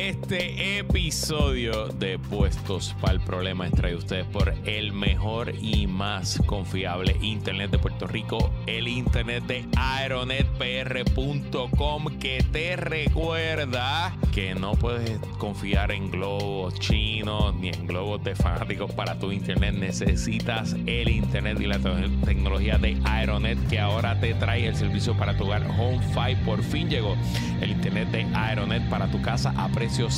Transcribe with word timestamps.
Este 0.00 0.78
episodio 0.78 1.88
de 1.88 2.18
Puestos 2.18 2.96
para 3.02 3.12
el 3.12 3.20
Problema 3.20 3.66
es 3.66 3.72
traído 3.72 3.98
ustedes 3.98 4.24
por 4.24 4.54
el 4.64 4.94
mejor 4.94 5.52
y 5.60 5.86
más 5.86 6.40
confiable 6.46 7.18
Internet 7.20 7.70
de 7.70 7.78
Puerto 7.78 8.06
Rico, 8.06 8.50
el 8.66 8.88
Internet 8.88 9.44
de 9.44 9.66
aeronetpr.com, 9.76 12.18
que 12.18 12.42
te 12.50 12.76
recuerda 12.76 14.16
que 14.32 14.54
no 14.54 14.72
puedes 14.72 15.18
confiar 15.36 15.92
en 15.92 16.10
globos 16.10 16.80
chinos 16.80 17.54
ni 17.56 17.68
en 17.68 17.86
globos 17.86 18.24
de 18.24 18.34
fanáticos 18.34 18.90
para 18.92 19.18
tu 19.18 19.32
Internet. 19.32 19.74
Necesitas 19.74 20.76
el 20.86 21.10
Internet 21.10 21.60
y 21.60 21.66
la 21.66 21.78
tecnología 22.24 22.78
de 22.78 22.98
Aeronet 23.04 23.58
que 23.68 23.78
ahora 23.78 24.18
te 24.18 24.32
trae 24.32 24.66
el 24.66 24.76
servicio 24.76 25.14
para 25.14 25.36
tu 25.36 25.44
hogar 25.44 25.62
HomeFi. 25.78 26.36
Por 26.46 26.62
fin 26.62 26.88
llegó 26.88 27.18
el 27.60 27.72
Internet 27.72 28.08
de 28.12 28.24
Aeronet 28.34 28.88
para 28.88 29.10
tu 29.10 29.20
casa 29.20 29.52
a 29.58 29.68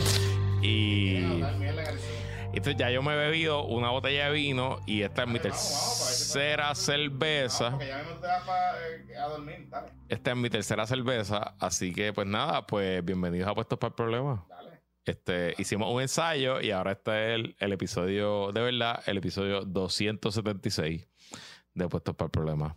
Y 0.62 1.42
entonces 2.58 2.78
ya 2.78 2.90
yo 2.90 3.02
me 3.02 3.14
he 3.14 3.18
bebido 3.18 3.66
una 3.66 3.90
botella 3.90 4.28
de 4.28 4.32
vino 4.32 4.80
y 4.86 5.02
esta 5.02 5.24
es 5.24 5.28
mi 5.30 5.40
tercera 5.40 6.74
cerveza. 6.74 7.78
Eh, 7.82 7.92
Esta 10.08 10.32
es 10.32 10.38
mi 10.38 10.50
tercera 10.50 10.88
cerveza, 10.88 11.56
así 11.60 11.94
que 11.94 12.14
pues 12.14 12.26
nada, 12.26 12.66
pues 12.66 13.04
bienvenidos 13.04 13.50
a 13.50 13.54
Puestos 13.54 13.78
para 13.78 13.90
el 13.90 13.96
Problema. 13.96 14.46
Este, 15.06 15.54
hicimos 15.60 15.94
un 15.94 16.02
ensayo 16.02 16.60
y 16.62 16.72
ahora 16.72 16.94
este 16.94 17.12
es 17.12 17.36
el, 17.36 17.56
el 17.60 17.74
episodio, 17.74 18.52
de 18.52 18.62
verdad, 18.62 19.04
el 19.06 19.18
episodio 19.18 19.62
276 19.62 21.08
de 21.76 21.88
Puestos 21.88 22.16
para 22.16 22.26
el 22.26 22.32
Problema. 22.32 22.76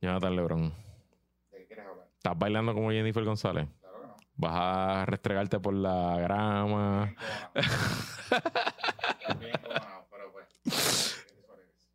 Jonathan 0.00 0.34
Lebron, 0.34 0.74
¿De 1.50 1.58
qué 1.58 1.66
quieres 1.66 1.84
hablar? 1.86 2.06
¿estás 2.14 2.38
bailando 2.38 2.72
como 2.72 2.90
Jennifer 2.90 3.22
González? 3.22 3.68
Claro 3.80 4.00
que 4.00 4.06
no. 4.06 4.16
¿Vas 4.36 4.52
a 4.54 5.04
restregarte 5.06 5.60
por 5.60 5.74
la 5.74 6.16
grama? 6.20 7.14
Bien. 7.54 7.66
Bien 9.40 9.52
cojonado, 9.60 10.06
pero 10.10 10.32
pues. 10.32 11.26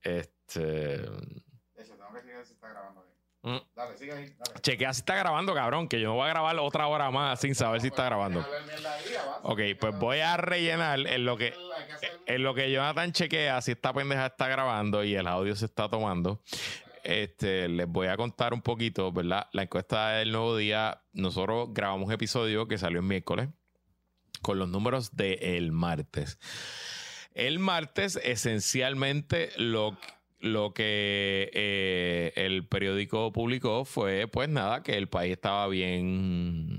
Este. 0.01 0.59
De 0.59 1.81
hecho, 1.81 1.95
tengo 1.95 2.13
que 2.13 2.21
seguir 2.21 2.45
si 2.45 2.53
está 2.53 2.69
grabando 2.69 3.01
bien. 3.01 3.15
Mm, 3.43 3.57
Dale, 3.75 3.97
sigue 3.97 4.13
ahí. 4.13 4.35
Dale. 4.37 4.61
Chequea 4.61 4.93
si 4.93 4.99
está 5.01 5.15
grabando, 5.15 5.53
cabrón, 5.53 5.87
que 5.87 5.99
yo 5.99 6.09
no 6.09 6.15
voy 6.15 6.25
a 6.25 6.29
grabar 6.29 6.57
otra 6.59 6.87
hora 6.87 7.11
más 7.11 7.39
sin 7.39 7.53
saber 7.53 7.81
si 7.81 7.87
está 7.87 8.05
grabando. 8.05 8.41
Ahí. 8.41 9.15
Ok, 9.43 9.59
pues 9.79 9.99
voy 9.99 10.19
a 10.19 10.37
rellenar 10.37 10.99
en 10.99 11.25
lo 11.25 11.37
que, 11.37 11.51
que 11.99 12.33
en 12.33 12.43
lo 12.43 12.53
que 12.55 12.71
Jonathan 12.71 13.11
chequea 13.11 13.61
si 13.61 13.71
esta 13.73 13.93
pendeja 13.93 14.25
está 14.25 14.47
grabando 14.47 15.03
y 15.03 15.15
el 15.15 15.27
audio 15.27 15.55
se 15.55 15.65
está 15.65 15.89
tomando. 15.89 16.41
Este, 17.03 17.67
les 17.67 17.87
voy 17.87 18.07
a 18.07 18.15
contar 18.15 18.53
un 18.53 18.61
poquito, 18.61 19.11
¿verdad? 19.11 19.47
La 19.51 19.63
encuesta 19.63 20.11
del 20.11 20.31
nuevo 20.31 20.55
día. 20.55 21.03
Nosotros 21.11 21.69
grabamos 21.73 22.07
un 22.07 22.13
episodio 22.13 22.67
que 22.67 22.77
salió 22.77 22.99
el 22.99 23.05
miércoles 23.05 23.49
con 24.41 24.57
los 24.57 24.69
números 24.69 25.15
del 25.15 25.71
martes. 25.71 26.39
El 27.33 27.59
martes, 27.59 28.19
esencialmente, 28.23 29.49
lo, 29.57 29.97
lo 30.43 30.73
que 30.73 31.49
eh, 31.53 32.33
el 32.35 32.67
periódico 32.67 33.31
publicó 33.31 33.85
fue, 33.85 34.27
pues 34.27 34.49
nada, 34.49 34.83
que 34.83 34.97
el 34.97 35.07
país 35.07 35.31
estaba 35.31 35.69
bien, 35.69 36.77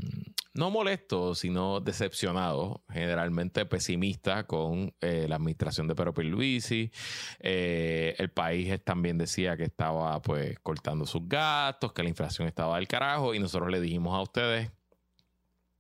no 0.52 0.70
molesto, 0.70 1.34
sino 1.34 1.80
decepcionado, 1.80 2.84
generalmente 2.90 3.64
pesimista 3.64 4.46
con 4.46 4.94
eh, 5.00 5.24
la 5.26 5.36
administración 5.36 5.88
de 5.88 5.94
Pedro 5.94 6.12
Pierluisi. 6.12 6.92
Eh, 7.40 8.14
el 8.18 8.30
país 8.30 8.78
también 8.84 9.16
decía 9.16 9.56
que 9.56 9.64
estaba, 9.64 10.20
pues, 10.20 10.58
cortando 10.60 11.06
sus 11.06 11.26
gastos, 11.26 11.94
que 11.94 12.02
la 12.02 12.10
inflación 12.10 12.46
estaba 12.46 12.76
del 12.76 12.86
carajo, 12.86 13.34
y 13.34 13.38
nosotros 13.38 13.70
le 13.70 13.80
dijimos 13.80 14.14
a 14.14 14.20
ustedes 14.20 14.70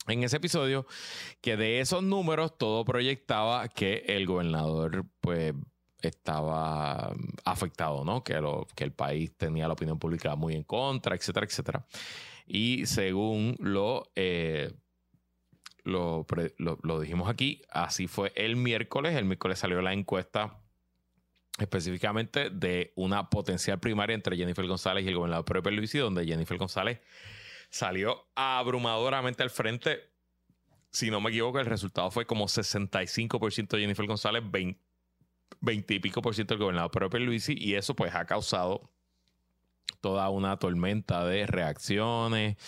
en 0.06 0.22
ese 0.22 0.38
episodio 0.38 0.86
que 1.42 1.58
de 1.58 1.80
esos 1.80 2.02
números 2.02 2.56
todo 2.56 2.84
proyectaba 2.84 3.68
que 3.68 4.04
el 4.06 4.26
gobernador 4.26 5.06
pues 5.20 5.54
estaba 6.08 7.12
mm, 7.14 7.28
afectado, 7.44 8.04
¿no? 8.04 8.22
Que, 8.24 8.34
lo, 8.40 8.66
que 8.74 8.84
el 8.84 8.92
país 8.92 9.36
tenía 9.36 9.66
la 9.66 9.74
opinión 9.74 9.98
pública 9.98 10.36
muy 10.36 10.54
en 10.54 10.62
contra, 10.64 11.14
etcétera, 11.16 11.46
etcétera. 11.46 11.86
Y 12.46 12.86
según 12.86 13.56
lo, 13.58 14.10
eh, 14.14 14.72
lo, 15.84 16.26
lo 16.58 17.00
dijimos 17.00 17.28
aquí, 17.28 17.62
así 17.70 18.06
fue 18.06 18.32
el 18.36 18.56
miércoles. 18.56 19.16
El 19.16 19.24
miércoles 19.24 19.58
salió 19.58 19.80
la 19.82 19.92
encuesta 19.92 20.60
específicamente 21.58 22.50
de 22.50 22.92
una 22.96 23.30
potencial 23.30 23.78
primaria 23.78 24.14
entre 24.14 24.36
Jennifer 24.36 24.66
González 24.66 25.04
y 25.04 25.08
el 25.08 25.14
gobernador 25.14 25.44
Pedro 25.44 25.62
Pierluisi, 25.62 25.98
donde 25.98 26.26
Jennifer 26.26 26.58
González 26.58 27.00
salió 27.70 28.26
abrumadoramente 28.34 29.42
al 29.42 29.50
frente. 29.50 30.10
Si 30.90 31.10
no 31.10 31.20
me 31.20 31.30
equivoco, 31.30 31.60
el 31.60 31.66
resultado 31.66 32.10
fue 32.10 32.26
como 32.26 32.46
65% 32.46 33.78
Jennifer 33.78 34.06
González, 34.06 34.42
20, 34.48 34.80
20 35.60 35.94
y 35.94 35.98
pico 36.00 36.22
por 36.22 36.34
ciento 36.34 36.54
el 36.54 36.60
gobernador 36.60 36.90
Pedro 36.90 37.10
Pierluisi, 37.10 37.54
y 37.58 37.74
eso 37.74 37.94
pues 37.94 38.14
ha 38.14 38.24
causado 38.26 38.90
toda 40.04 40.28
una 40.28 40.58
tormenta 40.58 41.24
de 41.24 41.46
reacciones, 41.46 42.58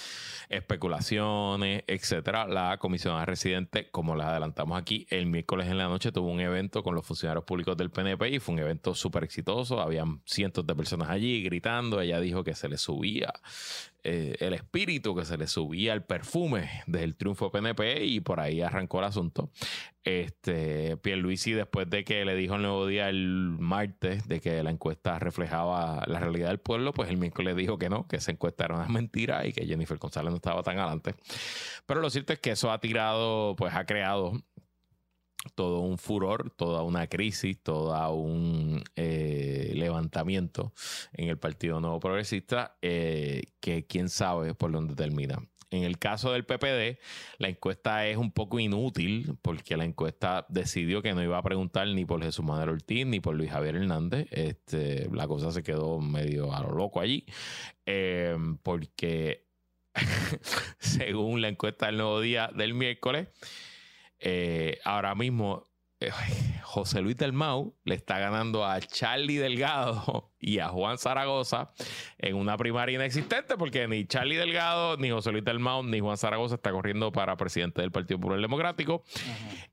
especulaciones, 0.48 1.84
etcétera. 1.86 2.46
La 2.46 2.78
comisionada 2.78 3.26
residente, 3.26 3.90
como 3.90 4.16
les 4.16 4.24
adelantamos 4.24 4.80
aquí, 4.80 5.06
el 5.10 5.26
miércoles 5.26 5.66
en 5.66 5.76
la 5.76 5.86
noche 5.86 6.12
tuvo 6.12 6.30
un 6.30 6.40
evento 6.40 6.82
con 6.82 6.94
los 6.94 7.04
funcionarios 7.04 7.44
públicos 7.44 7.76
del 7.76 7.90
PNP 7.90 8.30
y 8.30 8.38
fue 8.38 8.54
un 8.54 8.60
evento 8.60 8.94
súper 8.94 9.22
exitoso. 9.24 9.82
Habían 9.82 10.22
cientos 10.24 10.66
de 10.66 10.74
personas 10.74 11.10
allí 11.10 11.42
gritando. 11.42 12.00
Ella 12.00 12.20
dijo 12.20 12.42
que 12.42 12.54
se 12.54 12.70
le 12.70 12.78
subía 12.78 13.34
eh, 14.08 14.36
el 14.38 14.54
espíritu, 14.54 15.16
que 15.16 15.24
se 15.24 15.36
le 15.36 15.48
subía 15.48 15.92
el 15.92 16.04
perfume 16.04 16.70
del 16.86 17.16
triunfo 17.16 17.50
PNP 17.50 18.04
y 18.04 18.20
por 18.20 18.38
ahí 18.38 18.62
arrancó 18.62 19.00
el 19.00 19.06
asunto. 19.06 19.50
Este, 20.04 20.96
Pierluisi, 20.98 21.50
después 21.50 21.90
de 21.90 22.04
que 22.04 22.24
le 22.24 22.36
dijo 22.36 22.54
el 22.54 22.62
nuevo 22.62 22.86
día 22.86 23.08
el 23.08 23.56
martes 23.58 24.28
de 24.28 24.40
que 24.40 24.62
la 24.62 24.70
encuesta 24.70 25.18
reflejaba 25.18 26.04
la 26.06 26.20
realidad 26.20 26.50
del 26.50 26.60
pueblo, 26.60 26.92
pues 26.92 27.10
el 27.10 27.16
miércoles 27.16 27.56
dijo 27.56 27.78
que 27.78 27.88
no, 27.88 28.06
que 28.06 28.18
esa 28.18 28.30
encuesta 28.30 28.66
era 28.66 28.76
una 28.76 28.86
mentira 28.86 29.44
y 29.44 29.52
que 29.52 29.66
Jennifer 29.66 29.98
González 29.98 30.30
no 30.30 30.36
estaba 30.36 30.62
tan 30.62 30.78
adelante. 30.78 31.16
Pero 31.84 32.00
lo 32.00 32.08
cierto 32.08 32.32
es 32.32 32.38
que 32.38 32.52
eso 32.52 32.70
ha 32.70 32.78
tirado, 32.78 33.56
pues 33.56 33.74
ha 33.74 33.86
creado 33.86 34.40
todo 35.54 35.80
un 35.80 35.98
furor, 35.98 36.50
toda 36.50 36.82
una 36.82 37.06
crisis, 37.06 37.58
todo 37.62 38.12
un 38.14 38.82
eh, 38.96 39.72
levantamiento 39.74 40.72
en 41.12 41.28
el 41.28 41.38
Partido 41.38 41.80
Nuevo 41.80 42.00
Progresista, 42.00 42.76
eh, 42.82 43.42
que 43.60 43.86
quién 43.86 44.08
sabe 44.08 44.54
por 44.54 44.72
dónde 44.72 44.94
termina. 44.94 45.38
En 45.70 45.82
el 45.82 45.98
caso 45.98 46.32
del 46.32 46.44
PPD, 46.44 46.98
la 47.38 47.48
encuesta 47.48 48.06
es 48.06 48.16
un 48.16 48.30
poco 48.30 48.60
inútil 48.60 49.36
porque 49.42 49.76
la 49.76 49.84
encuesta 49.84 50.46
decidió 50.48 51.02
que 51.02 51.12
no 51.12 51.22
iba 51.24 51.38
a 51.38 51.42
preguntar 51.42 51.88
ni 51.88 52.04
por 52.04 52.22
Jesús 52.22 52.44
Manuel 52.44 52.68
Ortiz 52.68 53.04
ni 53.04 53.18
por 53.18 53.34
Luis 53.34 53.50
Javier 53.50 53.76
Hernández. 53.76 54.28
Este, 54.30 55.08
la 55.12 55.26
cosa 55.26 55.50
se 55.50 55.64
quedó 55.64 55.98
medio 55.98 56.52
a 56.54 56.62
lo 56.62 56.70
loco 56.70 57.00
allí 57.00 57.26
eh, 57.84 58.36
porque 58.62 59.46
según 60.78 61.40
la 61.40 61.48
encuesta 61.48 61.86
del 61.86 61.96
nuevo 61.96 62.20
día 62.20 62.50
del 62.54 62.74
miércoles, 62.74 63.28
eh, 64.28 64.80
ahora 64.82 65.14
mismo 65.14 65.68
eh, 66.00 66.10
José 66.64 67.00
Luis 67.00 67.16
del 67.16 67.32
Mau 67.32 67.76
le 67.84 67.94
está 67.94 68.18
ganando 68.18 68.64
a 68.64 68.80
Charlie 68.80 69.36
Delgado 69.36 70.32
y 70.40 70.58
a 70.58 70.68
Juan 70.68 70.98
Zaragoza 70.98 71.70
en 72.18 72.34
una 72.34 72.56
primaria 72.56 72.96
inexistente 72.96 73.56
porque 73.56 73.86
ni 73.86 74.04
Charlie 74.04 74.34
Delgado, 74.34 74.96
ni 74.96 75.10
José 75.10 75.30
Luis 75.30 75.44
del 75.44 75.60
Mau, 75.60 75.84
ni 75.84 76.00
Juan 76.00 76.16
Zaragoza 76.16 76.56
está 76.56 76.72
corriendo 76.72 77.12
para 77.12 77.36
presidente 77.36 77.82
del 77.82 77.92
Partido 77.92 78.18
Popular 78.18 78.40
Democrático. 78.40 79.04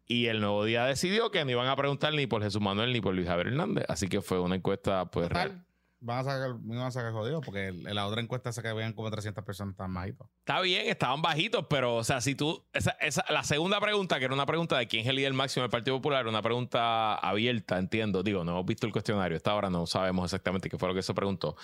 Y 0.06 0.28
el 0.28 0.40
nuevo 0.40 0.64
día 0.66 0.86
decidió 0.86 1.32
que 1.32 1.44
no 1.46 1.50
iban 1.50 1.68
a 1.68 1.76
preguntar 1.76 2.14
ni 2.14 2.28
por 2.28 2.44
Jesús 2.44 2.62
Manuel 2.62 2.94
ni 2.94 3.02
por 3.02 3.16
Luis 3.16 3.28
Javier 3.28 3.48
Hernández. 3.48 3.86
Así 3.88 4.08
que 4.08 4.22
fue 4.22 4.40
una 4.40 4.56
encuesta 4.56 5.10
pues 5.10 5.30
real. 5.30 5.66
Van 6.06 6.20
a 6.20 6.24
sacar, 6.26 6.56
me 6.60 6.76
van 6.76 6.88
a 6.88 6.92
sacar 6.92 7.14
jodido 7.14 7.40
porque 7.40 7.68
en 7.68 7.96
la 7.96 8.06
otra 8.06 8.20
encuesta 8.22 8.52
se 8.52 8.62
que 8.62 8.74
vean 8.74 8.92
como 8.92 9.10
300 9.10 9.42
personas 9.46 9.76
tan 9.78 9.94
bajitos. 9.94 10.28
Está 10.40 10.60
bien, 10.60 10.88
estaban 10.88 11.22
bajitos, 11.22 11.66
pero, 11.70 11.96
o 11.96 12.04
sea, 12.04 12.20
si 12.20 12.36
tú. 12.36 12.62
Esa, 12.74 12.92
esa- 13.00 13.24
la 13.30 13.44
segunda 13.46 13.80
pregunta, 13.80 14.20
que 14.20 14.26
era 14.26 14.34
una 14.34 14.46
pregunta 14.46 14.78
de 14.78 14.86
quién 14.88 15.04
es 15.04 15.08
el 15.10 15.16
líder 15.16 15.32
máximo 15.32 15.62
del 15.62 15.70
Partido 15.72 15.96
Popular, 15.96 16.28
una 16.28 16.42
pregunta 16.42 17.16
abierta, 17.16 17.78
entiendo. 17.80 18.22
Digo, 18.22 18.44
no 18.44 18.52
hemos 18.52 18.66
visto 18.66 18.86
el 18.86 18.92
cuestionario. 18.92 19.38
Hasta 19.38 19.52
ahora 19.52 19.70
no 19.70 19.86
sabemos 19.86 20.26
exactamente 20.26 20.70
qué 20.70 20.78
fue 20.78 20.90
lo 20.90 20.96
que 20.96 21.02
se 21.04 21.14
preguntó. 21.14 21.56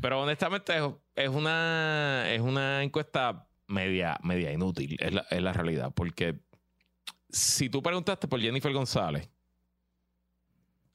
Pero 0.00 0.22
honestamente, 0.22 0.76
es, 0.78 0.84
es 1.16 1.28
una, 1.28 2.30
es 2.30 2.40
una 2.40 2.84
encuesta 2.84 3.48
media, 3.66 4.18
media 4.22 4.52
inútil, 4.52 4.96
es 5.00 5.12
la, 5.14 5.26
es 5.30 5.42
la 5.42 5.52
realidad. 5.52 5.92
Porque 5.94 6.38
si 7.28 7.68
tú 7.70 7.82
preguntaste 7.82 8.28
por 8.28 8.40
Jennifer 8.40 8.72
González, 8.72 9.28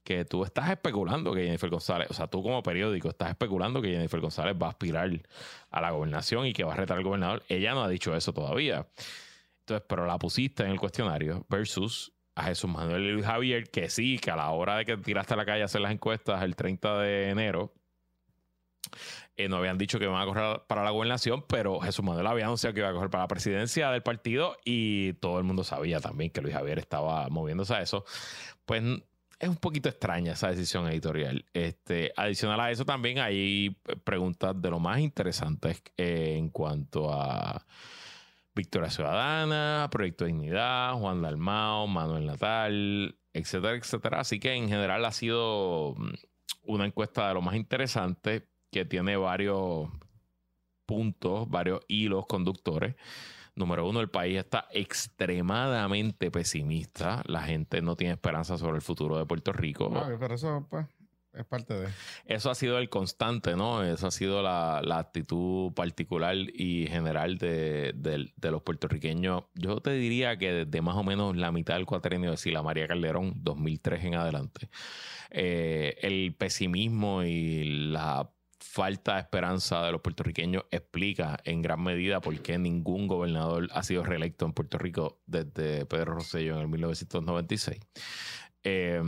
que 0.05 0.23
tú 0.23 0.43
estás 0.43 0.69
especulando 0.69 1.33
que 1.33 1.43
Jennifer 1.43 1.69
González, 1.69 2.07
o 2.11 2.13
sea, 2.13 2.27
tú 2.27 2.43
como 2.43 2.61
periódico 2.61 3.09
estás 3.09 3.31
especulando 3.31 3.81
que 3.81 3.89
Jennifer 3.89 4.21
González 4.21 4.55
va 4.61 4.67
a 4.67 4.69
aspirar 4.69 5.09
a 5.71 5.81
la 5.81 5.91
gobernación 5.91 6.45
y 6.45 6.53
que 6.53 6.63
va 6.63 6.73
a 6.73 6.77
retar 6.77 6.97
al 6.97 7.03
gobernador. 7.03 7.43
Ella 7.49 7.73
no 7.73 7.83
ha 7.83 7.89
dicho 7.89 8.15
eso 8.15 8.31
todavía. 8.31 8.87
Entonces, 9.61 9.85
pero 9.89 10.05
la 10.05 10.19
pusiste 10.19 10.63
en 10.63 10.69
el 10.69 10.79
cuestionario 10.79 11.43
versus 11.49 12.13
a 12.35 12.43
Jesús 12.43 12.69
Manuel 12.69 13.03
y 13.03 13.11
Luis 13.13 13.25
Javier, 13.25 13.69
que 13.71 13.89
sí, 13.89 14.19
que 14.19 14.29
a 14.29 14.35
la 14.35 14.51
hora 14.51 14.77
de 14.77 14.85
que 14.85 14.95
tiraste 14.97 15.33
a 15.33 15.37
la 15.37 15.45
calle 15.45 15.63
a 15.63 15.65
hacer 15.65 15.81
las 15.81 15.91
encuestas 15.91 16.43
el 16.43 16.55
30 16.55 16.99
de 16.99 17.29
enero, 17.29 17.73
eh, 19.37 19.49
no 19.49 19.57
habían 19.57 19.79
dicho 19.79 19.97
que 19.97 20.05
iban 20.05 20.21
a 20.21 20.25
correr 20.25 20.61
para 20.67 20.83
la 20.83 20.91
gobernación, 20.91 21.43
pero 21.47 21.79
Jesús 21.79 22.05
Manuel 22.05 22.27
había 22.27 22.45
anunciado 22.45 22.75
que 22.75 22.81
iba 22.81 22.89
a 22.89 22.93
correr 22.93 23.09
para 23.09 23.23
la 23.23 23.27
presidencia 23.27 23.89
del 23.89 24.03
partido 24.03 24.55
y 24.63 25.13
todo 25.13 25.39
el 25.39 25.45
mundo 25.45 25.63
sabía 25.63 25.99
también 25.99 26.29
que 26.29 26.41
Luis 26.41 26.53
Javier 26.53 26.77
estaba 26.77 27.27
moviéndose 27.29 27.73
a 27.73 27.81
eso. 27.81 28.05
Pues 28.65 28.83
es 29.39 29.49
un 29.49 29.57
poquito 29.57 29.89
extraña 29.89 30.33
esa 30.33 30.49
decisión 30.49 30.87
editorial. 30.87 31.45
Este, 31.53 32.13
adicional 32.15 32.59
a 32.59 32.71
eso 32.71 32.85
también 32.85 33.19
hay 33.19 33.75
preguntas 34.03 34.59
de 34.61 34.69
lo 34.69 34.79
más 34.79 34.99
interesantes 34.99 35.81
eh, 35.97 36.35
en 36.37 36.49
cuanto 36.49 37.11
a 37.11 37.65
Victoria 38.55 38.89
Ciudadana, 38.89 39.89
Proyecto 39.91 40.25
Dignidad, 40.25 40.93
Juan 40.93 41.21
Dalmao, 41.21 41.87
Manuel 41.87 42.25
Natal, 42.25 43.17
etcétera, 43.33 43.75
etcétera. 43.75 44.19
Así 44.21 44.39
que 44.39 44.53
en 44.53 44.69
general 44.69 45.03
ha 45.03 45.11
sido 45.11 45.93
mm, 45.97 46.13
una 46.63 46.85
encuesta 46.85 47.27
de 47.27 47.33
lo 47.33 47.41
más 47.41 47.55
interesante 47.55 48.47
que 48.71 48.85
tiene 48.85 49.17
varios 49.17 49.89
puntos, 50.85 51.49
varios 51.49 51.81
hilos 51.87 52.25
conductores. 52.27 52.95
Número 53.55 53.87
uno, 53.87 54.01
el 54.01 54.09
país 54.09 54.37
está 54.37 54.67
extremadamente 54.71 56.31
pesimista. 56.31 57.21
La 57.25 57.41
gente 57.43 57.81
no 57.81 57.95
tiene 57.95 58.13
esperanza 58.13 58.57
sobre 58.57 58.75
el 58.75 58.81
futuro 58.81 59.17
de 59.17 59.25
Puerto 59.25 59.51
Rico. 59.53 59.91
Ah, 59.95 60.09
pero 60.19 60.35
eso, 60.35 60.67
pues, 60.69 60.85
es 61.33 61.45
parte 61.45 61.73
de. 61.73 61.87
Eso 62.25 62.49
ha 62.49 62.55
sido 62.55 62.77
el 62.77 62.89
constante, 62.89 63.55
¿no? 63.55 63.83
Eso 63.83 64.07
ha 64.07 64.11
sido 64.11 64.41
la, 64.41 64.81
la 64.83 64.99
actitud 64.99 65.73
particular 65.73 66.35
y 66.35 66.87
general 66.87 67.37
de, 67.37 67.93
de- 67.95 68.31
de 68.35 68.51
los 68.51 68.61
puertorriqueños. 68.61 69.43
Yo 69.53 69.79
te 69.81 69.91
diría 69.91 70.37
que 70.37 70.51
desde 70.65 70.81
más 70.81 70.95
o 70.97 71.03
menos 71.03 71.35
la 71.35 71.51
mitad 71.51 71.75
del 71.75 71.85
cuatrenio 71.85 72.31
de 72.31 72.37
Sila 72.37 72.61
María 72.63 72.87
Calderón, 72.87 73.33
2003 73.37 74.03
en 74.05 74.15
adelante, 74.15 74.69
eh, 75.31 75.97
el 76.01 76.33
pesimismo 76.35 77.23
y 77.23 77.89
la 77.91 78.29
falta 78.65 79.15
de 79.15 79.21
esperanza 79.21 79.85
de 79.85 79.91
los 79.91 80.01
puertorriqueños 80.01 80.63
explica 80.71 81.37
en 81.45 81.61
gran 81.61 81.81
medida 81.81 82.19
por 82.19 82.37
qué 82.41 82.57
ningún 82.57 83.07
gobernador 83.07 83.69
ha 83.71 83.83
sido 83.83 84.03
reelecto 84.03 84.45
en 84.45 84.53
Puerto 84.53 84.77
Rico 84.77 85.21
desde 85.25 85.85
Pedro 85.85 86.15
Rosselló 86.15 86.55
en 86.55 86.61
el 86.61 86.67
1996. 86.67 87.79
Eh, 88.63 89.01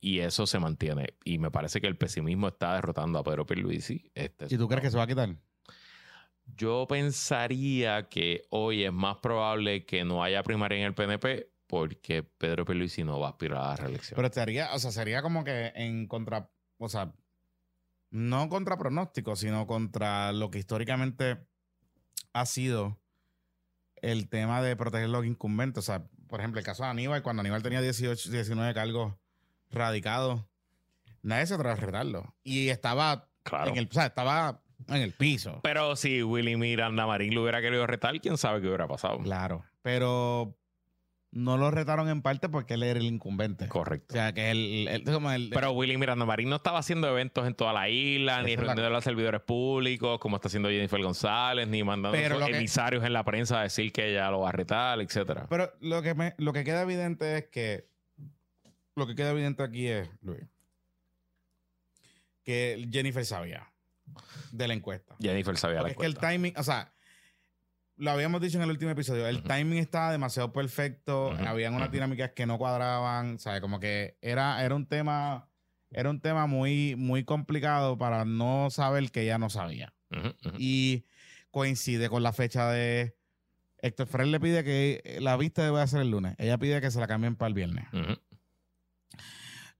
y 0.00 0.18
eso 0.20 0.46
se 0.46 0.58
mantiene. 0.58 1.14
Y 1.24 1.38
me 1.38 1.50
parece 1.50 1.80
que 1.80 1.86
el 1.86 1.96
pesimismo 1.96 2.48
está 2.48 2.74
derrotando 2.74 3.18
a 3.18 3.24
Pedro 3.24 3.46
Pierluisi. 3.46 4.10
Este, 4.14 4.46
¿Y 4.50 4.58
tú 4.58 4.68
crees 4.68 4.82
que 4.82 4.90
se 4.90 4.98
va 4.98 5.04
a 5.04 5.08
quitar? 5.08 5.34
Yo 6.44 6.86
pensaría 6.88 8.08
que 8.08 8.42
hoy 8.50 8.84
es 8.84 8.92
más 8.92 9.16
probable 9.16 9.86
que 9.86 10.04
no 10.04 10.22
haya 10.22 10.42
primaria 10.42 10.78
en 10.78 10.84
el 10.84 10.94
PNP 10.94 11.50
porque 11.66 12.22
Pedro 12.22 12.66
Pierluisi 12.66 13.02
no 13.02 13.18
va 13.18 13.28
a 13.28 13.30
aspirar 13.30 13.58
a 13.64 13.68
la 13.68 13.76
reelección. 13.76 14.16
Pero 14.16 14.30
sería, 14.32 14.74
o 14.74 14.78
sea, 14.78 14.92
sería 14.92 15.22
como 15.22 15.42
que 15.42 15.72
en 15.74 16.06
contra, 16.06 16.50
o 16.78 16.88
sea, 16.88 17.14
no 18.12 18.48
contra 18.50 18.76
pronóstico, 18.76 19.34
sino 19.36 19.66
contra 19.66 20.32
lo 20.32 20.50
que 20.50 20.58
históricamente 20.58 21.38
ha 22.34 22.46
sido 22.46 23.00
el 23.96 24.28
tema 24.28 24.62
de 24.62 24.76
proteger 24.76 25.08
los 25.08 25.24
incumbentes. 25.24 25.84
O 25.84 25.86
sea, 25.86 26.04
por 26.28 26.40
ejemplo, 26.40 26.60
el 26.60 26.64
caso 26.64 26.84
de 26.84 26.90
Aníbal, 26.90 27.22
cuando 27.22 27.40
Aníbal 27.40 27.62
tenía 27.62 27.80
18, 27.80 28.30
19 28.30 28.74
cargos 28.74 29.14
radicados, 29.70 30.44
nadie 31.22 31.46
se 31.46 31.54
atreve 31.54 31.72
a 31.72 31.76
retarlo. 31.76 32.34
Y 32.44 32.68
estaba 32.68 33.30
claro. 33.42 33.70
en 33.70 33.78
el, 33.78 33.88
o 33.90 33.94
sea, 33.94 34.06
estaba 34.06 34.62
en 34.88 34.96
el 34.96 35.12
piso. 35.12 35.60
Pero 35.62 35.96
si 35.96 36.22
Willy 36.22 36.56
Miranda 36.56 37.06
Marín 37.06 37.34
lo 37.34 37.42
hubiera 37.42 37.62
querido 37.62 37.86
retar, 37.86 38.20
quién 38.20 38.36
sabe 38.36 38.60
qué 38.60 38.66
hubiera 38.66 38.88
pasado. 38.88 39.18
Claro. 39.20 39.64
Pero 39.80 40.54
no 41.34 41.56
lo 41.56 41.70
retaron 41.70 42.08
en 42.10 42.20
parte 42.20 42.48
porque 42.50 42.74
él 42.74 42.82
era 42.82 43.00
el 43.00 43.06
incumbente. 43.06 43.64
O 43.64 43.68
Correcto. 43.68 44.12
sea, 44.14 44.32
que 44.34 45.02
como 45.06 45.30
el- 45.32 45.50
Pero 45.52 45.72
Willy 45.72 45.96
Miranda 45.96 46.26
Marín 46.26 46.50
no 46.50 46.56
estaba 46.56 46.78
haciendo 46.78 47.08
eventos 47.08 47.46
en 47.46 47.54
toda 47.54 47.72
la 47.72 47.88
isla, 47.88 48.42
ni 48.42 48.54
reuniendo 48.54 48.86
a 48.86 48.90
los 48.90 49.02
servidores 49.02 49.40
públicos, 49.40 50.18
como 50.20 50.36
está 50.36 50.48
haciendo 50.48 50.68
Jennifer 50.68 51.02
González, 51.02 51.66
ni 51.68 51.82
mandando 51.82 52.16
que- 52.18 52.26
emisarios 52.56 53.02
en 53.04 53.14
la 53.14 53.24
prensa 53.24 53.60
a 53.60 53.62
decir 53.62 53.92
que 53.92 54.10
ella 54.10 54.30
lo 54.30 54.40
va 54.40 54.50
a 54.50 54.52
retar, 54.52 55.00
etcétera. 55.00 55.46
Pero 55.48 55.72
lo 55.80 56.02
que, 56.02 56.14
me- 56.14 56.34
lo 56.36 56.52
que 56.52 56.64
queda 56.64 56.82
evidente 56.82 57.38
es 57.38 57.44
que. 57.48 57.86
Lo 58.94 59.06
que 59.06 59.14
queda 59.14 59.30
evidente 59.30 59.62
aquí 59.62 59.86
es, 59.88 60.06
Luis, 60.20 60.42
que 62.44 62.88
Jennifer 62.90 63.24
sabía 63.24 63.72
de 64.50 64.68
la 64.68 64.74
encuesta. 64.74 65.16
Jennifer 65.20 65.56
sabía 65.56 65.76
la 65.76 65.82
Porque 65.82 65.92
es 65.92 65.98
que 65.98 66.06
el 66.06 66.12
encuesta. 66.12 66.28
timing, 66.30 66.54
o 66.58 66.62
sea, 66.62 66.92
lo 68.02 68.10
habíamos 68.10 68.40
dicho 68.40 68.56
en 68.56 68.64
el 68.64 68.70
último 68.70 68.90
episodio, 68.90 69.28
el 69.28 69.44
timing 69.44 69.78
estaba 69.78 70.10
demasiado 70.10 70.52
perfecto, 70.52 71.28
Ujú, 71.28 71.46
habían 71.46 71.72
unas 71.74 71.92
dinámicas 71.92 72.32
que 72.32 72.46
no 72.46 72.58
cuadraban, 72.58 73.38
¿sabes? 73.38 73.60
Como 73.60 73.78
que 73.78 74.16
era, 74.20 74.64
era 74.64 74.74
un 74.74 74.86
tema, 74.86 75.48
era 75.92 76.10
un 76.10 76.20
tema 76.20 76.48
muy, 76.48 76.96
muy 76.96 77.22
complicado 77.22 77.96
para 77.96 78.24
no 78.24 78.70
saber 78.70 79.12
que 79.12 79.22
ella 79.22 79.38
no 79.38 79.50
sabía. 79.50 79.94
Y 80.58 81.04
coincide 81.52 82.08
con 82.08 82.24
la 82.24 82.32
fecha 82.32 82.68
de 82.72 83.16
Héctor 83.78 84.08
Ferrer 84.08 84.26
le 84.26 84.40
pide 84.40 84.64
que 84.64 85.18
la 85.20 85.36
vista 85.36 85.62
debe 85.62 85.86
ser 85.86 86.00
el 86.00 86.10
lunes. 86.10 86.34
Ella 86.38 86.58
pide 86.58 86.80
que 86.80 86.90
se 86.90 86.98
la 86.98 87.06
cambien 87.06 87.36
para 87.36 87.48
el 87.48 87.54
viernes. 87.54 87.86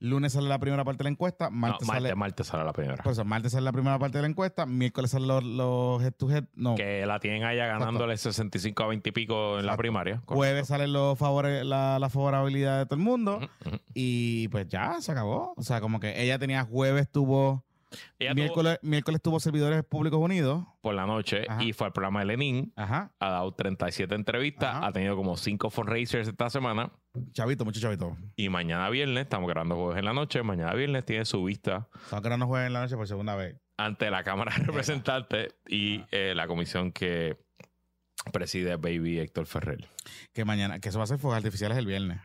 Lunes 0.05 0.33
sale 0.33 0.49
la 0.49 0.59
primera 0.59 0.83
parte 0.85 0.99
de 0.99 1.05
la 1.05 1.11
encuesta, 1.11 1.45
No, 1.49 1.57
martes, 1.57 1.87
martes, 1.87 2.03
sale, 2.03 2.15
martes 2.17 2.47
sale 2.49 2.65
la 2.65 2.73
primera. 2.73 3.03
por 3.03 3.13
eso, 3.13 3.25
martes 3.25 3.53
sale 3.53 3.65
la 3.65 3.73
primera 3.73 3.99
parte 3.99 4.19
de 4.19 4.23
la 4.23 4.29
encuesta, 4.29 4.67
miércoles 4.67 5.13
salen 5.13 5.29
los, 5.29 5.45
los 5.45 6.03
head 6.03 6.13
to 6.15 6.31
head, 6.31 6.45
no, 6.55 6.75
que 6.75 7.07
la 7.07 7.21
tienen 7.21 7.45
allá 7.45 7.67
ganándole 7.67 8.17
65 8.17 8.83
a 8.83 8.87
20 8.89 9.09
y 9.09 9.13
pico 9.13 9.35
en 9.59 9.67
la 9.67 9.73
Exacto. 9.73 9.77
primaria. 9.79 10.23
jueves 10.27 10.67
salen 10.67 10.93
los 10.93 11.17
favores, 11.19 11.65
la, 11.65 11.99
la 12.01 12.09
favorabilidad 12.09 12.79
de 12.79 12.87
todo 12.87 12.97
el 12.97 13.03
mundo 13.05 13.41
y 13.95 14.49
pues 14.49 14.69
ya 14.69 15.01
se 15.01 15.13
acabó. 15.13 15.55
O 15.57 15.63
sea, 15.63 15.81
como 15.81 16.01
que 16.01 16.21
ella 16.23 16.39
tenía 16.39 16.65
jueves 16.65 17.09
tuvo, 17.11 17.65
Ella 18.19 18.31
tuvo 18.31 18.35
miércoles, 18.43 18.79
miércoles 18.83 19.21
tuvo 19.23 19.39
servidores 19.39 19.85
públicos 19.85 20.19
unidos. 20.21 20.65
por 20.81 20.95
la 20.95 21.07
noche 21.07 21.45
Ajá. 21.49 21.63
y 21.63 21.73
fue 21.73 21.87
al 21.87 21.93
programa 21.93 22.21
de 22.21 22.27
Lenin. 22.27 22.73
Ajá, 22.75 23.13
Ha 23.21 23.31
dado 23.31 23.53
37 23.53 24.15
entrevistas, 24.15 24.75
Ajá. 24.77 24.87
ha 24.89 24.93
tenido 24.93 25.15
como 25.15 25.37
5 25.37 25.71
fundraisers 25.71 26.27
esta 26.27 26.51
semana. 26.51 26.91
Chavito, 27.33 27.65
mucho 27.65 27.81
chavito. 27.81 28.17
Y 28.37 28.49
mañana 28.49 28.89
viernes, 28.91 29.23
estamos 29.25 29.49
grabando 29.49 29.77
jueves 29.77 29.99
en 29.99 30.05
la 30.05 30.13
noche, 30.13 30.43
mañana 30.43 30.75
viernes 30.75 31.05
tiene 31.05 31.25
su 31.25 31.45
vista 31.45 31.89
Estamos 31.95 32.39
no 32.39 32.47
jueves 32.47 32.67
en 32.67 32.73
la 32.73 32.81
noche 32.83 32.97
por 32.97 33.07
segunda 33.07 33.37
vez. 33.37 33.57
ante 33.77 34.11
la 34.11 34.23
Cámara 34.25 34.55
de 34.57 34.65
Representantes 34.65 35.55
y 35.67 36.03
eh, 36.11 36.35
la 36.35 36.47
comisión 36.47 36.93
que 36.93 37.37
preside 38.33 38.77
Baby 38.77 39.19
Héctor 39.19 39.47
Ferrer. 39.47 39.89
Que 40.33 40.45
mañana, 40.45 40.79
que 40.81 40.89
eso 40.91 40.99
va 40.99 41.05
a 41.05 41.09
ser 41.09 41.19
fuegos 41.19 41.37
artificiales 41.37 41.77
el 41.79 41.87
viernes. 41.87 42.21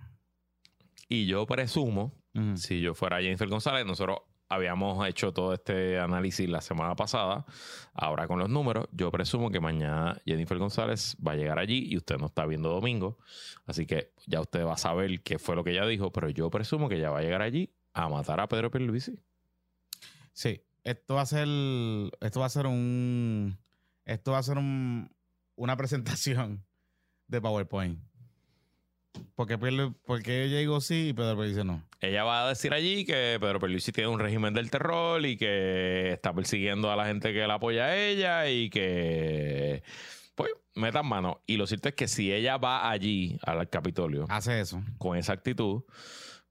Y 1.09 1.25
yo 1.25 1.45
presumo, 1.47 2.13
si 2.55 2.81
yo 2.81 2.93
fuera 2.93 3.21
Jennifer 3.21 3.47
González, 3.47 3.85
nosotros 3.85 4.19
habíamos 4.49 5.05
hecho 5.07 5.33
todo 5.33 5.53
este 5.53 5.99
análisis 5.99 6.47
la 6.49 6.61
semana 6.61 6.95
pasada. 6.95 7.45
Ahora 7.93 8.27
con 8.27 8.39
los 8.39 8.49
números, 8.49 8.87
yo 8.91 9.11
presumo 9.11 9.49
que 9.49 9.59
mañana 9.59 10.21
Jennifer 10.25 10.57
González 10.57 11.17
va 11.25 11.33
a 11.33 11.35
llegar 11.35 11.59
allí 11.59 11.87
y 11.89 11.97
usted 11.97 12.17
no 12.17 12.27
está 12.27 12.45
viendo 12.45 12.69
domingo. 12.69 13.17
Así 13.65 13.85
que 13.85 14.13
ya 14.25 14.41
usted 14.41 14.65
va 14.65 14.73
a 14.73 14.77
saber 14.77 15.21
qué 15.21 15.39
fue 15.39 15.55
lo 15.55 15.63
que 15.63 15.71
ella 15.71 15.85
dijo, 15.85 16.11
pero 16.11 16.29
yo 16.29 16.49
presumo 16.49 16.89
que 16.89 16.95
ella 16.95 17.09
va 17.09 17.19
a 17.19 17.21
llegar 17.21 17.41
allí 17.41 17.73
a 17.93 18.09
matar 18.09 18.39
a 18.39 18.47
Pedro 18.47 18.71
Pierluisi. 18.71 19.19
Sí, 20.33 20.61
esto 20.83 21.15
va 21.15 21.21
a 21.21 21.25
ser, 21.25 21.47
esto 22.21 22.39
va 22.39 22.45
a 22.45 22.49
ser 22.49 22.67
un, 22.67 23.57
esto 24.05 24.31
va 24.31 24.37
a 24.37 24.43
ser 24.43 24.57
un, 24.57 25.09
una 25.55 25.75
presentación 25.77 26.65
de 27.27 27.41
PowerPoint. 27.41 28.06
Porque, 29.35 29.57
porque 30.05 30.43
ella 30.43 30.57
digo 30.57 30.81
sí 30.81 31.09
y 31.09 31.13
Pedro 31.13 31.41
dice 31.43 31.63
no. 31.63 31.83
Ella 31.99 32.23
va 32.23 32.45
a 32.45 32.49
decir 32.49 32.73
allí 32.73 33.05
que 33.05 33.37
Pedro 33.39 33.59
Pierluisi 33.59 33.91
tiene 33.91 34.09
un 34.09 34.19
régimen 34.19 34.53
del 34.53 34.69
terror 34.69 35.25
y 35.25 35.37
que 35.37 36.11
está 36.13 36.33
persiguiendo 36.33 36.91
a 36.91 36.95
la 36.95 37.05
gente 37.05 37.33
que 37.33 37.47
la 37.47 37.55
apoya 37.55 37.85
a 37.85 37.95
ella 37.95 38.49
y 38.49 38.69
que 38.69 39.83
pues 40.35 40.51
metan 40.75 41.07
mano. 41.07 41.41
Y 41.47 41.57
lo 41.57 41.65
cierto 41.65 41.89
es 41.89 41.95
que 41.95 42.07
si 42.07 42.31
ella 42.31 42.57
va 42.57 42.89
allí 42.89 43.39
al 43.43 43.69
Capitolio 43.69 44.25
Hace 44.29 44.59
eso. 44.59 44.83
con 44.99 45.17
esa 45.17 45.33
actitud, 45.33 45.83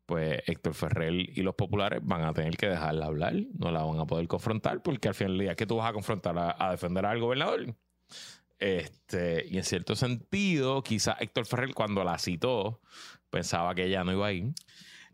pues 0.05 0.43
Héctor 0.47 0.75
Ferrer 0.75 1.15
y 1.15 1.43
los 1.43 1.55
populares 1.55 2.01
van 2.03 2.23
a 2.23 2.33
tener 2.33 2.57
que 2.57 2.69
dejarla 2.69 3.07
hablar, 3.07 3.35
no 3.59 3.71
la 3.71 3.83
van 3.83 4.01
a 4.01 4.07
poder 4.07 4.27
confrontar 4.27 4.83
porque 4.83 5.09
al 5.09 5.15
final 5.15 5.33
del 5.39 5.47
día 5.47 5.55
que 5.55 5.67
tú 5.67 5.77
vas 5.77 5.89
a 5.89 5.93
confrontar 5.93 6.37
a, 6.39 6.57
a 6.59 6.71
defender 6.73 7.07
al 7.07 7.21
gobernador. 7.21 7.77
Este, 8.59 9.47
y 9.51 9.59
en 9.59 9.65
cierto 9.65 9.97
sentido, 9.97 10.83
quizás 10.83 11.17
Héctor 11.21 11.47
Ferrer 11.47 11.75
cuando 11.75 12.03
la 12.05 12.19
citó 12.19 12.81
pensaba 13.31 13.75
que 13.75 13.85
ella 13.85 14.03
no 14.05 14.13
iba 14.13 14.27
a 14.29 14.33
ir, 14.33 14.55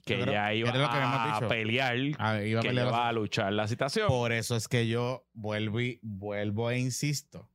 que 0.04 0.14
creo- 0.20 0.28
ella 0.28 0.54
iba 0.54 0.72
que 0.72 0.78
habíamos 0.78 1.42
a 1.42 1.49
pelear, 1.49 1.96
A 2.18 2.32
ver, 2.34 2.46
iba 2.46 2.61
a 2.61 2.62
pelear 2.62 2.92
va 2.92 3.08
a 3.08 3.12
luchar 3.12 3.52
la 3.52 3.66
citación. 3.66 4.08
Por 4.08 4.32
eso 4.32 4.54
es 4.56 4.68
que 4.68 4.87
yo 4.87 5.26
vuelvo 5.32 5.80
y 5.80 5.99
vuelvo 6.02 6.70
e 6.70 6.78
insisto. 6.78 7.49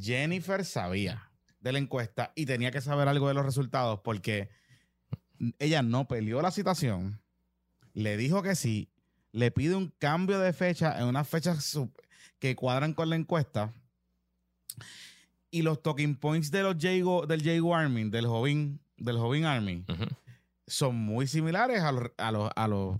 Jennifer 0.00 0.64
sabía 0.64 1.30
de 1.60 1.72
la 1.72 1.78
encuesta 1.78 2.32
y 2.36 2.46
tenía 2.46 2.70
que 2.70 2.80
saber 2.80 3.08
algo 3.08 3.26
de 3.26 3.34
los 3.34 3.44
resultados 3.44 4.00
porque 4.04 4.50
ella 5.58 5.82
no 5.82 6.06
peleó 6.06 6.42
la 6.42 6.50
citación, 6.52 7.20
le 7.92 8.16
dijo 8.16 8.42
que 8.42 8.54
sí, 8.54 8.90
le 9.32 9.50
pide 9.50 9.74
un 9.74 9.88
cambio 9.98 10.38
de 10.38 10.52
fecha 10.52 10.98
en 11.00 11.06
unas 11.06 11.28
fechas 11.28 11.76
que 12.38 12.54
cuadran 12.54 12.92
con 12.94 13.08
la 13.10 13.16
encuesta 13.16 13.72
y 15.50 15.62
los 15.62 15.82
talking 15.82 16.14
points 16.16 16.50
de 16.50 16.62
los 16.62 16.76
Jago, 16.78 17.26
del 17.26 17.42
Jago 17.42 17.74
Army, 17.74 18.10
del 18.10 18.26
Joven, 18.26 18.80
del 18.96 19.18
Joven 19.18 19.44
Army, 19.44 19.84
son 20.66 20.96
muy 20.96 21.26
similares 21.26 21.82
a 21.82 21.92
los, 21.92 22.10
a 22.18 22.32
los, 22.32 22.50
a 22.54 22.68
los, 22.68 22.98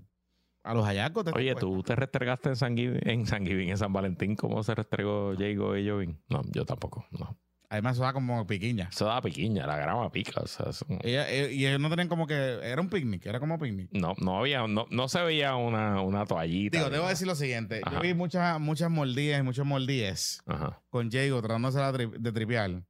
a 0.62 0.74
los 0.74 0.86
hallazgos 0.86 1.24
de 1.24 1.30
esta 1.30 1.40
Oye. 1.40 1.54
¿tú 1.54 1.82
te 1.82 1.94
restregaste 1.94 2.50
en 2.50 2.56
San 2.56 2.76
Giving, 2.76 3.00
en 3.08 3.26
San 3.26 3.46
Giving, 3.46 3.68
en 3.68 3.78
San 3.78 3.92
Valentín? 3.92 4.36
¿Cómo 4.36 4.62
se 4.62 4.74
restregó 4.74 5.34
Jago 5.36 5.76
y 5.76 5.88
Jovin? 5.88 6.18
No, 6.28 6.42
yo 6.52 6.64
tampoco, 6.64 7.06
no. 7.10 7.36
Además, 7.70 7.96
eso 7.96 8.02
da 8.04 8.14
como 8.14 8.46
piquiña. 8.46 8.88
Eso 8.90 9.04
da 9.04 9.20
piquiña, 9.20 9.66
la 9.66 9.76
grama 9.76 10.10
pica. 10.10 10.40
O 10.40 10.46
sea, 10.46 10.70
eso- 10.70 10.86
Ella- 11.02 11.30
eh, 11.30 11.52
y 11.52 11.66
ellos 11.66 11.78
no 11.80 11.90
tenían 11.90 12.08
como 12.08 12.26
que. 12.26 12.34
Era 12.62 12.80
un 12.80 12.88
picnic, 12.88 13.26
era 13.26 13.40
como 13.40 13.58
picnic. 13.58 13.90
no, 13.92 14.14
no 14.18 14.38
había, 14.38 14.66
no, 14.66 14.86
no 14.90 15.08
se 15.08 15.20
veía 15.22 15.54
una, 15.56 16.00
una 16.00 16.24
toallita. 16.24 16.78
Digo, 16.78 16.88
debo 16.90 17.08
decir 17.08 17.26
lo 17.26 17.34
siguiente. 17.34 17.80
Ajá. 17.84 17.96
Yo 17.96 18.00
vi 18.02 18.14
muchas, 18.14 18.58
muchas 18.58 18.90
mordidas 18.90 19.40
y 19.40 19.42
muchos 19.42 19.66
mordíes 19.66 20.40
Ajá. 20.46 20.80
con 20.88 21.10
Diego 21.10 21.40
tratándose 21.42 21.78
de 21.80 22.32
tripear. 22.32 22.82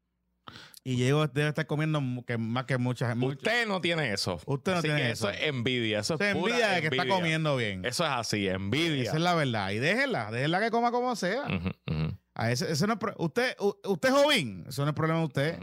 Y 0.84 0.94
Diego 0.94 1.26
debe 1.26 1.48
estar 1.48 1.66
comiendo 1.66 2.00
que, 2.24 2.38
más 2.38 2.64
que 2.64 2.78
muchas. 2.78 3.14
muchas- 3.16 3.38
Usted 3.38 3.66
no 3.66 3.80
tiene 3.80 4.12
eso. 4.12 4.40
Usted 4.46 4.72
no 4.72 4.78
Así 4.78 4.86
tiene 4.88 5.02
que 5.02 5.10
eso. 5.10 5.28
es 5.28 5.42
envidia. 5.42 5.98
Eso 5.98 6.14
es 6.14 6.18
pura 6.18 6.30
envidia 6.54 6.68
de 6.68 6.80
que 6.82 6.86
está 6.86 7.06
comiendo 7.06 7.56
bien. 7.56 7.84
Eso 7.84 8.04
es 8.04 8.10
así, 8.10 8.48
envidia. 8.48 9.02
Esa 9.02 9.16
es 9.16 9.20
la 9.22 9.34
verdad. 9.34 9.70
Y 9.72 9.78
déjenla, 9.80 10.30
déjenla 10.30 10.60
que 10.60 10.70
coma 10.70 10.90
como 10.92 11.14
sea. 11.16 11.42
Ujú, 11.42 12.16
A 12.38 12.50
ese, 12.52 12.70
ese 12.70 12.86
no 12.86 12.94
es 12.94 12.98
usted, 13.18 13.56
usted 13.84 14.08
es 14.08 14.14
joven, 14.14 14.64
eso 14.68 14.82
no 14.84 14.90
es 14.90 14.94
problema 14.94 15.18
de 15.20 15.26
usted. 15.26 15.58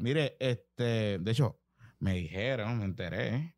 Mire, 0.00 0.36
este, 0.38 1.18
de 1.18 1.30
hecho, 1.30 1.58
me 1.98 2.14
dijeron, 2.14 2.78
me 2.78 2.84
enteré, 2.84 3.54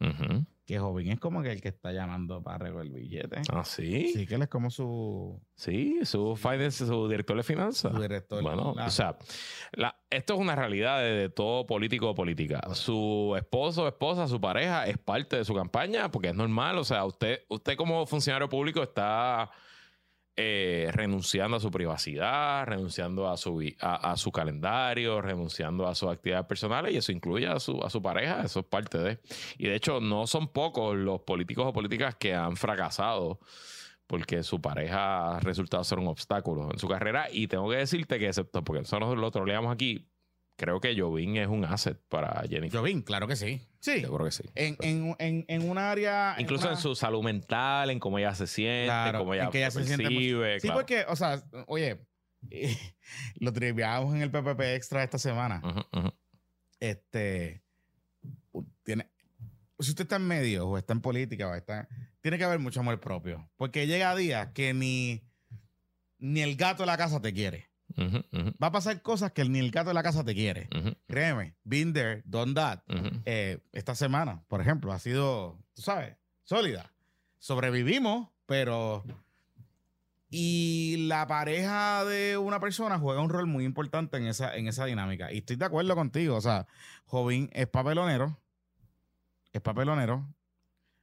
que 0.65 0.79
joven 0.79 1.09
es 1.09 1.19
como 1.21 1.43
que 1.43 1.50
el 1.53 1.61
que 1.61 1.69
está 1.69 1.93
llamando 1.93 2.43
para 2.43 2.59
recoger 2.59 2.87
el 2.87 2.93
billete. 2.93 3.43
Ah, 3.53 3.65
sí. 3.65 4.11
Sí, 4.12 4.26
que 4.26 4.35
él 4.37 4.43
es 4.43 4.49
como 4.49 4.71
su, 4.71 5.41
Sí, 5.57 5.99
su 6.05 6.37
finance, 6.37 6.87
su 6.87 7.09
director 7.09 7.37
de 7.37 7.43
finanzas. 7.43 7.93
su 7.93 8.00
director. 8.00 8.43
Bueno, 8.43 8.71
o 8.73 8.91
sea, 8.91 9.17
la- 9.73 9.97
esto 10.11 10.35
es 10.35 10.41
una 10.41 10.55
realidad 10.55 11.00
de, 11.00 11.11
de 11.15 11.29
todo 11.29 11.67
político 11.67 12.11
o 12.11 12.15
política. 12.15 12.61
Su 12.75 13.35
esposo 13.37 13.85
o 13.85 13.88
esposa, 13.88 14.26
su 14.29 14.41
pareja, 14.41 14.87
es 14.87 14.99
parte 14.99 15.37
de 15.37 15.45
su 15.45 15.55
campaña 15.55 16.11
porque 16.12 16.29
es 16.29 16.35
normal. 16.35 16.79
O 16.79 16.85
sea, 16.85 17.05
usted, 17.05 17.41
usted 17.49 17.76
como 17.76 18.07
funcionario 18.07 18.49
público 18.49 18.83
está 18.83 19.50
eh, 20.38 20.90
renunciando 20.93 21.57
a 21.57 21.61
su 21.61 21.71
privacidad, 21.71 22.66
renunciando 22.66 23.28
a 23.28 23.38
su, 23.38 23.62
a 23.81 24.16
su 24.19 24.31
calendario, 24.31 25.23
renunciando 25.23 25.87
a 25.88 25.95
sus 25.95 26.11
actividades 26.11 26.47
personales 26.47 26.93
y 26.93 26.99
eso 26.99 27.11
incluye 27.11 27.47
a 27.47 27.59
su, 27.59 27.83
a 27.83 27.88
su 27.88 28.02
pareja. 28.02 28.43
Eso 28.45 28.61
es 28.61 28.66
parte 28.66 28.99
de. 28.99 29.19
Y 29.57 29.66
de 29.69 29.75
hecho, 29.75 30.00
no 30.00 30.26
son 30.26 30.49
pocos 30.49 30.95
los 30.95 31.23
políticos 31.23 31.66
o 31.66 31.73
políticas 31.73 32.16
que 32.16 32.35
han 32.35 32.57
fracasado 32.57 33.40
porque 34.07 34.43
su 34.43 34.61
pareja 34.61 35.37
ha 35.37 35.40
resultado 35.40 35.83
ser 35.85 35.99
un 35.99 36.09
obstáculo 36.09 36.71
en 36.71 36.78
su 36.78 36.87
carrera. 36.87 37.28
Y 37.31 37.49
tengo 37.49 37.71
que 37.71 37.76
decirte 37.76 38.19
que, 38.19 38.28
excepto 38.28 38.62
porque 38.62 38.81
nosotros 38.81 39.16
lo 39.16 39.31
troleamos 39.31 39.73
aquí, 39.73 40.07
creo 40.57 40.81
que 40.81 40.99
Jovin 40.99 41.37
es 41.37 41.49
un 41.49 41.65
asset 41.65 41.99
para 42.09 42.43
Jennifer. 42.49 42.81
Jovín, 42.81 43.03
claro 43.03 43.27
que 43.29 43.37
sí. 43.37 43.61
Sí. 43.81 44.03
Yo 44.03 44.13
creo 44.13 44.25
que 44.27 44.33
sí. 44.33 44.43
En, 44.55 44.77
en, 44.81 45.15
en, 45.19 45.45
en 45.49 45.69
un 45.71 45.79
área. 45.79 46.35
Incluso 46.39 46.65
en 46.67 46.73
una- 46.73 46.81
su 46.81 46.95
salud 46.95 47.23
mental, 47.23 47.91
en 47.91 48.01
cómo 48.01 48.19
ella 48.19 48.35
se 48.35 48.47
siente, 48.47 48.87
Claro, 48.87 49.21
cómo 49.21 49.35
ella, 49.35 49.51
que 49.51 49.59
ella 49.59 49.71
se 49.71 49.85
siente. 49.85 50.61
Sí, 50.61 50.69
porque, 50.73 51.05
o 51.09 51.15
sea, 51.17 51.43
oye, 51.69 52.01
lo 53.37 53.53
triviamos 53.53 54.15
en 54.15 54.23
el 54.23 54.31
PPP 54.31 54.61
Extra 54.75 55.03
esta 55.05 55.19
semana. 55.19 55.63
Este. 56.81 57.63
Tiene. 58.83 59.11
Si 59.79 59.91
usted 59.91 60.05
está 60.05 60.17
en 60.17 60.27
medio 60.27 60.67
o 60.69 60.79
está 60.79 60.93
en 60.95 61.01
política 61.01 61.49
o 61.49 61.55
está. 61.55 61.89
Tiene 62.23 62.39
que 62.39 62.45
haber 62.45 62.59
mucho 62.59 62.81
amor 62.81 62.99
propio. 63.01 63.49
Porque 63.57 63.87
llega 63.87 64.15
días 64.17 64.49
que 64.53 64.73
ni. 64.75 65.23
Ni 66.19 66.41
el 66.41 66.57
gato 66.57 66.83
de 66.83 66.87
la 66.87 66.97
casa 66.97 67.21
te 67.21 67.33
quiere. 67.35 67.69
Ujú, 67.97 68.53
Va 68.62 68.67
a 68.69 68.73
pasar 68.73 69.00
cosas 69.03 69.33
que 69.33 69.45
ni 69.49 69.59
el 69.59 69.71
gato 69.71 69.88
de 69.88 69.95
la 69.95 70.03
casa 70.03 70.23
te 70.25 70.35
quiere. 70.35 70.69
ujú, 70.76 70.95
Créeme, 71.07 71.57
been 71.65 71.93
there, 71.93 72.23
done 72.26 72.53
that. 72.55 72.81
Eh, 73.25 73.59
esta 73.73 73.95
semana, 73.95 74.45
por 74.49 74.61
ejemplo, 74.61 74.93
ha 74.93 74.99
sido, 74.99 75.59
tú 75.75 75.83
sabes, 75.83 76.17
sólida. 76.45 76.93
Sobrevivimos, 77.38 78.29
pero... 78.47 79.05
Y 80.29 81.07
la 81.07 81.26
pareja 81.29 82.05
de 82.05 82.37
una 82.37 82.59
persona 82.59 82.99
juega 82.99 83.23
un 83.23 83.31
rol 83.31 83.47
muy 83.47 83.65
importante 83.65 84.17
en 84.17 84.26
esa, 84.26 84.57
en 84.57 84.67
esa 84.67 84.85
dinámica. 84.85 85.33
Y 85.33 85.38
estoy 85.38 85.57
de 85.57 85.65
acuerdo 85.65 85.95
contigo. 85.95 86.35
O 86.37 86.41
sea, 86.41 86.67
Jovín 87.07 87.49
es 87.53 87.69
papelonero. 87.69 88.37
Es 89.53 89.61
papelonero. 89.62 90.26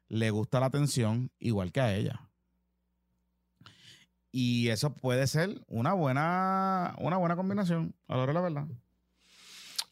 Le 0.09 0.29
gusta 0.29 0.59
la 0.59 0.65
atención 0.67 1.31
igual 1.39 1.71
que 1.71 1.79
a 1.81 1.95
ella. 1.95 2.29
Y 4.35 4.69
eso 4.69 4.95
puede 4.95 5.27
ser 5.27 5.61
una 5.67 5.93
buena, 5.93 6.95
una 6.97 7.17
buena 7.17 7.35
combinación, 7.35 7.93
a 8.07 8.17
la 8.17 8.23
hora 8.23 8.33
de 8.33 8.33
la 8.33 8.41
verdad. 8.41 8.65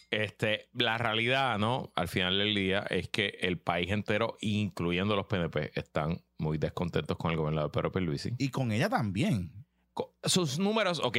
Este, 0.10 0.67
la 0.74 0.98
realidad, 0.98 1.57
¿no? 1.57 1.91
Al 1.95 2.07
final 2.10 2.38
del 2.38 2.53
día 2.53 2.79
es 2.89 3.07
que 3.07 3.38
el 3.41 3.60
país 3.60 3.89
entero, 3.91 4.38
incluyendo 4.41 5.15
los 5.15 5.25
PNP, 5.27 5.71
están 5.79 6.21
muy 6.38 6.57
descontentos 6.57 7.15
con 7.17 7.31
el 7.31 7.38
gobernador 7.38 7.71
Pedro 7.71 7.91
Pierluisi. 7.91 8.33
Y 8.38 8.50
con 8.50 8.71
ella 8.74 8.89
también. 8.89 9.51
Sus 10.24 10.60
números, 10.60 11.00
ok, 11.01 11.17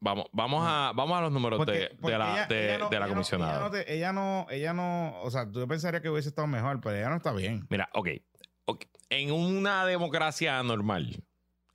vamos, 0.00 0.26
vamos 0.32 0.64
a, 0.66 0.92
vamos 0.94 1.18
a 1.18 1.20
los 1.20 1.30
números 1.32 1.58
Porque- 1.58 1.72
de, 1.72 1.88
de 2.00 2.18
la, 2.18 2.32
ella- 2.32 2.46
de, 2.46 2.64
ella 2.70 2.78
no- 2.78 2.88
de 2.88 2.98
la 2.98 3.04
ella 3.04 3.06
no- 3.06 3.12
comisionada. 3.14 3.52
ella, 3.68 3.68
no 3.68 3.76
ella 3.86 4.12
no, 4.12 4.46
ella 4.50 4.72
no, 4.72 5.20
o 5.22 5.30
sea, 5.30 5.48
tú 5.48 5.68
pensarías 5.68 6.02
que 6.02 6.08
hubiese 6.10 6.30
estado 6.30 6.48
mejor, 6.48 6.80
pero 6.80 6.96
ella 6.96 7.10
no 7.10 7.16
está 7.16 7.32
bien. 7.32 7.66
Mira, 7.70 7.90
ok, 7.94 8.08
ok. 8.64 8.86
En 9.10 9.30
una 9.30 9.84
democracia 9.86 10.60
normal, 10.64 11.22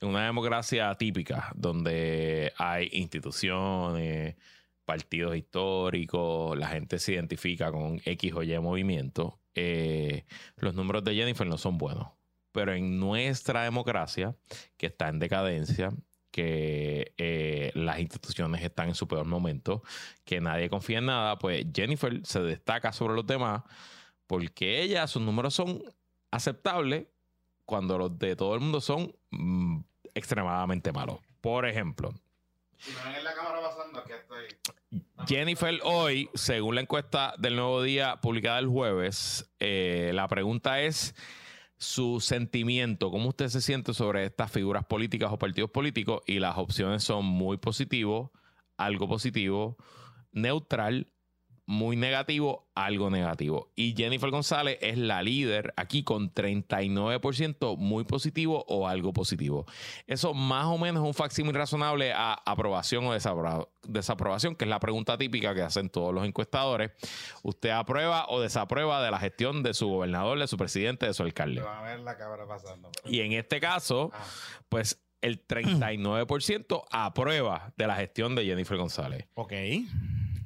una 0.01 0.25
democracia 0.25 0.93
típica, 0.95 1.51
donde 1.55 2.53
hay 2.57 2.89
instituciones, 2.93 4.35
partidos 4.85 5.35
históricos, 5.35 6.57
la 6.57 6.67
gente 6.69 6.99
se 6.99 7.13
identifica 7.13 7.71
con 7.71 7.99
X 8.05 8.33
o 8.33 8.43
Y 8.43 8.57
movimiento, 8.59 9.39
eh, 9.55 10.25
los 10.57 10.75
números 10.75 11.03
de 11.03 11.15
Jennifer 11.15 11.47
no 11.47 11.57
son 11.57 11.77
buenos. 11.77 12.09
Pero 12.51 12.73
en 12.73 12.99
nuestra 12.99 13.63
democracia, 13.63 14.35
que 14.77 14.87
está 14.87 15.09
en 15.09 15.19
decadencia, 15.19 15.91
que 16.31 17.13
eh, 17.17 17.71
las 17.75 17.99
instituciones 17.99 18.63
están 18.63 18.89
en 18.89 18.95
su 18.95 19.07
peor 19.07 19.25
momento, 19.25 19.83
que 20.23 20.39
nadie 20.39 20.69
confía 20.69 20.99
en 20.99 21.07
nada, 21.07 21.37
pues 21.37 21.65
Jennifer 21.73 22.21
se 22.23 22.41
destaca 22.41 22.93
sobre 22.93 23.15
los 23.15 23.25
demás 23.25 23.63
porque 24.27 24.81
ella, 24.81 25.07
sus 25.07 25.21
números 25.21 25.55
son 25.55 25.81
aceptables 26.29 27.07
cuando 27.67 27.97
los 27.97 28.17
de 28.17 28.35
todo 28.35 28.55
el 28.55 28.61
mundo 28.61 28.81
son 28.81 29.13
mm, 29.29 29.81
extremadamente 30.15 30.91
malos. 30.91 31.19
Por 31.41 31.67
ejemplo, 31.67 32.11
Si 32.77 32.91
me 32.91 33.03
ven 33.03 33.15
en 33.15 33.23
la 33.23 33.33
cámara 33.33 33.61
pasando, 33.61 33.99
aquí 33.99 34.13
estoy. 34.13 35.03
Jennifer 35.27 35.79
hoy, 35.83 36.29
según 36.33 36.75
la 36.75 36.81
encuesta 36.81 37.35
del 37.37 37.57
Nuevo 37.57 37.81
Día 37.81 38.19
publicada 38.21 38.59
el 38.59 38.67
jueves, 38.67 39.51
eh, 39.59 40.11
la 40.13 40.27
pregunta 40.29 40.81
es 40.81 41.13
su 41.77 42.21
sentimiento, 42.21 43.11
cómo 43.11 43.29
usted 43.29 43.49
se 43.49 43.61
siente 43.61 43.93
sobre 43.93 44.25
estas 44.25 44.49
figuras 44.49 44.85
políticas 44.85 45.31
o 45.31 45.37
partidos 45.37 45.69
políticos 45.69 46.21
y 46.25 46.39
las 46.39 46.57
opciones 46.57 47.03
son 47.03 47.25
muy 47.25 47.57
positivo, 47.57 48.31
algo 48.77 49.09
positivo, 49.09 49.77
neutral, 50.31 51.07
muy 51.69 51.97
negativo, 51.97 52.69
algo 52.75 53.09
negativo. 53.09 53.71
Y 53.75 53.93
Jennifer 53.95 54.29
González 54.31 54.77
es 54.81 54.97
la 54.97 55.21
líder 55.21 55.73
aquí 55.75 56.01
con 56.03 56.33
39% 56.33 57.75
muy 57.77 58.05
positivo 58.05 58.63
o 58.69 58.87
algo 58.87 59.11
positivo. 59.11 59.65
Eso 60.07 60.33
más 60.33 60.65
o 60.67 60.77
menos 60.77 61.03
es 61.03 61.07
un 61.07 61.13
facsímil 61.13 61.53
razonable 61.53 62.13
a 62.13 62.33
aprobación 62.45 63.05
o 63.05 63.13
desapro- 63.13 63.67
desaprobación, 63.83 64.55
que 64.55 64.63
es 64.63 64.69
la 64.69 64.79
pregunta 64.79 65.17
típica 65.17 65.53
que 65.53 65.61
hacen 65.61 65.89
todos 65.89 66.13
los 66.13 66.25
encuestadores. 66.25 66.91
¿Usted 67.43 67.71
aprueba 67.71 68.25
o 68.29 68.39
desaprueba 68.39 69.03
de 69.03 69.11
la 69.11 69.19
gestión 69.19 69.61
de 69.61 69.73
su 69.73 69.89
gobernador, 69.89 70.39
de 70.39 70.47
su 70.47 70.55
presidente, 70.57 71.05
de 71.05 71.13
su 71.13 71.23
alcalde? 71.23 71.61
Van 71.61 71.79
a 71.79 71.81
ver 71.81 71.99
la 71.99 72.17
cabra 72.17 72.47
pasando. 72.47 72.89
pero- 73.03 73.13
Y 73.13 73.19
en 73.19 73.33
este 73.33 73.59
caso, 73.59 74.11
Ah. 74.13 74.23
pues 74.69 75.03
el 75.21 75.45
39% 75.45 76.85
aprueba 76.91 77.73
de 77.75 77.87
la 77.87 77.95
gestión 77.97 78.35
de 78.35 78.45
Jennifer 78.45 78.77
González. 78.77 79.27
Ok. 79.33 79.51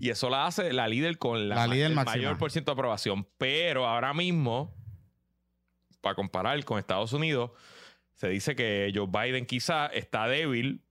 Y 0.01 0.09
eso 0.09 0.31
la 0.31 0.47
hace 0.47 0.73
la 0.73 0.87
líder 0.87 1.19
con 1.19 1.47
la, 1.47 1.53
La 1.53 1.67
líder 1.67 1.91
el 1.91 1.95
máxima. 1.95 2.15
mayor 2.15 2.37
por 2.39 2.51
ciento 2.51 2.71
de 2.71 2.73
aprobación. 2.73 3.27
Pero 3.37 3.85
ahora 3.85 4.15
mismo, 4.15 4.73
para 6.01 6.15
comparar 6.15 6.65
con 6.65 6.79
Estados 6.79 7.13
Unidos, 7.13 7.51
se 8.15 8.27
dice 8.27 8.55
que 8.55 8.91
Joe 8.95 9.05
Biden 9.05 9.45
quizá 9.45 9.85
está 9.85 10.27
débil 10.27 10.81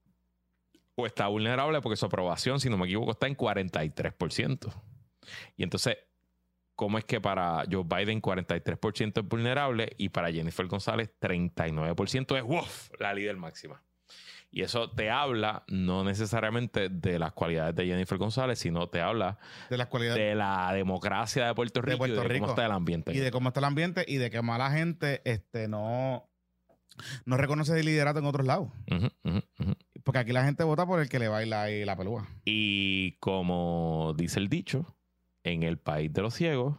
o 0.94 1.06
está 1.06 1.26
vulnerable 1.26 1.80
porque 1.80 1.96
su 1.96 2.06
aprobación, 2.06 2.60
si 2.60 2.70
no 2.70 2.78
me 2.78 2.86
equivoco, 2.86 3.10
está 3.10 3.26
en 3.26 3.36
43%. 3.36 4.72
Y 5.56 5.64
entonces, 5.64 5.98
¿cómo 6.76 6.96
es 6.96 7.04
que 7.04 7.20
para 7.20 7.64
Joe 7.68 7.82
Biden 7.82 8.22
43% 8.22 9.22
es 9.22 9.28
vulnerable 9.28 9.92
y 9.98 10.10
para 10.10 10.30
Jennifer 10.30 10.68
González 10.68 11.10
39% 11.20 12.38
es 12.38 12.90
la 13.00 13.12
líder 13.12 13.36
máxima? 13.38 13.82
Y 14.52 14.62
eso 14.62 14.90
te 14.90 15.10
habla 15.10 15.62
no 15.68 16.02
necesariamente 16.02 16.88
de 16.88 17.18
las 17.20 17.32
cualidades 17.32 17.74
de 17.76 17.86
Jennifer 17.86 18.18
González, 18.18 18.58
sino 18.58 18.88
te 18.88 19.00
habla 19.00 19.38
De 19.68 19.76
las 19.76 19.86
cualidades. 19.86 20.18
de 20.20 20.34
la 20.34 20.72
democracia 20.72 21.46
de 21.46 21.54
Puerto 21.54 21.80
Rico 21.82 21.98
Puerto 21.98 22.16
y 22.16 22.22
de 22.22 22.28
Rico. 22.28 22.46
cómo 22.46 22.52
está 22.52 22.66
el 22.66 22.72
ambiente. 22.72 23.12
y 23.14 23.18
de 23.18 23.30
cómo 23.30 23.48
está 23.50 23.60
el 23.60 23.64
ambiente 23.66 24.04
y 24.08 24.16
de 24.16 24.30
que 24.30 24.42
mala 24.42 24.70
gente 24.72 25.22
este, 25.24 25.68
no, 25.68 26.28
no 27.24 27.36
reconoce 27.36 27.78
el 27.78 27.86
liderato 27.86 28.18
en 28.18 28.24
otros 28.26 28.44
lados. 28.46 28.70
Porque 30.02 30.18
aquí 30.18 30.32
la 30.32 30.44
gente 30.44 30.64
vota 30.64 30.84
por 30.84 31.00
el 31.00 31.08
que 31.08 31.18
le 31.20 31.28
baila 31.28 31.62
ahí 31.62 31.84
la 31.84 31.96
pelúa. 31.96 32.26
Y 32.44 33.12
como 33.20 34.14
dice 34.16 34.40
el 34.40 34.48
dicho, 34.48 34.84
en 35.42 35.62
el 35.62 35.78
país 35.78 36.12
de 36.12 36.20
los 36.22 36.34
ciegos, 36.34 36.76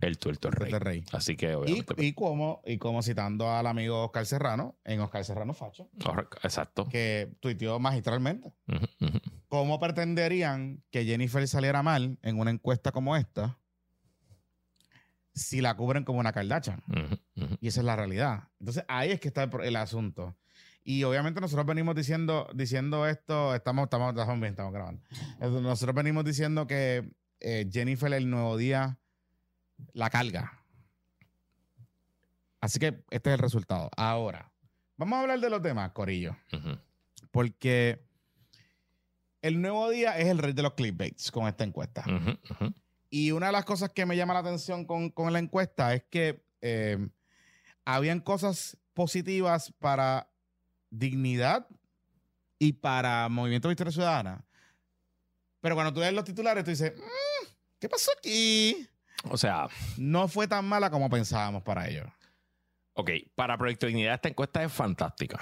el 0.00 0.18
tuerto 0.18 0.48
es 0.48 0.54
rey. 0.54 0.72
Rey. 0.72 1.04
Así 1.12 1.36
que 1.36 1.50
Y, 1.50 1.54
obviamente... 1.54 1.94
pues, 1.94 2.06
y 2.06 2.12
como, 2.14 2.62
y 2.64 2.78
como 2.78 3.02
citando 3.02 3.50
al 3.50 3.66
amigo 3.66 4.04
Oscar 4.04 4.24
Serrano, 4.24 4.78
en 4.84 5.00
Oscar 5.00 5.24
Serrano 5.24 5.52
Facho, 5.52 5.90
Exacto. 6.42 6.88
que 6.88 7.36
tuiteó 7.40 7.78
magistralmente. 7.78 8.54
¿Cómo 9.48 9.78
pretenderían 9.78 10.82
que 10.90 11.04
Jennifer 11.04 11.46
saliera 11.46 11.82
mal 11.82 12.18
en 12.22 12.38
una 12.40 12.50
encuesta 12.50 12.90
como 12.92 13.16
esta 13.16 13.58
si 15.34 15.60
la 15.60 15.76
cubren 15.76 16.04
como 16.04 16.20
una 16.20 16.32
Kardashian? 16.32 16.82
Y 17.60 17.68
esa 17.68 17.80
es 17.80 17.84
la 17.86 17.96
realidad. 17.96 18.48
Entonces 18.60 18.84
ahí 18.88 19.10
es 19.10 19.20
que 19.20 19.28
está 19.28 19.42
el, 19.42 19.50
el 19.62 19.76
asunto. 19.76 20.36
Y 20.82 21.04
obviamente 21.04 21.40
nosotros 21.40 21.66
venimos 21.66 21.94
diciendo, 21.94 22.48
diciendo 22.54 23.06
esto, 23.06 23.54
estamos, 23.54 23.84
estamos, 23.84 24.10
estamos 24.14 24.40
bien, 24.40 24.52
estamos 24.52 24.72
grabando. 24.72 25.02
Nosotros 25.60 25.94
venimos 25.94 26.24
diciendo 26.24 26.66
que 26.66 27.10
eh, 27.40 27.68
Jennifer 27.70 28.12
el 28.12 28.28
nuevo 28.28 28.56
día 28.56 28.98
la 29.92 30.10
carga. 30.10 30.64
Así 32.60 32.78
que 32.78 33.02
este 33.10 33.30
es 33.30 33.34
el 33.34 33.38
resultado. 33.38 33.90
Ahora, 33.96 34.52
vamos 34.96 35.16
a 35.16 35.22
hablar 35.22 35.40
de 35.40 35.50
los 35.50 35.62
demás, 35.62 35.92
Corillo. 35.92 36.36
Porque 37.30 38.04
el 39.42 39.60
nuevo 39.60 39.88
día 39.90 40.18
es 40.18 40.28
el 40.28 40.38
rey 40.38 40.52
de 40.52 40.62
los 40.62 40.74
clickbaits 40.74 41.30
con 41.30 41.48
esta 41.48 41.64
encuesta. 41.64 42.04
Y 43.08 43.32
una 43.32 43.46
de 43.46 43.52
las 43.52 43.64
cosas 43.64 43.90
que 43.90 44.06
me 44.06 44.16
llama 44.16 44.34
la 44.34 44.40
atención 44.40 44.84
con, 44.84 45.10
con 45.10 45.32
la 45.32 45.38
encuesta 45.38 45.94
es 45.94 46.04
que 46.10 46.44
eh, 46.60 47.08
habían 47.84 48.20
cosas 48.20 48.76
positivas 48.94 49.72
para 49.78 50.30
dignidad 50.90 51.66
y 52.58 52.74
para 52.74 53.28
Movimiento 53.28 53.68
Victoria 53.68 53.92
Ciudadana. 53.92 54.44
Pero 55.60 55.74
cuando 55.74 55.92
tú 55.92 56.00
ves 56.00 56.12
los 56.12 56.24
titulares, 56.24 56.64
tú 56.64 56.70
dices, 56.70 56.92
"Mm, 56.96 57.46
¿qué 57.78 57.88
pasó 57.88 58.10
aquí? 58.18 58.88
O 59.30 59.36
sea, 59.36 59.68
No 59.98 60.28
fue 60.28 60.48
tan 60.48 60.64
mala 60.66 60.90
como 60.90 61.10
pensábamos 61.10 61.62
para 61.62 61.88
ellos. 61.88 62.06
ok, 62.94 63.10
para 63.34 63.56
Proyecto 63.58 63.86
Dignidad 63.86 64.14
esta 64.14 64.28
encuesta 64.28 64.62
es 64.64 64.72
fantástica. 64.72 65.38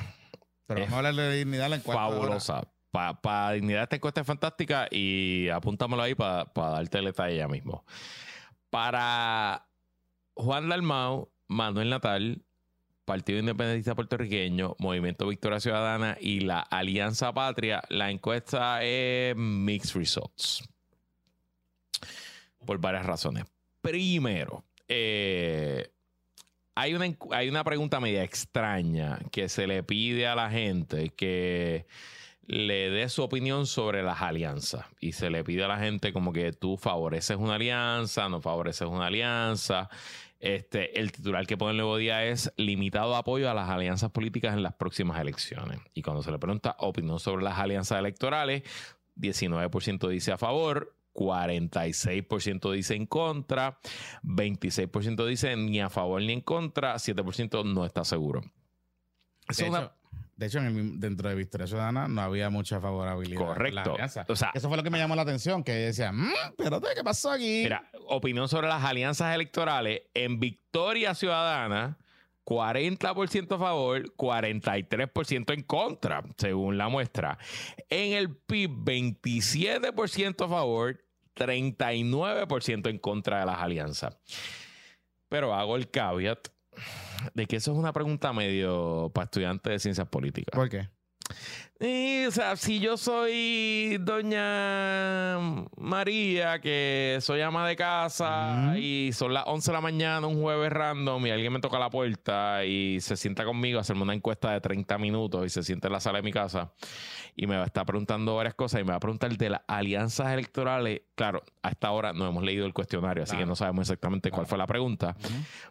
Pero 0.66 0.80
Es 0.80 0.86
vamos 0.90 0.94
a 1.04 1.08
hablar 1.08 1.14
de 1.14 1.36
dignidad 1.38 1.68
la 1.70 1.76
encuesta. 1.76 2.02
fabulosa. 2.02 2.62
Para 2.90 3.52
Dignidad 3.52 3.84
esta 3.84 3.96
encuesta 3.96 4.20
es 4.22 4.26
fantástica 4.26 4.86
y 4.90 5.48
apúntamelo 5.50 6.02
ahí 6.02 6.14
para 6.14 6.46
darte 6.54 6.98
el 6.98 7.04
detalle 7.06 7.36
ya 7.36 7.48
mismo. 7.48 7.84
Para 8.70 9.66
Juan 10.34 10.68
Dalmau, 10.68 11.30
Manuel 11.48 11.90
Natal, 11.90 12.44
Partido 13.08 13.38
Independentista 13.38 13.94
Puertorriqueño, 13.94 14.76
Movimiento 14.78 15.26
Victoria 15.26 15.60
Ciudadana 15.60 16.18
y 16.20 16.40
la 16.40 16.60
Alianza 16.60 17.32
Patria, 17.32 17.82
la 17.88 18.10
encuesta 18.10 18.84
es 18.84 19.34
Mixed 19.34 19.96
Results. 19.96 20.68
Por 22.66 22.78
varias 22.78 23.06
razones. 23.06 23.46
Primero, 23.80 24.62
eh, 24.88 25.90
hay, 26.74 26.92
una, 26.92 27.06
hay 27.30 27.48
una 27.48 27.64
pregunta 27.64 27.98
media 27.98 28.22
extraña 28.22 29.18
que 29.32 29.48
se 29.48 29.66
le 29.66 29.82
pide 29.82 30.26
a 30.26 30.34
la 30.34 30.50
gente 30.50 31.08
que 31.08 31.86
le 32.42 32.90
dé 32.90 33.08
su 33.08 33.22
opinión 33.22 33.66
sobre 33.66 34.02
las 34.02 34.20
alianzas. 34.20 34.84
Y 35.00 35.12
se 35.12 35.30
le 35.30 35.44
pide 35.44 35.64
a 35.64 35.68
la 35.68 35.78
gente 35.78 36.12
como 36.12 36.30
que 36.30 36.52
tú 36.52 36.76
favoreces 36.76 37.38
una 37.38 37.54
alianza, 37.54 38.28
no 38.28 38.42
favoreces 38.42 38.86
una 38.86 39.06
alianza. 39.06 39.88
Este, 40.40 41.00
el 41.00 41.10
titular 41.10 41.46
que 41.46 41.56
pone 41.56 41.72
el 41.72 41.76
nuevo 41.78 41.96
día 41.96 42.24
es 42.24 42.52
limitado 42.56 43.16
apoyo 43.16 43.50
a 43.50 43.54
las 43.54 43.68
alianzas 43.68 44.10
políticas 44.12 44.54
en 44.54 44.62
las 44.62 44.74
próximas 44.74 45.20
elecciones. 45.20 45.80
Y 45.94 46.02
cuando 46.02 46.22
se 46.22 46.30
le 46.30 46.38
pregunta 46.38 46.76
opinión 46.78 47.18
sobre 47.18 47.42
las 47.44 47.58
alianzas 47.58 47.98
electorales, 47.98 48.62
19% 49.16 50.08
dice 50.08 50.30
a 50.32 50.38
favor, 50.38 50.94
46% 51.14 52.70
dice 52.72 52.94
en 52.94 53.06
contra, 53.06 53.78
26% 54.22 55.26
dice 55.26 55.56
ni 55.56 55.80
a 55.80 55.90
favor 55.90 56.22
ni 56.22 56.32
en 56.32 56.40
contra, 56.40 56.94
7% 56.98 57.64
no 57.64 57.84
está 57.84 58.04
seguro. 58.04 58.42
Es 59.48 59.56
una- 59.70 59.92
de 60.38 60.46
hecho, 60.46 60.58
en 60.58 60.66
el 60.66 60.72
mismo- 60.72 60.92
dentro 60.98 61.28
de 61.28 61.34
Victoria 61.34 61.66
Ciudadana 61.66 62.08
no 62.08 62.22
había 62.22 62.48
mucha 62.48 62.80
favorabilidad. 62.80 63.40
la 63.40 63.46
Correcto. 63.46 63.92
alianza. 63.94 64.24
O 64.28 64.36
sea, 64.36 64.52
Eso 64.54 64.68
fue 64.68 64.76
lo 64.76 64.82
que 64.82 64.90
me 64.90 64.98
llamó 64.98 65.14
la 65.16 65.22
atención, 65.22 65.62
que 65.64 65.72
decía, 65.72 66.12
"Mm, 66.12 66.32
espérate, 66.50 66.86
¿qué 66.94 67.04
pasó 67.04 67.30
aquí? 67.32 67.60
Mira, 67.64 67.90
opinión 68.06 68.48
sobre 68.48 68.68
las 68.68 68.82
alianzas 68.84 69.34
electorales. 69.34 70.02
En 70.14 70.38
Victoria 70.40 71.14
Ciudadana, 71.14 71.98
40% 72.44 73.56
a 73.56 73.58
favor, 73.58 74.14
43% 74.16 75.52
en 75.52 75.62
contra, 75.62 76.22
según 76.38 76.78
la 76.78 76.88
muestra. 76.88 77.36
En 77.90 78.12
el 78.14 78.34
PIB, 78.36 78.70
27% 78.84 80.44
a 80.44 80.48
favor, 80.48 81.04
39% 81.34 82.88
en 82.88 82.98
contra 82.98 83.40
de 83.40 83.46
las 83.46 83.58
alianzas. 83.58 84.16
Pero 85.28 85.52
hago 85.54 85.76
el 85.76 85.90
caveat 85.90 86.48
de 87.34 87.46
que 87.46 87.56
eso 87.56 87.72
es 87.72 87.78
una 87.78 87.92
pregunta 87.92 88.32
medio 88.32 89.10
para 89.14 89.24
estudiantes 89.26 89.72
de 89.72 89.78
ciencias 89.78 90.08
políticas. 90.08 90.56
¿Por 90.56 90.68
qué? 90.68 90.88
Y, 91.80 92.26
o 92.26 92.32
sea, 92.32 92.56
si 92.56 92.80
yo 92.80 92.96
soy 92.96 93.98
doña 94.00 95.38
María, 95.76 96.60
que 96.60 97.18
soy 97.20 97.40
ama 97.40 97.68
de 97.68 97.76
casa 97.76 98.74
y 98.76 99.10
son 99.12 99.32
las 99.32 99.44
11 99.46 99.70
de 99.70 99.74
la 99.74 99.80
mañana, 99.80 100.26
un 100.26 100.40
jueves 100.42 100.72
random, 100.72 101.24
y 101.26 101.30
alguien 101.30 101.52
me 101.52 101.60
toca 101.60 101.78
la 101.78 101.88
puerta 101.88 102.64
y 102.64 103.00
se 103.00 103.16
sienta 103.16 103.44
conmigo 103.44 103.78
a 103.78 103.82
hacerme 103.82 104.02
una 104.02 104.14
encuesta 104.14 104.50
de 104.50 104.60
30 104.60 104.98
minutos 104.98 105.46
y 105.46 105.50
se 105.50 105.62
sienta 105.62 105.86
en 105.86 105.92
la 105.92 106.00
sala 106.00 106.18
de 106.18 106.22
mi 106.24 106.32
casa 106.32 106.72
y 107.36 107.46
me 107.46 107.54
va 107.56 107.62
a 107.62 107.66
estar 107.66 107.86
preguntando 107.86 108.34
varias 108.34 108.54
cosas 108.54 108.80
y 108.80 108.84
me 108.84 108.90
va 108.90 108.96
a 108.96 109.00
preguntar 109.00 109.36
de 109.36 109.48
las 109.48 109.60
alianzas 109.68 110.32
electorales. 110.32 111.02
Claro, 111.14 111.44
a 111.62 111.68
esta 111.70 111.92
hora 111.92 112.12
no 112.12 112.26
hemos 112.26 112.42
leído 112.42 112.66
el 112.66 112.72
cuestionario, 112.74 113.22
así 113.22 113.30
Claro. 113.30 113.44
que 113.44 113.48
no 113.50 113.54
sabemos 113.54 113.82
exactamente 113.82 114.30
cuál 114.30 114.40
Claro. 114.40 114.48
fue 114.48 114.58
la 114.58 114.66
pregunta. 114.66 115.16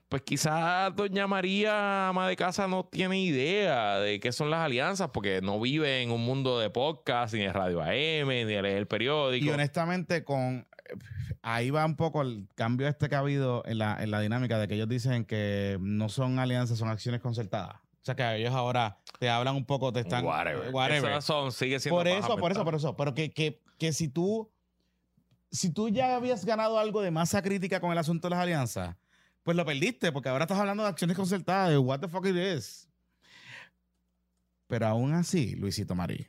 Pues 0.08 0.22
quizás 0.22 0.96
doña 0.96 1.28
María, 1.28 2.08
ama 2.08 2.30
de 2.30 2.38
casa, 2.38 2.65
no 2.70 2.86
tiene 2.86 3.20
idea 3.20 3.98
de 4.00 4.22
qué 4.22 4.32
son 4.32 4.50
las 4.50 4.62
alianzas 4.62 5.10
porque 5.13 5.41
no 5.41 5.60
vive 5.60 5.97
en 6.02 6.12
un 6.12 6.24
mundo 6.24 6.60
de 6.60 6.70
podcast, 6.70 7.34
ni 7.34 7.42
de 7.42 7.54
radio 7.54 7.82
AM, 7.82 8.28
ni 8.28 8.44
de 8.44 8.62
leer 8.62 8.78
el 8.78 8.88
periódico. 8.88 9.46
Y 9.46 9.50
honestamente, 9.50 10.24
con 10.24 10.68
ahí 11.42 11.70
va 11.70 11.86
un 11.86 11.96
poco 11.96 12.22
el 12.22 12.48
cambio 12.56 12.88
este 12.88 13.10
que 13.10 13.16
ha 13.16 13.20
habido 13.20 13.64
en 13.66 13.78
la, 13.78 14.02
en 14.02 14.12
la 14.12 14.20
dinámica 14.20 14.58
de 14.60 14.68
que 14.68 14.76
ellos 14.76 14.90
dicen 14.90 15.26
que 15.26 15.78
no 15.80 16.10
son 16.10 16.40
alianzas, 16.40 16.78
son 16.78 16.90
acciones 16.90 17.22
concertadas. 17.22 17.76
O 17.76 18.06
sea 18.08 18.16
que 18.16 18.36
ellos 18.36 18.54
ahora 18.54 19.00
te 19.20 19.30
hablan 19.30 19.56
un 19.56 19.66
poco, 19.66 19.92
te 19.92 20.00
están. 20.00 20.24
whatever. 20.24 20.74
whatever. 20.74 21.22
Son, 21.22 21.52
sigue 21.52 21.80
siendo 21.80 21.98
Por 21.98 22.08
eso, 22.08 22.38
por 22.38 22.52
eso, 22.52 22.64
por 22.64 22.76
eso. 22.76 22.96
Pero 22.96 23.14
que, 23.14 23.32
que, 23.32 23.62
que 23.78 23.92
si 23.92 24.08
tú 24.08 24.50
si 25.52 25.72
tú 25.72 25.90
ya 25.90 26.16
habías 26.16 26.46
ganado 26.46 26.80
algo 26.80 27.02
de 27.02 27.12
masa 27.12 27.42
crítica 27.42 27.80
con 27.80 27.92
el 27.92 27.98
asunto 27.98 28.28
de 28.28 28.32
las 28.32 28.44
alianzas, 28.44 28.96
pues 29.44 29.56
lo 29.56 29.66
perdiste, 29.66 30.12
porque 30.12 30.30
ahora 30.30 30.44
estás 30.44 30.60
hablando 30.60 30.84
de 30.84 30.90
acciones 30.90 31.16
concertadas, 31.16 31.70
de 31.70 31.78
what 31.78 32.00
the 32.00 32.08
fuck 32.08 32.26
it 32.26 32.36
is. 32.36 32.88
Pero 34.67 34.88
aún 34.88 35.13
así, 35.13 35.56
Luisito 35.56 35.95
Marí, 35.95 36.27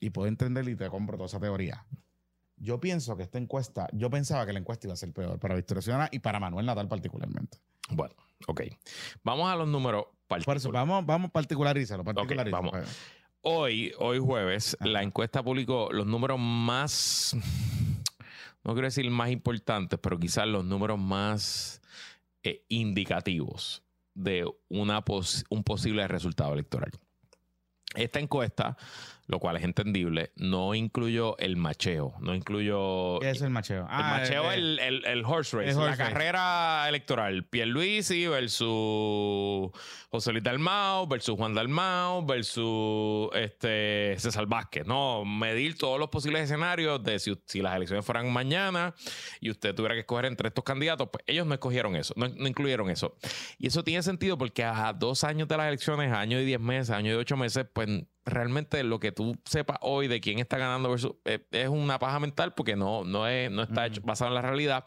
y 0.00 0.10
puedo 0.10 0.28
entender 0.28 0.66
y 0.68 0.76
te 0.76 0.88
compro 0.88 1.16
toda 1.16 1.26
esa 1.26 1.40
teoría. 1.40 1.84
Yo 2.56 2.80
pienso 2.80 3.16
que 3.16 3.22
esta 3.22 3.38
encuesta, 3.38 3.86
yo 3.92 4.10
pensaba 4.10 4.44
que 4.46 4.52
la 4.52 4.58
encuesta 4.58 4.86
iba 4.86 4.94
a 4.94 4.96
ser 4.96 5.12
peor 5.12 5.38
para 5.38 5.54
Victoria 5.54 5.80
Ciudadana 5.82 6.08
y 6.12 6.18
para 6.18 6.40
Manuel 6.40 6.66
Natal 6.66 6.88
particularmente. 6.88 7.58
Bueno, 7.90 8.14
ok. 8.46 8.62
Vamos 9.24 9.50
a 9.50 9.56
los 9.56 9.66
números 9.68 10.06
Por 10.26 10.56
eso, 10.56 10.70
vamos, 10.70 11.04
vamos 11.06 11.30
particularízalo, 11.30 12.04
particularízalo. 12.04 12.70
vamos. 12.70 12.88
Hoy, 13.42 13.92
hoy 13.98 14.18
jueves, 14.18 14.76
Ajá. 14.78 14.90
la 14.90 15.02
encuesta 15.02 15.42
publicó 15.42 15.90
los 15.92 16.06
números 16.06 16.38
más, 16.38 17.34
no 18.62 18.72
quiero 18.74 18.86
decir 18.86 19.10
más 19.10 19.30
importantes, 19.30 19.98
pero 20.02 20.18
quizás 20.18 20.46
los 20.46 20.62
números 20.64 20.98
más 20.98 21.80
eh, 22.42 22.64
indicativos 22.68 23.82
de 24.14 24.44
una 24.68 25.02
pos- 25.04 25.44
un 25.48 25.64
posible 25.64 26.06
resultado 26.08 26.52
electoral. 26.52 26.90
Esta 27.94 28.20
encuesta, 28.20 28.76
lo 29.30 29.38
cual 29.38 29.56
es 29.56 29.62
entendible, 29.64 30.32
no 30.36 30.74
incluyó 30.74 31.38
el 31.38 31.56
macheo, 31.56 32.14
no 32.20 32.34
incluyó 32.34 33.18
¿Qué 33.20 33.30
es 33.30 33.40
el 33.42 33.50
macheo? 33.50 33.82
el 33.82 33.86
Ah, 33.88 34.16
macheo, 34.18 34.50
eh, 34.50 34.54
el, 34.56 34.78
el- 34.80 35.04
el 35.06 35.24
horse 35.24 35.56
race, 35.56 35.68
horse 35.74 35.80
la 35.80 35.96
race. 35.96 36.02
carrera 36.02 36.88
electoral. 36.88 37.44
Pierluisi 37.44 38.26
versus 38.26 39.70
José 40.10 40.32
Luis 40.32 40.42
Dalmao 40.44 41.06
versus 41.06 41.36
Juan 41.36 41.54
Dalmao 41.54 42.24
versus 42.26 43.28
este, 43.34 44.16
César 44.18 44.46
Vázquez. 44.46 44.86
No, 44.86 45.24
medir 45.24 45.76
todos 45.78 45.98
los 45.98 46.08
posibles 46.08 46.42
escenarios 46.42 47.02
de 47.02 47.18
si, 47.18 47.38
si 47.46 47.60
las 47.62 47.76
elecciones 47.76 48.04
fueran 48.04 48.32
mañana 48.32 48.94
y 49.40 49.50
usted 49.50 49.74
tuviera 49.74 49.94
que 49.94 50.00
escoger 50.00 50.24
entre 50.26 50.48
estos 50.48 50.64
candidatos. 50.64 51.08
Pues 51.12 51.24
ellos 51.26 51.46
no 51.46 51.54
escogieron 51.54 51.94
eso, 51.96 52.14
no, 52.16 52.28
no 52.28 52.48
incluyeron 52.48 52.90
eso. 52.90 53.16
Y 53.58 53.66
eso 53.68 53.84
tiene 53.84 54.02
sentido 54.02 54.36
porque 54.38 54.64
a 54.64 54.92
dos 54.92 55.24
años 55.24 55.46
de 55.48 55.56
las 55.56 55.68
elecciones, 55.68 56.12
año 56.12 56.40
y 56.40 56.44
diez 56.44 56.60
meses, 56.60 56.90
año 56.90 57.12
y 57.12 57.14
ocho 57.14 57.36
meses, 57.36 57.66
pues 57.72 57.88
realmente 58.26 58.82
lo 58.84 59.00
que 59.00 59.12
tú 59.12 59.19
sepas 59.44 59.78
hoy 59.82 60.08
de 60.08 60.20
quién 60.20 60.38
está 60.38 60.58
ganando 60.58 60.90
versus, 60.90 61.12
eh, 61.24 61.46
es 61.50 61.68
una 61.68 61.98
paja 61.98 62.18
mental 62.20 62.54
porque 62.54 62.76
no, 62.76 63.04
no, 63.04 63.26
es, 63.26 63.50
no 63.50 63.62
está 63.62 63.86
hecho- 63.86 64.00
basado 64.04 64.28
en 64.30 64.34
la 64.34 64.42
realidad, 64.42 64.84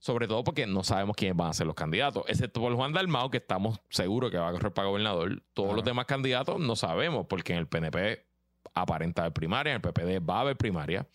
sobre 0.00 0.26
todo 0.28 0.44
porque 0.44 0.66
no 0.66 0.82
sabemos 0.84 1.16
quiénes 1.16 1.36
van 1.36 1.50
a 1.50 1.52
ser 1.54 1.66
los 1.66 1.74
candidatos, 1.74 2.24
excepto 2.28 2.60
por 2.60 2.74
Juan 2.74 2.92
Dalmao, 2.92 3.30
que 3.30 3.38
estamos 3.38 3.80
seguros 3.90 4.30
que 4.30 4.38
va 4.38 4.48
a 4.48 4.52
correr 4.52 4.72
para 4.72 4.88
gobernador. 4.88 5.42
Todos 5.54 5.74
los 5.74 5.84
demás 5.84 6.06
candidatos 6.06 6.60
no 6.60 6.76
sabemos, 6.76 7.26
porque 7.28 7.52
en 7.52 7.58
el 7.60 7.66
PNP 7.68 8.26
aparenta 8.74 9.22
haber 9.22 9.32
primaria, 9.32 9.72
en 9.74 9.76
el 9.76 9.80
PPD 9.82 10.20
va 10.28 10.36
a 10.38 10.40
haber 10.42 10.56
primaria, 10.56 11.06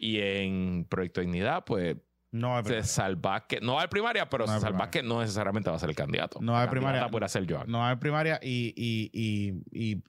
y 0.00 0.18
en 0.20 0.86
Proyecto 0.88 1.20
Dignidad, 1.20 1.64
pues 1.64 1.96
No 2.32 2.56
hay 2.56 2.62
primaria. 2.62 2.84
César 2.84 3.14
Vázquez, 3.16 3.60
no 3.62 3.72
va 3.74 3.78
a 3.78 3.82
haber 3.82 3.90
primaria, 3.90 4.28
pero 4.28 4.46
No 4.46 4.52
hay 4.52 4.56
César 4.58 4.70
primaria. 4.70 4.86
Vázquez 4.86 5.04
no 5.04 5.20
necesariamente 5.20 5.70
va 5.70 5.76
a 5.76 5.78
ser 5.78 5.90
el 5.90 5.94
candidato. 5.96 6.38
No 6.40 6.52
va 6.52 6.58
a 6.58 6.62
haber 6.62 6.68
La 6.74 6.80
primaria. 6.80 7.08
puede 7.10 7.28
ser 7.28 7.46
Joan. 7.48 7.70
No 7.70 7.84
hay 7.84 7.96
primaria 7.96 8.40
y, 8.42 8.72
y, 8.76 9.10
y, 9.12 9.94
y- 9.94 10.02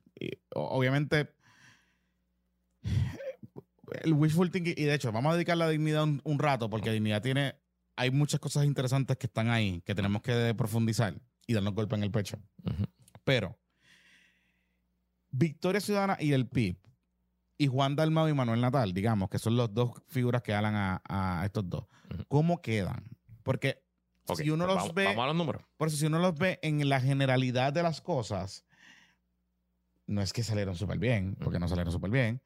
obviamente 0.55 1.29
el 4.03 4.13
wishful 4.13 4.51
thinking, 4.51 4.75
y 4.77 4.83
de 4.83 4.93
hecho, 4.93 5.11
vamos 5.11 5.31
a 5.31 5.35
dedicar 5.35 5.57
la 5.57 5.69
dignidad 5.69 6.03
un, 6.03 6.21
un 6.23 6.39
rato, 6.39 6.69
porque 6.69 6.91
dignidad 6.91 7.21
tiene, 7.21 7.55
hay 7.95 8.11
muchas 8.11 8.39
cosas 8.39 8.65
interesantes 8.65 9.17
que 9.17 9.27
están 9.27 9.49
ahí, 9.49 9.81
que 9.85 9.95
tenemos 9.95 10.21
que 10.21 10.53
profundizar 10.55 11.15
y 11.45 11.53
darnos 11.53 11.73
golpe 11.73 11.95
en 11.95 12.03
el 12.03 12.11
pecho. 12.11 12.37
Pero 13.23 13.57
Victoria 15.29 15.81
Ciudadana 15.81 16.17
y 16.19 16.33
el 16.33 16.47
PIB 16.47 16.77
y 17.57 17.67
Juan 17.67 17.95
Dalmau 17.95 18.27
y 18.27 18.33
Manuel 18.33 18.61
Natal, 18.61 18.93
digamos, 18.93 19.29
que 19.29 19.39
son 19.39 19.55
los 19.55 19.73
dos 19.73 19.91
figuras 20.07 20.41
que 20.41 20.53
hablan 20.53 20.75
a, 20.75 21.01
a 21.07 21.45
estos 21.45 21.69
dos. 21.69 21.85
¿cómo 22.27 22.61
quedan? 22.61 23.03
Porque 23.43 23.83
si 24.35 24.49
uno 24.49 24.65
pues 24.65 24.75
los 24.75 24.83
vamos, 24.83 24.93
ve... 24.93 25.05
vamos 25.05 25.23
a 25.23 25.27
los 25.27 25.35
números. 25.35 25.61
Por 25.77 25.87
eso, 25.87 25.97
si 25.97 26.05
uno 26.05 26.19
los 26.19 26.35
ve 26.35 26.59
en 26.61 26.87
la 26.87 27.01
generalidad 27.01 27.73
de 27.73 27.83
las 27.83 28.01
cosas, 28.01 28.65
no 30.07 30.21
es 30.21 30.33
que 30.33 30.43
salieron 30.43 30.75
súper 30.75 30.97
bien, 30.99 31.35
porque 31.43 31.59
no 31.59 31.67
salieron 31.67 31.91
súper 31.91 32.11
bien, 32.11 32.41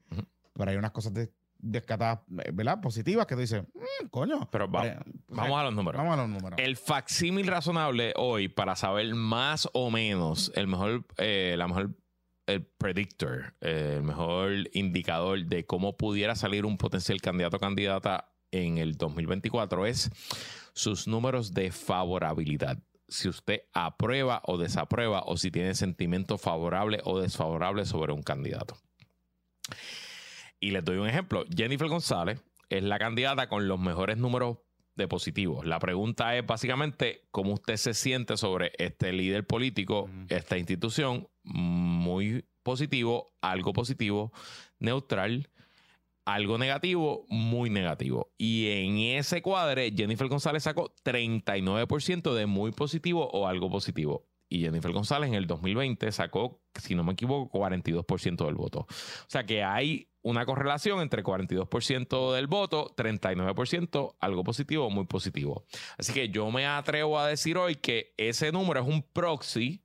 pero 0.54 0.70
hay 0.70 0.76
unas 0.76 0.90
cosas 0.92 1.12
de- 1.14 1.32
descatadas, 1.60 2.20
eh, 2.44 2.50
¿verdad? 2.52 2.80
Positivas 2.80 3.26
que 3.26 3.34
tú 3.34 3.40
dices, 3.40 3.62
"Mm, 3.74 4.06
coño. 4.10 4.48
Pero 4.50 4.70
va- 4.70 4.82
vamos 5.28 5.58
a 5.58 5.64
los 5.64 5.74
números. 5.74 5.98
Vamos 6.00 6.14
a 6.14 6.22
los 6.22 6.28
números. 6.28 6.58
El 6.62 6.76
facsímil 6.76 7.48
razonable 7.48 8.12
hoy 8.16 8.48
para 8.48 8.76
saber 8.76 9.12
más 9.14 9.68
o 9.72 9.90
menos 9.90 10.52
el 10.54 10.68
mejor, 10.68 11.04
eh, 11.16 11.56
la 11.58 11.66
mejor, 11.66 11.96
el 12.46 12.64
predictor, 12.64 13.54
eh, 13.60 13.94
el 13.96 14.02
mejor 14.04 14.52
indicador 14.72 15.44
de 15.46 15.66
cómo 15.66 15.96
pudiera 15.96 16.36
salir 16.36 16.64
un 16.64 16.78
potencial 16.78 17.20
candidato 17.20 17.56
o 17.56 17.60
candidata 17.60 18.32
en 18.52 18.78
el 18.78 18.96
2024 18.96 19.84
es 19.84 20.10
sus 20.74 21.08
números 21.08 21.52
de 21.54 21.72
favorabilidad. 21.72 22.78
Si 23.08 23.28
usted 23.28 23.62
aprueba 23.72 24.42
o 24.44 24.58
desaprueba 24.58 25.22
o 25.26 25.36
si 25.36 25.50
tiene 25.50 25.74
sentimiento 25.74 26.38
favorable 26.38 27.00
o 27.04 27.20
desfavorable 27.20 27.84
sobre 27.86 28.12
un 28.12 28.22
candidato. 28.22 28.76
Y 30.60 30.70
les 30.70 30.84
doy 30.84 30.98
un 30.98 31.08
ejemplo. 31.08 31.44
Jennifer 31.54 31.88
González 31.88 32.40
es 32.68 32.82
la 32.82 32.98
candidata 32.98 33.48
con 33.48 33.68
los 33.68 33.78
mejores 33.78 34.18
números 34.18 34.58
de 34.98 35.08
positivos. 35.08 35.64
La 35.64 35.78
pregunta 35.78 36.36
es 36.36 36.44
básicamente 36.44 37.22
cómo 37.30 37.54
usted 37.54 37.76
se 37.76 37.94
siente 37.94 38.36
sobre 38.36 38.72
este 38.78 39.12
líder 39.12 39.46
político, 39.46 40.10
esta 40.28 40.58
institución, 40.58 41.28
muy 41.44 42.44
positivo, 42.62 43.32
algo 43.40 43.72
positivo, 43.72 44.32
neutral, 44.80 45.48
algo 46.28 46.58
negativo, 46.58 47.24
muy 47.28 47.70
negativo. 47.70 48.32
Y 48.36 48.68
en 48.68 48.98
ese 48.98 49.40
cuadre, 49.40 49.92
Jennifer 49.96 50.28
González 50.28 50.62
sacó 50.62 50.94
39% 51.02 52.34
de 52.34 52.44
muy 52.44 52.70
positivo 52.72 53.28
o 53.30 53.46
algo 53.46 53.70
positivo. 53.70 54.26
Y 54.50 54.60
Jennifer 54.60 54.92
González 54.92 55.28
en 55.28 55.34
el 55.34 55.46
2020 55.46 56.12
sacó, 56.12 56.60
si 56.74 56.94
no 56.94 57.02
me 57.02 57.12
equivoco, 57.12 57.58
42% 57.58 58.44
del 58.44 58.54
voto. 58.54 58.80
O 58.80 59.26
sea 59.26 59.44
que 59.44 59.64
hay 59.64 60.10
una 60.20 60.44
correlación 60.44 61.00
entre 61.00 61.22
42% 61.22 62.34
del 62.34 62.46
voto, 62.46 62.94
39% 62.94 64.16
algo 64.20 64.44
positivo 64.44 64.86
o 64.86 64.90
muy 64.90 65.06
positivo. 65.06 65.64
Así 65.96 66.12
que 66.12 66.28
yo 66.28 66.50
me 66.50 66.66
atrevo 66.66 67.18
a 67.18 67.26
decir 67.26 67.56
hoy 67.56 67.76
que 67.76 68.12
ese 68.18 68.52
número 68.52 68.80
es 68.80 68.86
un 68.86 69.02
proxy 69.02 69.82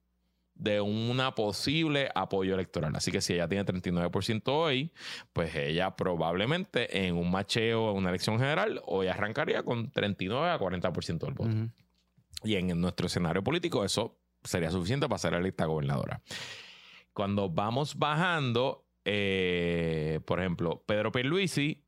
de 0.56 0.82
una 0.82 1.36
posible 1.36 2.10
apoyo 2.16 2.54
electoral. 2.54 2.96
Así 2.96 3.12
que 3.12 3.22
si 3.22 3.34
ella 3.34 3.48
tiene 3.48 3.66
39% 3.66 4.42
hoy, 4.48 4.92
pues 5.34 5.56
ella 5.56 5.96
probablemente 5.96 7.06
en 7.06 7.16
un 7.16 7.32
macheo, 7.32 7.92
en 7.92 7.98
una 7.98 8.10
elección 8.10 8.38
general, 8.38 8.82
hoy 8.86 9.08
arrancaría 9.08 9.63
con 9.63 9.92
39 9.92 10.50
a 10.50 10.60
40% 10.60 11.20
del 11.20 11.34
voto. 11.34 11.74
Y 12.44 12.56
en 12.56 12.80
nuestro 12.80 13.08
escenario 13.08 13.44
político 13.44 13.84
eso 13.84 14.20
sería 14.44 14.70
suficiente 14.70 15.08
para 15.08 15.20
ser 15.20 15.34
electa 15.34 15.66
gobernadora. 15.66 16.22
Cuando 17.13 17.50
vamos 17.50 17.98
bajando, 17.98 18.86
eh, 19.06 20.20
por 20.26 20.39
ejemplo, 20.39 20.84
Pedro 20.86 21.12
Pierluisi, 21.12 21.86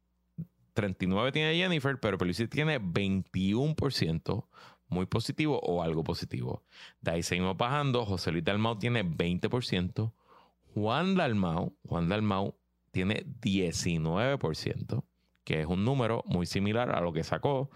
39 0.74 1.32
tiene 1.32 1.56
Jennifer, 1.56 2.00
pero 2.00 2.18
Pierluisi 2.18 2.48
tiene 2.48 2.80
21% 2.80 4.48
muy 4.96 5.06
positivo 5.06 5.60
o 5.60 5.84
algo 5.84 6.04
positivo. 6.04 6.64
De 7.02 7.12
ahí 7.12 7.24
seguimos 7.24 7.56
bajando, 7.58 8.06
José 8.06 8.32
Luis 8.32 8.44
Dalmau 8.44 8.80
tiene 8.80 9.04
20%, 9.04 10.12
Juan 10.74 11.16
Dalmau, 11.16 11.76
Juan 11.88 12.10
Dalmau 12.10 12.56
tiene 12.92 13.26
19%, 13.42 15.04
que 15.44 15.62
es 15.62 15.68
un 15.68 15.86
número 15.86 16.24
muy 16.26 16.46
similar 16.46 16.96
a 16.96 17.02
lo 17.02 17.14
que 17.14 17.24
sacó 17.24 17.70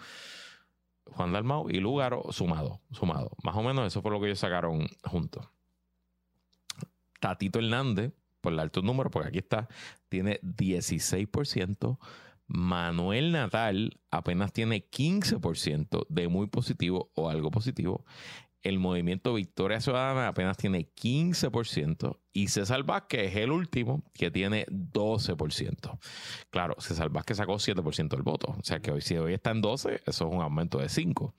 Juan 1.11 1.33
Dalmau 1.33 1.69
y 1.69 1.79
Lugaro 1.79 2.31
sumado, 2.31 2.81
sumado. 2.91 3.31
Más 3.43 3.55
o 3.55 3.63
menos 3.63 3.85
eso 3.85 4.01
fue 4.01 4.11
lo 4.11 4.19
que 4.19 4.27
ellos 4.27 4.39
sacaron 4.39 4.87
juntos. 5.03 5.47
Tatito 7.19 7.59
Hernández, 7.59 8.13
por 8.41 8.53
el 8.53 8.59
alto 8.59 8.81
número, 8.81 9.11
porque 9.11 9.27
aquí 9.27 9.39
está, 9.39 9.67
tiene 10.07 10.39
16%. 10.41 11.97
Manuel 12.49 13.31
Natal 13.31 13.99
apenas 14.09 14.51
tiene 14.51 14.89
15% 14.89 16.07
de 16.09 16.27
muy 16.27 16.47
positivo 16.47 17.11
o 17.13 17.29
algo 17.29 17.51
positivo. 17.51 18.05
El 18.61 18.77
movimiento 18.79 19.33
Victoria 19.33 19.79
Ciudadana 19.79 20.27
apenas 20.27 20.57
tiene 20.57 20.89
15% 20.93 22.17
y 22.33 22.49
César 22.49 22.83
Vázquez 22.83 23.31
es 23.31 23.35
el 23.37 23.51
último 23.51 24.03
que 24.13 24.29
tiene 24.31 24.65
12%. 24.67 25.97
Claro, 26.49 26.75
César 26.79 27.09
Vázquez 27.09 27.37
sacó 27.37 27.55
7% 27.55 28.09
del 28.09 28.21
voto. 28.21 28.55
O 28.59 28.63
sea 28.63 28.79
que 28.79 28.91
hoy, 28.91 29.01
si 29.01 29.17
hoy 29.17 29.33
está 29.33 29.51
en 29.51 29.61
12, 29.61 30.01
eso 30.05 30.27
es 30.27 30.33
un 30.35 30.41
aumento 30.41 30.77
de 30.79 30.89
5. 30.89 31.33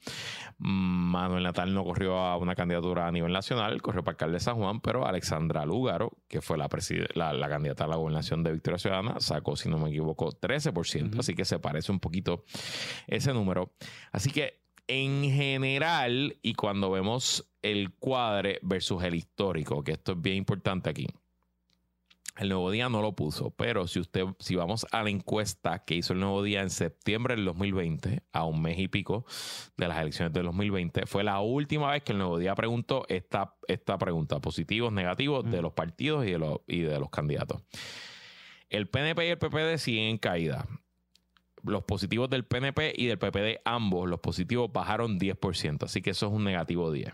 Manuel 0.59 1.43
Natal 1.43 1.73
no 1.75 1.85
corrió 1.85 2.19
a 2.19 2.37
una 2.37 2.55
candidatura 2.55 3.07
a 3.07 3.13
nivel 3.13 3.33
nacional, 3.33 3.81
corrió 3.83 4.03
para 4.03 4.15
alcalde 4.15 4.35
de 4.35 4.41
San 4.41 4.57
Juan, 4.57 4.81
pero 4.81 5.07
Alexandra 5.07 5.65
Lúgaro, 5.65 6.13
que 6.29 6.41
fue 6.41 6.59
la, 6.59 6.69
preside- 6.69 7.09
la, 7.15 7.33
la 7.33 7.49
candidata 7.49 7.85
a 7.85 7.89
la 7.89 7.97
gobernación 7.97 8.43
de 8.43 8.53
Victoria 8.53 8.79
Ciudadana, 8.79 9.21
sacó, 9.21 9.57
si 9.57 9.69
no 9.69 9.79
me 9.79 9.91
equivoco, 9.91 10.31
13%. 10.31 11.11
Ujú. 11.11 11.21
Así 11.21 11.35
que 11.35 11.45
se 11.45 11.59
parece 11.59 11.93
un 11.93 12.01
poquito 12.01 12.45
ese 13.07 13.33
número. 13.33 13.73
Así 14.13 14.31
que 14.31 14.61
en 14.91 15.23
general, 15.31 16.37
y 16.43 16.55
cuando 16.55 16.91
vemos 16.91 17.49
el 17.63 17.93
cuadre 17.93 18.59
versus 18.63 19.05
el 19.05 19.15
histórico, 19.15 19.85
que 19.85 19.93
esto 19.93 20.13
es 20.13 20.21
bien 20.21 20.37
importante 20.37 20.91
aquí, 20.91 21.07
El 22.37 22.49
Nuevo 22.49 22.71
Día 22.71 22.89
no 22.89 23.01
lo 23.03 23.15
puso, 23.15 23.51
pero 23.51 23.87
si 23.87 24.01
usted, 24.01 24.25
si 24.39 24.57
vamos 24.57 24.87
a 24.91 25.03
la 25.05 25.11
encuesta 25.11 25.85
que 25.85 25.95
hizo 25.95 26.13
el 26.15 26.21
Nuevo 26.21 26.43
Día 26.43 26.63
en 26.63 26.71
septiembre 26.71 27.37
del 27.37 27.45
2020, 27.45 28.23
a 28.33 28.45
un 28.45 28.63
mes 28.63 28.79
y 28.79 28.89
pico 28.89 29.25
de 29.77 29.87
las 29.89 29.99
elecciones 30.01 30.33
del 30.33 30.47
2020, 30.47 31.07
fue 31.07 31.23
la 31.23 31.41
última 31.41 31.91
vez 31.93 32.03
que 32.03 32.13
el 32.13 32.19
Nuevo 32.19 32.39
Día 32.39 32.55
preguntó 32.55 33.05
esta, 33.09 33.55
esta 33.69 33.97
pregunta, 33.99 34.41
positivos, 34.41 34.93
negativos, 34.93 35.49
de 35.51 35.59
Mm. 35.59 35.63
los 35.63 35.73
partidos 35.73 36.27
y 36.27 36.33
de 36.33 36.39
los, 36.39 36.59
y 36.67 36.81
de 36.81 36.99
los 36.99 37.11
candidatos. 37.11 37.63
El 38.69 38.89
PNP 38.89 39.27
y 39.27 39.31
el 39.31 39.39
PPD 39.39 39.79
siguen 39.79 40.05
en 40.05 40.19
caída. 40.19 40.67
Los 41.65 41.85
positivos 41.85 42.31
del 42.31 42.45
PNP 42.45 42.95
y 42.97 43.07
del 43.07 43.19
PPD, 43.19 43.61
ambos, 43.65 44.09
los 44.09 44.21
positivos 44.21 44.73
bajaron 44.73 45.19
10%, 45.19 45.85
así 45.85 46.03
que 46.03 46.11
eso 46.11 46.27
es 46.27 46.33
un 46.33 46.45
negativo 46.45 46.91
10. 46.91 47.13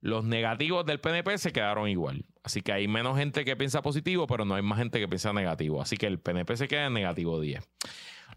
Los 0.00 0.24
negativos 0.24 0.86
del 0.86 1.00
PNP 1.00 1.38
se 1.38 1.52
quedaron 1.52 1.88
igual. 1.88 2.24
Así 2.44 2.62
que 2.62 2.72
hay 2.72 2.86
menos 2.86 3.18
gente 3.18 3.44
que 3.44 3.56
piensa 3.56 3.82
positivo, 3.82 4.26
pero 4.26 4.44
no 4.44 4.54
hay 4.54 4.62
más 4.62 4.78
gente 4.78 5.00
que 5.00 5.08
piensa 5.08 5.32
negativo. 5.32 5.82
Así 5.82 5.96
que 5.96 6.06
el 6.06 6.20
PNP 6.20 6.56
se 6.56 6.68
queda 6.68 6.86
en 6.86 6.94
negativo 6.94 7.40
10. 7.40 7.68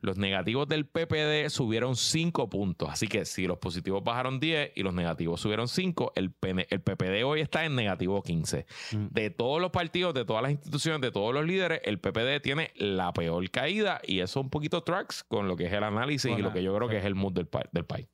Los 0.02 0.18
negativos 0.18 0.68
del 0.68 0.86
PPD 0.86 1.50
subieron 1.50 1.96
5 1.96 2.50
puntos. 2.50 2.90
Así 2.90 3.08
que 3.08 3.24
si 3.26 3.48
los 3.48 3.60
positivos 3.60 4.04
bajaron 4.04 4.40
10 4.40 4.74
y 4.76 4.84
los 4.84 4.94
negativos 4.94 5.40
subieron 5.42 5.68
5, 5.68 6.14
el, 6.16 6.32
PN 6.32 6.68
el 6.70 6.82
PPD 6.82 7.24
hoy 7.24 7.42
está 7.42 7.66
en 7.66 7.76
negativo 7.76 8.22
15. 8.22 8.66
Mm. 8.92 9.06
De 9.12 9.30
todos 9.30 9.62
los 9.62 9.72
partidos, 9.72 10.14
de 10.14 10.26
todas 10.26 10.42
las 10.44 10.52
instituciones, 10.52 11.02
de 11.02 11.12
todos 11.12 11.34
los 11.34 11.46
líderes, 11.46 11.82
el 11.86 12.00
PPD 12.00 12.42
tiene 12.42 12.72
la 12.76 13.14
peor 13.14 13.50
caída 13.52 14.02
y 14.04 14.20
eso 14.20 14.42
un 14.42 14.50
poquito 14.50 14.82
tracks 14.84 15.24
con 15.24 15.48
lo 15.48 15.56
que 15.56 15.66
es 15.68 15.74
el 15.74 15.84
análisis 15.84 16.32
y 16.38 16.42
lo 16.42 16.52
que 16.52 16.64
yo 16.64 16.76
creo 16.76 16.88
sí. 16.88 16.94
que 16.94 16.98
es 16.98 17.06
el 17.06 17.16
mood 17.16 17.34
del, 17.34 17.48
pa- 17.48 17.70
del 17.72 17.86
país. 17.86 18.08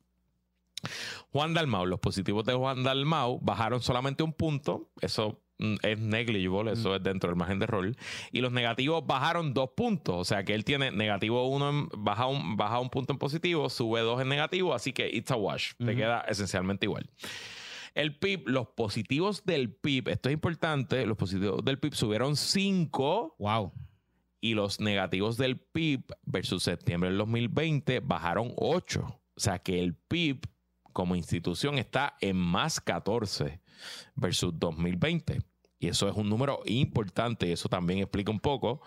Juan 1.32 1.54
Dalmau, 1.54 1.86
los 1.86 1.98
positivos 2.00 2.44
de 2.44 2.54
Juan 2.54 2.84
Dalmau 2.84 3.40
bajaron 3.40 3.80
solamente 3.80 4.22
un 4.22 4.32
punto. 4.32 4.90
Eso 5.00 5.40
es 5.82 5.98
negligible, 5.98 6.72
eso 6.72 6.94
es 6.94 7.02
dentro 7.02 7.28
del 7.30 7.36
margen 7.36 7.58
de 7.58 7.64
error. 7.64 7.94
Y 8.32 8.40
los 8.40 8.52
negativos 8.52 9.06
bajaron 9.06 9.54
dos 9.54 9.70
puntos. 9.76 10.16
O 10.16 10.24
sea 10.24 10.44
que 10.44 10.54
él 10.54 10.64
tiene 10.64 10.90
negativo 10.90 11.48
uno, 11.48 11.70
en- 11.70 11.88
baja, 11.96 12.26
un, 12.26 12.56
baja 12.56 12.78
un 12.80 12.90
punto 12.90 13.12
en 13.12 13.18
positivo, 13.18 13.68
sube 13.68 14.00
dos 14.00 14.20
en 14.20 14.28
negativo. 14.28 14.74
Así 14.74 14.92
que 14.92 15.08
it's 15.08 15.30
a 15.30 15.36
wash. 15.36 15.72
Te 15.78 15.96
queda 15.96 16.20
esencialmente 16.28 16.86
igual. 16.86 17.08
El 17.94 18.16
PIB, 18.16 18.48
los 18.48 18.68
positivos 18.68 19.44
del 19.44 19.72
PIB, 19.72 20.08
esto 20.08 20.28
es 20.28 20.32
importante, 20.34 21.04
los 21.06 21.16
positivos 21.16 21.64
del 21.64 21.78
PIB 21.80 21.94
subieron 21.94 22.36
5 22.36 23.34
Wow. 23.38 23.72
y 24.40 24.54
los 24.54 24.78
negativos 24.78 25.36
del 25.36 25.58
PIB 25.58 26.04
versus 26.22 26.62
septiembre 26.62 27.08
del 27.10 27.18
2020 27.18 27.98
bajaron 28.00 28.52
8. 28.56 29.00
O 29.34 29.40
sea 29.40 29.58
que 29.58 29.80
el 29.80 29.94
PIB 29.94 30.42
como 30.92 31.16
institución 31.16 31.78
está 31.78 32.16
en 32.20 32.36
más 32.36 32.80
14 32.80 33.60
versus 34.14 34.52
2020. 34.58 35.40
Y 35.80 35.88
eso 35.88 36.08
es 36.08 36.16
un 36.16 36.28
número 36.28 36.60
importante 36.66 37.46
y 37.46 37.52
eso 37.52 37.68
también 37.68 38.00
explica 38.00 38.32
un 38.32 38.40
poco 38.40 38.82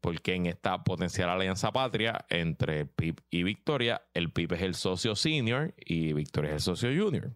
porque 0.00 0.34
en 0.34 0.46
esta 0.46 0.82
potencial 0.84 1.28
alianza 1.28 1.70
patria 1.70 2.24
entre 2.30 2.86
PIB 2.86 3.20
y 3.30 3.42
Victoria, 3.42 4.02
el 4.14 4.32
PIB 4.32 4.54
es 4.54 4.62
el 4.62 4.74
socio 4.74 5.14
senior 5.16 5.74
y 5.78 6.14
Victoria 6.14 6.50
es 6.50 6.56
el 6.56 6.60
socio 6.76 6.88
junior. 6.88 7.32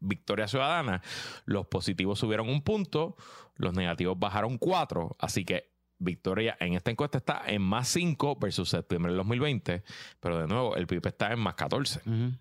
Victoria 0.00 0.48
Ciudadana, 0.48 1.02
los 1.44 1.66
positivos 1.66 2.18
subieron 2.18 2.48
un 2.48 2.62
punto, 2.62 3.16
los 3.56 3.74
negativos 3.74 4.18
bajaron 4.18 4.58
cuatro, 4.58 5.16
así 5.18 5.44
que 5.44 5.74
Victoria 5.98 6.56
en 6.60 6.74
esta 6.74 6.90
encuesta 6.90 7.18
está 7.18 7.42
en 7.46 7.62
más 7.62 7.88
5 7.88 8.36
versus 8.36 8.68
septiembre 8.68 9.12
del 9.12 9.18
2020, 9.18 9.82
pero 10.20 10.38
de 10.38 10.46
nuevo 10.46 10.76
el 10.76 10.86
PIB 10.86 11.06
está 11.06 11.32
en 11.32 11.38
más 11.38 11.54
14. 11.54 12.00
Ujú. 12.00 12.32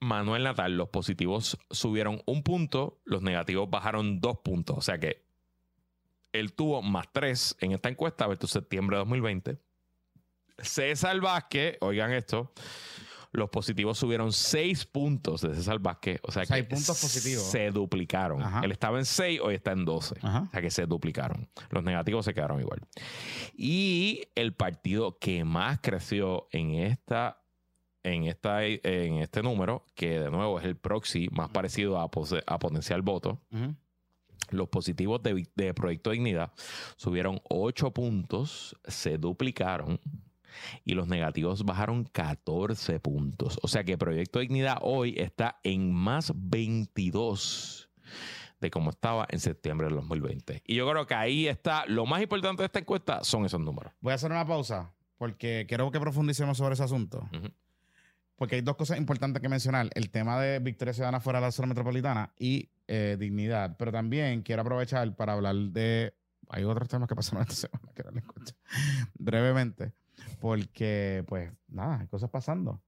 Manuel 0.00 0.44
Natal, 0.44 0.76
los 0.76 0.88
positivos 0.88 1.58
subieron 1.70 2.22
un 2.26 2.42
punto, 2.42 3.00
los 3.04 3.22
negativos 3.22 3.68
bajaron 3.68 4.20
dos 4.20 4.38
puntos, 4.38 4.78
o 4.78 4.80
sea 4.82 4.98
que 4.98 5.24
él 6.32 6.52
tuvo 6.54 6.80
más 6.80 7.06
3 7.12 7.56
en 7.60 7.72
esta 7.72 7.88
encuesta 7.88 8.26
versus 8.26 8.50
septiembre 8.50 8.96
de 8.96 9.00
2020. 9.00 9.58
César 10.58 11.20
Vázquez, 11.20 11.76
oigan 11.80 12.12
esto, 12.12 12.52
los 13.32 13.48
positivos 13.50 13.98
subieron 13.98 14.32
6 14.32 14.86
puntos 14.86 15.42
de 15.42 15.54
César 15.54 15.78
Vázquez, 15.78 16.20
o 16.22 16.32
sea 16.32 16.42
que 16.42 16.48
Seis 16.54 16.64
puntos 16.66 17.00
positivos. 17.00 17.44
se 17.44 17.70
duplicaron. 17.70 18.42
Ajá. 18.42 18.60
Él 18.64 18.72
estaba 18.72 18.98
en 18.98 19.04
6, 19.04 19.40
hoy 19.42 19.54
está 19.54 19.72
en 19.72 19.84
12. 19.84 20.16
Ajá. 20.22 20.44
O 20.48 20.50
sea 20.50 20.60
que 20.60 20.70
se 20.70 20.86
duplicaron. 20.86 21.48
Los 21.70 21.84
negativos 21.84 22.24
se 22.24 22.34
quedaron 22.34 22.60
igual. 22.60 22.80
Y 23.54 24.22
el 24.34 24.54
partido 24.54 25.18
que 25.18 25.44
más 25.44 25.78
creció 25.80 26.48
en 26.52 26.74
esta, 26.74 27.39
en 28.02 28.24
esta, 28.24 28.64
en 28.64 29.14
este 29.18 29.42
número, 29.42 29.84
que 29.94 30.18
de 30.20 30.30
nuevo 30.30 30.58
es 30.58 30.64
el 30.64 30.76
proxy 30.76 31.28
más 31.32 31.50
parecido 31.50 31.98
a, 32.00 32.10
pose- 32.10 32.42
a 32.46 32.58
potencial 32.58 33.02
voto, 33.02 33.40
los 34.50 34.68
positivos 34.68 35.22
de, 35.22 35.46
de 35.54 35.74
Proyecto 35.74 36.10
Dignidad 36.10 36.52
subieron 36.96 37.40
8 37.48 37.92
puntos, 37.92 38.76
se 38.86 39.18
duplicaron. 39.18 40.00
Y 40.84 40.94
los 40.94 41.06
negativos 41.06 41.64
bajaron 41.64 42.02
14 42.04 42.98
puntos. 42.98 43.60
O 43.62 43.68
sea 43.68 43.84
que 43.84 43.96
Proyecto 43.96 44.40
Dignidad 44.40 44.78
hoy 44.82 45.14
está 45.16 45.60
en 45.62 45.92
más 45.92 46.32
22 46.34 47.88
de 48.60 48.70
cómo 48.70 48.90
estaba 48.90 49.26
en 49.30 49.38
septiembre 49.40 49.86
del 49.86 49.96
2020. 49.96 50.62
Y 50.66 50.74
yo 50.74 50.90
creo 50.90 51.06
que 51.06 51.14
ahí 51.14 51.46
está, 51.46 51.84
lo 51.86 52.04
más 52.04 52.20
importante 52.20 52.62
de 52.62 52.66
esta 52.66 52.80
encuesta 52.80 53.22
son 53.24 53.46
esos 53.46 53.60
números. 53.60 53.92
Voy 54.00 54.10
a 54.12 54.16
hacer 54.16 54.30
una 54.32 54.44
pausa 54.46 54.92
porque 55.16 55.66
quiero 55.68 55.90
que 55.90 56.00
profundicemos 56.00 56.58
sobre 56.58 56.74
ese 56.74 56.82
asunto. 56.82 57.28
Ujú. 57.32 57.48
Porque 58.40 58.54
hay 58.54 58.62
dos 58.62 58.76
cosas 58.76 58.96
importantes 58.96 59.42
que 59.42 59.50
mencionar. 59.50 59.90
El 59.92 60.08
tema 60.08 60.40
de 60.40 60.60
Victoria 60.60 60.94
Ciudadana 60.94 61.20
fuera 61.20 61.40
de 61.40 61.48
la 61.48 61.52
zona 61.52 61.68
metropolitana 61.68 62.32
y 62.38 62.70
eh, 62.88 63.18
dignidad. 63.20 63.76
Pero 63.76 63.92
también 63.92 64.40
quiero 64.40 64.62
aprovechar 64.62 65.14
para 65.14 65.34
hablar 65.34 65.54
de... 65.56 66.14
Hay 66.48 66.64
otros 66.64 66.88
temas 66.88 67.06
que 67.06 67.14
pasaron 67.14 67.42
esta 67.48 67.68
semana 67.68 67.92
que 67.94 68.02
no 68.02 68.18
escuché. 68.18 68.54
Brevemente. 69.12 69.92
Porque, 70.40 71.22
pues, 71.28 71.52
nada, 71.68 71.98
hay 72.00 72.06
cosas 72.06 72.30
pasando. 72.30 72.80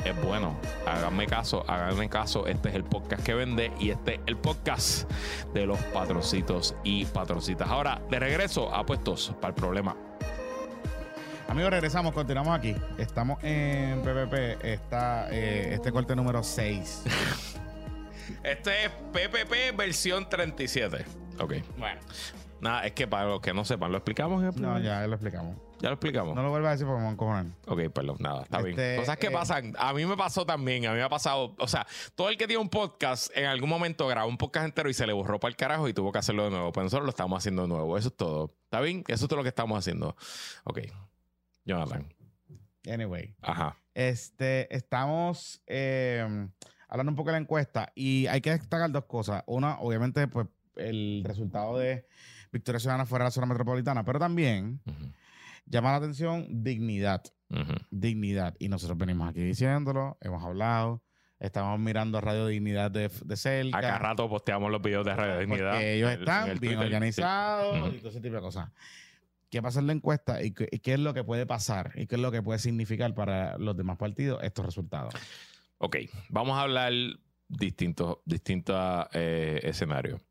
es 0.05 0.21
bueno. 0.23 0.55
Háganme 0.87 1.27
caso, 1.27 1.63
háganme 1.67 2.09
caso. 2.09 2.47
Este 2.47 2.69
es 2.69 2.75
el 2.75 2.83
podcast 2.83 3.23
que 3.23 3.33
vende 3.33 3.71
y 3.79 3.91
este 3.91 4.15
es 4.15 4.21
el 4.25 4.37
podcast 4.37 5.09
de 5.53 5.65
los 5.65 5.79
patroncitos 5.93 6.75
y 6.83 7.05
patroncitas. 7.05 7.69
Ahora, 7.69 8.01
de 8.09 8.19
regreso 8.19 8.73
a 8.73 8.85
puestos 8.85 9.33
para 9.39 9.49
el 9.49 9.55
problema. 9.55 9.95
Amigos, 11.51 11.71
regresamos, 11.71 12.13
continuamos 12.13 12.57
aquí. 12.57 12.73
Estamos 12.97 13.37
en 13.43 14.01
PPP, 14.03 14.63
está 14.63 15.27
eh, 15.31 15.73
este 15.73 15.91
corte 15.91 16.15
número 16.15 16.43
6. 16.43 17.03
Este 18.43 18.85
es 18.85 18.91
PPP 19.11 19.75
versión 19.75 20.29
37. 20.29 21.03
Ok. 21.39 21.55
Bueno. 21.77 21.99
Nada, 22.61 22.85
es 22.87 22.93
que 22.93 23.05
para 23.05 23.25
los 23.25 23.41
que 23.41 23.53
no 23.53 23.65
sepan, 23.65 23.91
¿lo 23.91 23.97
explicamos? 23.97 24.41
en 24.41 24.47
el 24.47 24.61
No, 24.61 24.79
ya 24.79 25.05
lo 25.05 25.15
explicamos. 25.15 25.57
¿Ya 25.81 25.89
lo 25.89 25.95
explicamos? 25.95 26.35
No 26.35 26.41
lo 26.41 26.51
vuelvas 26.51 26.69
a 26.69 26.71
decir 26.71 26.87
porque 26.87 26.99
me 26.99 27.03
van 27.03 27.09
a 27.09 27.13
encojonar. 27.15 27.45
Ok, 27.67 27.93
perdón, 27.93 28.15
nada, 28.19 28.43
está 28.43 28.61
bien. 28.61 28.79
Este, 28.79 28.95
Cosas 28.95 29.17
que 29.17 29.27
eh, 29.27 29.31
pasan. 29.31 29.73
A 29.77 29.91
mí 29.93 30.05
me 30.05 30.15
pasó 30.15 30.45
también, 30.45 30.85
a 30.85 30.91
mí 30.91 30.95
me 30.95 31.03
ha 31.03 31.09
pasado. 31.09 31.53
O 31.59 31.67
sea, 31.67 31.85
todo 32.15 32.29
el 32.29 32.37
que 32.37 32.47
tiene 32.47 32.61
un 32.61 32.69
podcast, 32.69 33.29
en 33.35 33.47
algún 33.47 33.67
momento 33.67 34.07
grabó 34.07 34.29
un 34.29 34.37
podcast 34.37 34.67
entero 34.67 34.89
y 34.89 34.93
se 34.93 35.05
le 35.05 35.11
borró 35.11 35.37
para 35.37 35.49
el 35.49 35.57
carajo 35.57 35.89
y 35.89 35.93
tuvo 35.93 36.13
que 36.13 36.19
hacerlo 36.19 36.45
de 36.45 36.51
nuevo. 36.51 36.71
Pues 36.71 36.85
nosotros 36.85 37.03
lo 37.03 37.09
estamos 37.09 37.37
haciendo 37.37 37.63
de 37.63 37.67
nuevo. 37.67 37.97
Eso 37.97 38.07
es 38.07 38.15
todo. 38.15 38.55
¿Está 38.63 38.79
bien? 38.79 39.03
Eso 39.09 39.25
es 39.25 39.27
todo 39.27 39.37
lo 39.37 39.43
que 39.43 39.49
estamos 39.49 39.77
haciendo. 39.77 40.15
Ok. 40.63 40.79
Jonathan. 41.65 42.13
Anyway. 42.91 43.35
Ajá. 43.41 43.77
Este, 43.93 44.73
estamos 44.75 45.61
eh, 45.67 46.47
hablando 46.87 47.11
un 47.11 47.15
poco 47.15 47.29
de 47.29 47.33
la 47.33 47.41
encuesta 47.41 47.91
y 47.95 48.27
hay 48.27 48.41
que 48.41 48.51
destacar 48.51 48.91
dos 48.91 49.05
cosas. 49.05 49.43
Una, 49.47 49.79
obviamente, 49.79 50.27
pues 50.27 50.47
el 50.77 51.23
resultado 51.25 51.77
de 51.77 52.07
Victoria 52.51 52.79
Ciudadana 52.79 53.05
fuera 53.05 53.25
de 53.25 53.27
la 53.27 53.31
zona 53.31 53.47
metropolitana, 53.47 54.03
pero 54.03 54.19
también 54.19 54.81
llama 55.65 55.91
la 55.91 55.97
atención 55.97 56.47
dignidad. 56.63 57.21
Dignidad. 57.89 58.55
Y 58.59 58.69
nosotros 58.69 58.97
venimos 58.97 59.29
aquí 59.29 59.41
diciéndolo, 59.41 60.17
hemos 60.21 60.41
hablado, 60.43 61.03
estamos 61.39 61.77
mirando 61.79 62.17
a 62.17 62.21
Radio 62.21 62.47
Dignidad 62.47 62.89
de, 62.91 63.09
de 63.25 63.35
cerca. 63.35 63.77
Acá 63.77 63.99
rato 63.99 64.29
posteamos 64.29 64.71
los 64.71 64.81
videos 64.81 65.05
de 65.05 65.13
Radio 65.15 65.39
Dignidad. 65.39 65.71
Porque 65.73 65.93
ellos 65.95 66.11
el- 66.11 66.19
están 66.19 66.49
el 66.49 66.59
bien 66.59 66.73
Twitter, 66.75 66.85
organizados 66.87 67.89
sí. 67.89 67.95
Y 67.95 67.99
todo 67.99 68.09
ese 68.09 68.21
tipo 68.21 68.35
de 68.35 68.41
cosas. 68.41 68.69
¿Qué 69.51 69.61
pasa 69.61 69.81
en 69.81 69.87
la 69.87 69.93
encuesta 69.93 70.41
y 70.41 70.51
qué, 70.51 70.69
y 70.71 70.79
qué 70.79 70.93
es 70.93 70.99
lo 70.99 71.13
que 71.13 71.25
puede 71.25 71.45
pasar 71.45 71.91
y 71.95 72.07
qué 72.07 72.15
es 72.15 72.21
lo 72.21 72.31
que 72.31 72.41
puede 72.41 72.57
significar 72.57 73.13
para 73.13 73.57
los 73.57 73.75
demás 73.75 73.97
partidos 73.97 74.41
estos 74.43 74.65
resultados? 74.65 75.13
Ok, 75.77 75.97
vamos 76.29 76.57
a 76.57 76.61
hablar 76.61 76.93
distintos, 77.49 78.19
distintos 78.23 79.07
eh, 79.11 79.59
escenarios. 79.63 80.21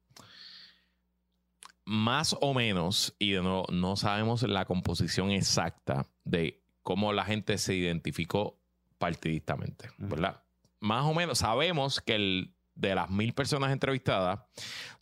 Más 1.85 2.35
o 2.40 2.54
menos, 2.54 3.14
y 3.18 3.33
de 3.33 3.42
nuevo, 3.42 3.66
no 3.70 3.94
sabemos 3.96 4.42
la 4.44 4.64
composición 4.64 5.30
exacta 5.30 6.06
de 6.24 6.62
cómo 6.83 7.12
la 7.12 7.26
gente 7.26 7.59
se 7.59 7.74
identificó 7.74 8.59
partidistamente, 8.96 9.90
Ujú. 9.98 10.09
¿verdad? 10.09 10.42
Más 10.78 11.04
o 11.04 11.12
menos 11.12 11.40
sabemos 11.40 12.00
que 12.00 12.14
el, 12.14 12.54
de 12.74 12.94
las 12.94 13.11
mil 13.11 13.35
personas 13.35 13.70
entrevistadas, 13.70 14.40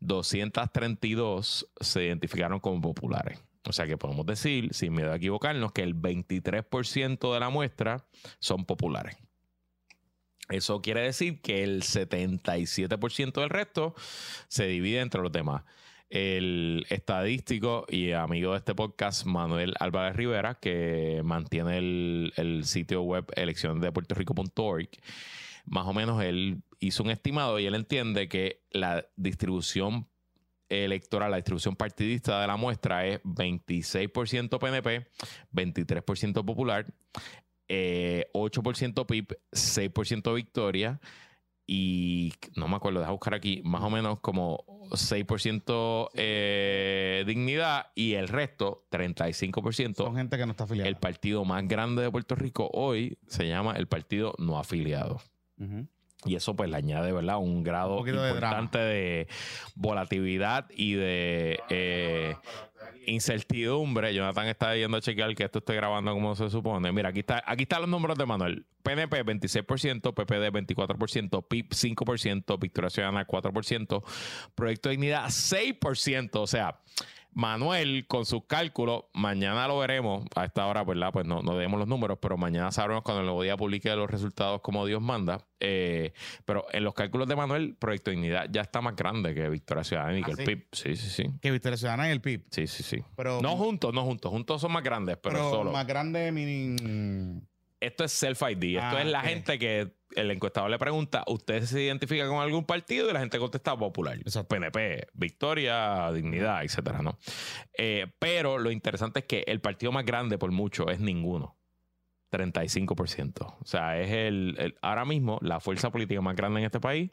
232 0.00 1.70
se 1.80 2.04
identificaron 2.04 2.58
como 2.58 2.80
populares. 2.80 3.38
O 3.64 3.72
sea 3.72 3.86
que 3.86 3.98
podemos 3.98 4.24
decir, 4.26 4.72
sin 4.72 4.94
miedo 4.94 5.12
a 5.12 5.16
equivocarnos, 5.16 5.72
que 5.72 5.82
el 5.82 5.94
23% 5.94 7.32
de 7.32 7.40
la 7.40 7.50
muestra 7.50 8.06
son 8.38 8.64
populares. 8.64 9.16
Eso 10.48 10.80
quiere 10.80 11.02
decir 11.02 11.42
que 11.42 11.62
el 11.62 11.82
77% 11.82 13.40
del 13.40 13.50
resto 13.50 13.94
se 14.48 14.66
divide 14.66 15.00
entre 15.00 15.20
los 15.20 15.30
demás. 15.30 15.64
El 16.08 16.86
estadístico 16.88 17.84
y 17.86 18.12
amigo 18.12 18.52
de 18.52 18.58
este 18.58 18.74
podcast, 18.74 19.26
Manuel 19.26 19.74
Álvarez 19.78 20.16
Rivera, 20.16 20.54
que 20.54 21.20
mantiene 21.22 21.76
el, 21.76 22.32
el 22.36 22.64
sitio 22.64 23.02
web 23.02 23.26
eleccionesdepuertorico.org, 23.36 24.88
más 25.66 25.86
o 25.86 25.92
menos 25.92 26.22
él 26.22 26.62
hizo 26.80 27.02
un 27.02 27.10
estimado 27.10 27.58
y 27.58 27.66
él 27.66 27.74
entiende 27.74 28.26
que 28.28 28.62
la 28.70 29.06
distribución 29.16 30.08
electoral, 30.68 31.30
la 31.30 31.36
distribución 31.36 31.76
partidista 31.76 32.40
de 32.40 32.46
la 32.46 32.56
muestra 32.56 33.06
es 33.06 33.22
26% 33.22 34.58
PNP, 34.58 35.08
23% 35.52 36.44
popular, 36.44 36.86
eh, 37.68 38.30
8% 38.32 39.06
PIB, 39.06 39.38
6% 39.52 40.34
Victoria 40.34 41.00
y 41.70 42.32
no 42.56 42.66
me 42.66 42.76
acuerdo, 42.76 43.00
deja 43.00 43.12
buscar 43.12 43.34
aquí, 43.34 43.60
más 43.62 43.82
o 43.82 43.90
menos 43.90 44.20
como 44.20 44.64
6% 44.90 46.08
eh, 46.14 47.24
Dignidad 47.26 47.92
y 47.94 48.14
el 48.14 48.28
resto, 48.28 48.86
35%. 48.90 49.96
Son 49.96 50.16
gente 50.16 50.38
que 50.38 50.46
no 50.46 50.52
está 50.52 50.64
afiliada. 50.64 50.88
El 50.88 50.96
partido 50.96 51.44
más 51.44 51.68
grande 51.68 52.00
de 52.00 52.10
Puerto 52.10 52.34
Rico 52.36 52.70
hoy 52.72 53.18
se 53.26 53.46
llama 53.46 53.74
el 53.76 53.86
Partido 53.86 54.34
No 54.38 54.58
Afiliado. 54.58 55.20
Y 56.24 56.34
eso 56.34 56.56
pues 56.56 56.68
le 56.68 56.76
añade, 56.76 57.12
¿verdad? 57.12 57.38
Un 57.38 57.62
grado 57.62 58.00
Un 58.00 58.06
de 58.06 58.12
importante 58.12 58.78
de, 58.78 59.28
volatilidad 59.76 60.66
y 60.70 60.94
de 60.94 61.60
eh, 61.70 62.34
incertidumbre. 63.06 64.12
Jonathan 64.12 64.48
está 64.48 64.74
yendo 64.76 64.96
a 64.96 65.00
chequear 65.00 65.34
que 65.34 65.44
esto 65.44 65.60
esté 65.60 65.74
grabando 65.74 66.12
como 66.12 66.34
se 66.34 66.50
supone. 66.50 66.90
Mira, 66.92 67.10
aquí 67.10 67.20
está, 67.20 67.42
aquí 67.46 67.62
están 67.62 67.82
los 67.82 67.90
números 67.90 68.18
de 68.18 68.26
Manuel. 68.26 68.66
PNP 68.82 69.24
26%, 69.24 70.14
PPD 70.14 70.50
24%, 70.52 71.46
PIB 71.46 71.68
5%, 71.68 72.58
Victoria 72.58 72.90
Ciudadana 72.90 73.26
4%, 73.26 74.02
Proyecto 74.54 74.88
de 74.88 74.92
Dignidad 74.96 75.26
6%. 75.26 76.30
O 76.34 76.46
sea, 76.46 76.80
Manuel, 77.38 78.04
con 78.08 78.26
sus 78.26 78.46
cálculos, 78.46 79.04
mañana 79.14 79.68
lo 79.68 79.78
veremos. 79.78 80.24
A 80.34 80.44
esta 80.44 80.66
hora, 80.66 80.82
¿verdad? 80.82 81.12
Pues 81.12 81.24
no, 81.24 81.40
no 81.40 81.56
demos 81.56 81.78
los 81.78 81.86
números, 81.86 82.18
pero 82.20 82.36
mañana 82.36 82.72
sabremos 82.72 83.04
cuando 83.04 83.20
el 83.20 83.26
nuevo 83.26 83.44
día 83.44 83.56
publique 83.56 83.94
los 83.94 84.10
resultados 84.10 84.60
como 84.60 84.84
Dios 84.86 85.00
manda. 85.00 85.46
Eh, 85.60 86.12
pero 86.44 86.66
en 86.72 86.82
los 86.82 86.94
cálculos 86.94 87.28
de 87.28 87.36
Manuel, 87.36 87.76
Proyecto 87.78 88.10
Dignidad 88.10 88.48
ya 88.50 88.62
está 88.62 88.80
más 88.80 88.96
grande 88.96 89.36
que 89.36 89.48
Victoria 89.48 89.84
Ciudadana 89.84 90.18
y 90.18 90.22
que 90.24 90.32
¿Ah, 90.32 90.34
el 90.36 90.36
sí? 90.38 90.44
PIB. 90.46 90.66
Sí, 90.72 90.96
sí, 90.96 91.10
sí. 91.10 91.24
Que 91.40 91.52
Victoria 91.52 91.76
Ciudadana 91.76 92.08
y 92.08 92.10
el 92.10 92.20
PIB. 92.20 92.44
Sí, 92.50 92.66
sí, 92.66 92.82
sí. 92.82 93.04
Pero, 93.14 93.40
No 93.40 93.56
juntos, 93.56 93.94
no 93.94 94.02
juntos. 94.02 94.32
Juntos 94.32 94.60
son 94.60 94.72
más 94.72 94.82
grandes, 94.82 95.16
pero, 95.22 95.36
pero 95.36 95.50
solo. 95.50 95.70
más 95.70 95.86
grande, 95.86 96.32
meaning. 96.32 97.40
Esto 97.80 98.04
es 98.04 98.12
self-ID. 98.12 98.76
Esto 98.76 98.96
Ah, 98.96 99.00
es 99.02 99.06
la 99.06 99.20
gente 99.22 99.58
que 99.58 99.92
el 100.16 100.30
encuestador 100.30 100.68
le 100.70 100.78
pregunta, 100.78 101.22
¿usted 101.28 101.62
se 101.64 101.82
identifica 101.82 102.26
con 102.26 102.40
algún 102.40 102.64
partido? 102.64 103.08
Y 103.08 103.12
la 103.12 103.20
gente 103.20 103.38
contesta 103.38 103.76
popular. 103.76 104.16
Exacto. 104.18 104.48
PNP, 104.48 105.06
Victoria, 105.12 106.10
Dignidad, 106.12 106.64
etcétera, 106.64 107.02
¿no? 107.02 107.18
Eh, 107.76 108.06
pero 108.18 108.58
lo 108.58 108.70
interesante 108.70 109.20
es 109.20 109.26
que 109.26 109.44
el 109.46 109.60
partido 109.60 109.92
más 109.92 110.04
grande 110.04 110.38
por 110.38 110.50
mucho 110.50 110.88
es 110.90 110.98
ninguno. 111.00 111.56
35%. 112.30 113.56
O 113.60 113.64
sea, 113.64 113.98
es 114.00 114.10
el, 114.10 114.54
el- 114.58 114.78
ahora 114.82 115.04
mismo 115.04 115.38
la 115.42 115.60
fuerza 115.60 115.90
política 115.90 116.20
más 116.20 116.36
grande 116.36 116.60
en 116.60 116.66
este 116.66 116.80
país 116.80 117.10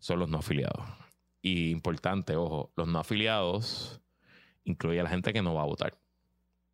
son 0.00 0.18
los 0.18 0.28
no 0.28 0.38
afiliados. 0.38 0.84
Y 1.42 1.70
importante, 1.70 2.34
ojo, 2.36 2.72
los 2.76 2.88
no 2.88 2.98
afiliados 2.98 4.00
incluye 4.64 4.98
a 5.00 5.04
la 5.04 5.10
gente 5.10 5.32
que 5.32 5.42
no 5.42 5.54
va 5.54 5.62
a 5.62 5.66
votar. 5.66 5.94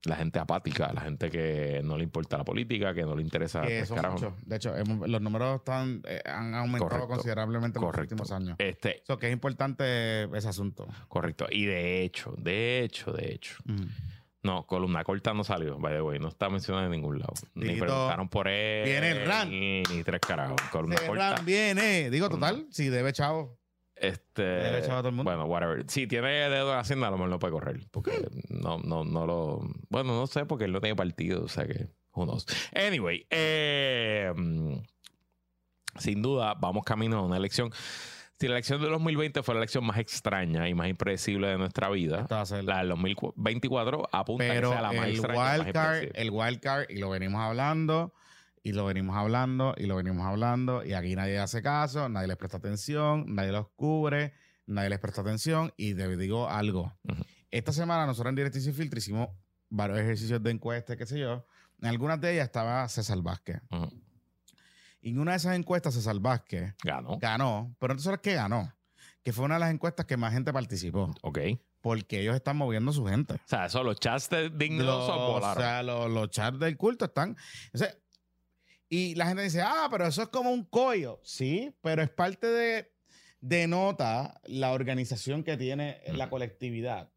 La 0.04 0.16
gente 0.16 0.40
apática, 0.40 0.92
la 0.92 1.00
gente 1.02 1.30
que 1.30 1.80
no 1.84 1.96
le 1.96 2.02
importa 2.02 2.36
la 2.36 2.44
política, 2.44 2.92
que 2.92 3.02
no 3.02 3.14
le 3.14 3.22
interesa. 3.22 3.62
que 3.62 3.84
muchos. 4.10 4.32
De 4.44 4.56
hecho, 4.56 4.76
hemos- 4.76 5.08
los 5.08 5.20
números 5.22 5.56
están, 5.60 6.02
eh, 6.08 6.20
han 6.24 6.54
aumentado 6.56 6.88
Correcto. 6.90 7.08
considerablemente 7.08 7.78
en 7.78 7.84
los 7.84 7.96
últimos 7.96 8.32
años. 8.32 8.56
Este, 8.58 9.02
Eso 9.02 9.16
que 9.18 9.28
es 9.28 9.32
importante 9.32 10.24
ese 10.36 10.48
asunto. 10.48 10.88
correcto. 11.08 11.46
Y 11.50 11.66
de 11.66 12.02
hecho, 12.02 12.34
de 12.36 12.82
hecho, 12.82 13.12
de 13.12 13.32
hecho. 13.32 13.56
No, 14.42 14.66
columna 14.66 15.04
corta 15.04 15.32
no 15.34 15.44
salió, 15.44 15.78
by 15.78 15.94
the 15.94 16.02
way. 16.02 16.18
No 16.18 16.26
está 16.26 16.48
mencionada 16.48 16.86
en 16.86 16.90
ningún 16.90 17.20
lado. 17.20 17.34
Ni 17.54 17.76
preguntaron 17.76 18.28
por 18.28 18.48
él. 18.48 18.84
viene 18.84 19.10
el 19.12 19.24
rant. 19.24 19.50
Ni, 19.52 19.82
ni 19.84 20.02
tres 20.02 20.20
carajos. 20.20 20.60
Columna 20.72 20.96
corta. 21.06 21.28
Serran 21.28 21.46
viene. 21.46 22.10
Digo, 22.10 22.28
total, 22.28 22.66
si 22.70 22.88
debe, 22.88 23.12
chavo. 23.12 23.56
Este. 24.02 24.42
Debe 24.42 24.78
echar 24.80 24.96
a 24.96 24.98
todo 24.98 25.10
el 25.10 25.14
mundo. 25.14 25.30
Bueno, 25.30 25.46
whatever. 25.46 25.84
Si 25.88 26.08
tiene 26.08 26.28
dedo 26.28 26.72
en 26.72 26.78
Hacienda, 26.78 27.06
a 27.06 27.10
lo 27.12 27.18
mejor 27.18 27.30
no 27.30 27.38
puede 27.38 27.52
correr. 27.52 27.80
Porque 27.92 28.28
no, 28.48 28.78
no, 28.78 29.04
no 29.04 29.26
lo. 29.26 29.60
Bueno, 29.88 30.16
no 30.16 30.26
sé, 30.26 30.44
porque 30.44 30.64
él 30.64 30.72
no 30.72 30.80
tiene 30.80 30.96
partido. 30.96 31.44
O 31.44 31.48
sea 31.48 31.66
que. 31.66 31.88
Who 32.14 32.24
knows? 32.24 32.44
Anyway, 32.74 33.26
eh, 33.30 34.30
sin 35.98 36.20
duda, 36.20 36.54
vamos 36.54 36.84
camino 36.84 37.18
a 37.18 37.22
una 37.22 37.36
elección. 37.36 37.70
Si 38.38 38.48
la 38.48 38.54
elección 38.54 38.82
de 38.82 38.88
2020 38.88 39.42
fue 39.44 39.54
la 39.54 39.60
elección 39.60 39.86
más 39.86 39.98
extraña 39.98 40.68
y 40.68 40.74
más 40.74 40.88
impredecible 40.88 41.46
de 41.46 41.58
nuestra 41.58 41.88
vida, 41.90 42.26
la 42.28 42.78
del 42.78 42.88
2024 42.88 44.08
apunta 44.10 44.44
a 44.44 44.46
que 44.48 44.52
Pero 44.54 44.70
sea 44.70 44.82
la 44.82 44.92
más 44.92 45.06
el 45.06 45.12
extraña 45.12 45.54
wild 45.54 45.72
card, 45.72 46.08
el 46.12 46.30
wild 46.30 46.60
card, 46.60 46.86
y 46.90 46.98
lo 46.98 47.10
venimos 47.10 47.40
hablando, 47.40 48.12
y 48.62 48.72
lo 48.72 48.84
venimos 48.86 49.16
hablando, 49.16 49.74
y 49.76 49.86
lo 49.86 49.96
venimos 49.96 50.24
hablando, 50.26 50.84
y 50.84 50.92
aquí 50.92 51.14
nadie 51.16 51.38
hace 51.38 51.62
caso, 51.62 52.08
nadie 52.08 52.28
les 52.28 52.36
presta 52.36 52.58
atención, 52.58 53.34
nadie 53.34 53.52
los 53.52 53.68
cubre, 53.76 54.32
nadie 54.66 54.88
les 54.90 54.98
presta 55.00 55.20
atención, 55.22 55.72
y 55.76 55.94
te 55.94 56.16
digo 56.16 56.48
algo. 56.48 56.96
Ujú. 57.04 57.22
Esta 57.50 57.72
semana 57.72 58.06
nosotros 58.06 58.30
en 58.30 58.36
Directriz 58.36 58.66
y 58.66 58.72
Filtro 58.72 58.98
hicimos 58.98 59.28
varios 59.68 59.98
ejercicios 59.98 60.42
de 60.42 60.50
encuesta, 60.50 60.96
qué 60.96 61.06
sé 61.06 61.18
yo. 61.18 61.44
En 61.80 61.88
algunas 61.88 62.20
de 62.20 62.32
ellas 62.34 62.44
estaba 62.44 62.88
César 62.88 63.20
Vázquez. 63.22 63.60
Ujú. 63.70 63.90
Y 65.00 65.10
en 65.10 65.18
una 65.18 65.32
de 65.32 65.38
esas 65.38 65.56
encuestas, 65.56 65.94
César 65.94 66.18
Vázquez 66.20 66.74
Ganó. 66.84 67.18
ganó, 67.18 67.74
pero 67.80 67.92
entonces 67.94 68.20
¿qué 68.22 68.34
ganó? 68.34 68.72
Que 69.24 69.32
fue 69.32 69.44
una 69.44 69.54
de 69.54 69.60
las 69.60 69.70
encuestas 69.72 70.06
que 70.06 70.16
más 70.16 70.32
gente 70.32 70.52
participó, 70.52 71.12
Ok. 71.22 71.38
porque 71.80 72.20
ellos 72.20 72.36
están 72.36 72.56
moviendo 72.56 72.92
su 72.92 73.04
gente. 73.06 73.34
O 73.34 73.38
sea, 73.46 73.66
eso 73.66 73.82
los 73.82 73.98
chats 73.98 74.30
de 74.30 74.48
Los, 74.50 75.08
o 75.10 75.54
sea, 75.56 75.82
los, 75.82 76.08
los 76.10 76.30
chats 76.30 76.58
del 76.60 76.76
culto 76.76 77.06
están. 77.06 77.36
o 77.74 77.78
sea, 77.78 77.92
y 78.94 79.14
la 79.14 79.26
gente 79.26 79.42
dice, 79.44 79.62
ah, 79.62 79.88
pero 79.90 80.06
eso 80.06 80.20
es 80.20 80.28
como 80.28 80.50
un 80.50 80.64
collo. 80.64 81.18
Sí, 81.24 81.74
pero 81.80 82.02
es 82.02 82.10
parte 82.10 82.46
de. 82.46 82.92
Denota 83.40 84.38
la 84.44 84.72
organización 84.72 85.44
que 85.44 85.56
tiene 85.56 86.02
la 86.12 86.28
colectividad 86.28 87.10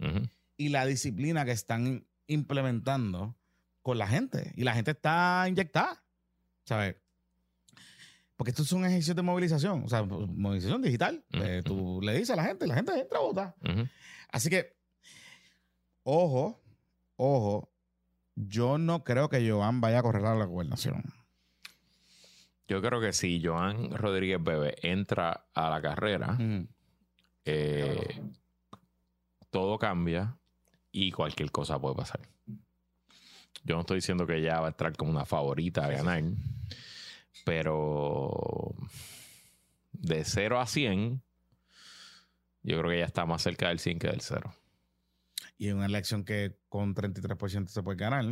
y 0.55 0.69
la 0.69 0.85
disciplina 0.85 1.43
que 1.43 1.51
están 1.51 2.07
implementando 2.27 3.35
con 3.81 3.97
la 3.97 4.07
gente. 4.07 4.53
Y 4.55 4.63
la 4.63 4.73
gente 4.73 4.91
está 4.91 5.45
inyectada. 5.49 6.01
¿Sabes? 6.63 6.95
Porque 8.37 8.51
esto 8.51 8.63
es 8.63 8.71
un 8.71 8.85
ejercicio 8.85 9.13
de 9.13 9.21
movilización, 9.21 9.83
o 9.83 9.89
sea, 9.89 10.01
movilización 10.03 10.81
digital. 10.81 11.25
Eh, 11.33 11.61
tú 11.63 11.99
le 12.01 12.13
dices 12.13 12.29
a 12.29 12.37
la 12.37 12.45
gente, 12.45 12.67
la 12.67 12.75
gente 12.75 12.97
entra 12.97 13.19
a 13.19 13.21
votar. 13.21 13.55
Así 14.31 14.49
que, 14.49 14.77
ojo, 16.03 16.63
ojo, 17.17 17.69
yo 18.35 18.77
no 18.77 19.03
creo 19.03 19.27
que 19.27 19.47
Joan 19.47 19.81
vaya 19.81 19.99
a 19.99 20.03
correr 20.03 20.25
a 20.25 20.35
la 20.35 20.45
gobernación. 20.45 21.03
Yo 22.67 22.81
creo 22.81 22.99
que 22.99 23.13
si 23.13 23.41
Joan 23.43 23.91
Rodríguez 23.91 24.43
Bebe 24.43 24.75
entra 24.81 25.45
a 25.53 25.69
la 25.69 25.81
carrera, 25.81 26.37
eh, 27.45 28.21
todo 29.51 29.77
cambia 29.77 30.35
y 30.91 31.11
cualquier 31.11 31.51
cosa 31.51 31.79
puede 31.79 31.95
pasar. 31.95 32.21
Yo 33.63 33.75
no 33.75 33.81
estoy 33.81 33.97
diciendo 33.97 34.25
que 34.25 34.37
ella 34.37 34.59
va 34.59 34.67
a 34.67 34.69
entrar 34.69 34.95
como 34.95 35.11
una 35.11 35.25
favorita 35.25 35.85
a 35.85 35.89
ganar, 35.89 36.23
pero 37.43 38.75
de 39.91 40.23
0 40.23 40.59
a 40.59 40.65
100, 40.65 41.21
yo 42.63 42.79
creo 42.79 42.89
que 42.89 42.97
ella 42.97 43.05
está 43.05 43.25
más 43.25 43.41
cerca 43.41 43.69
del 43.69 43.79
100 43.79 43.99
que 43.99 44.07
del 44.07 44.21
0. 44.21 44.53
Y 45.57 45.69
en 45.69 45.77
una 45.77 45.85
elección 45.85 46.25
que 46.25 46.57
con 46.69 46.95
33% 46.95 47.67
se 47.67 47.83
puede 47.83 47.97
ganar, 47.97 48.25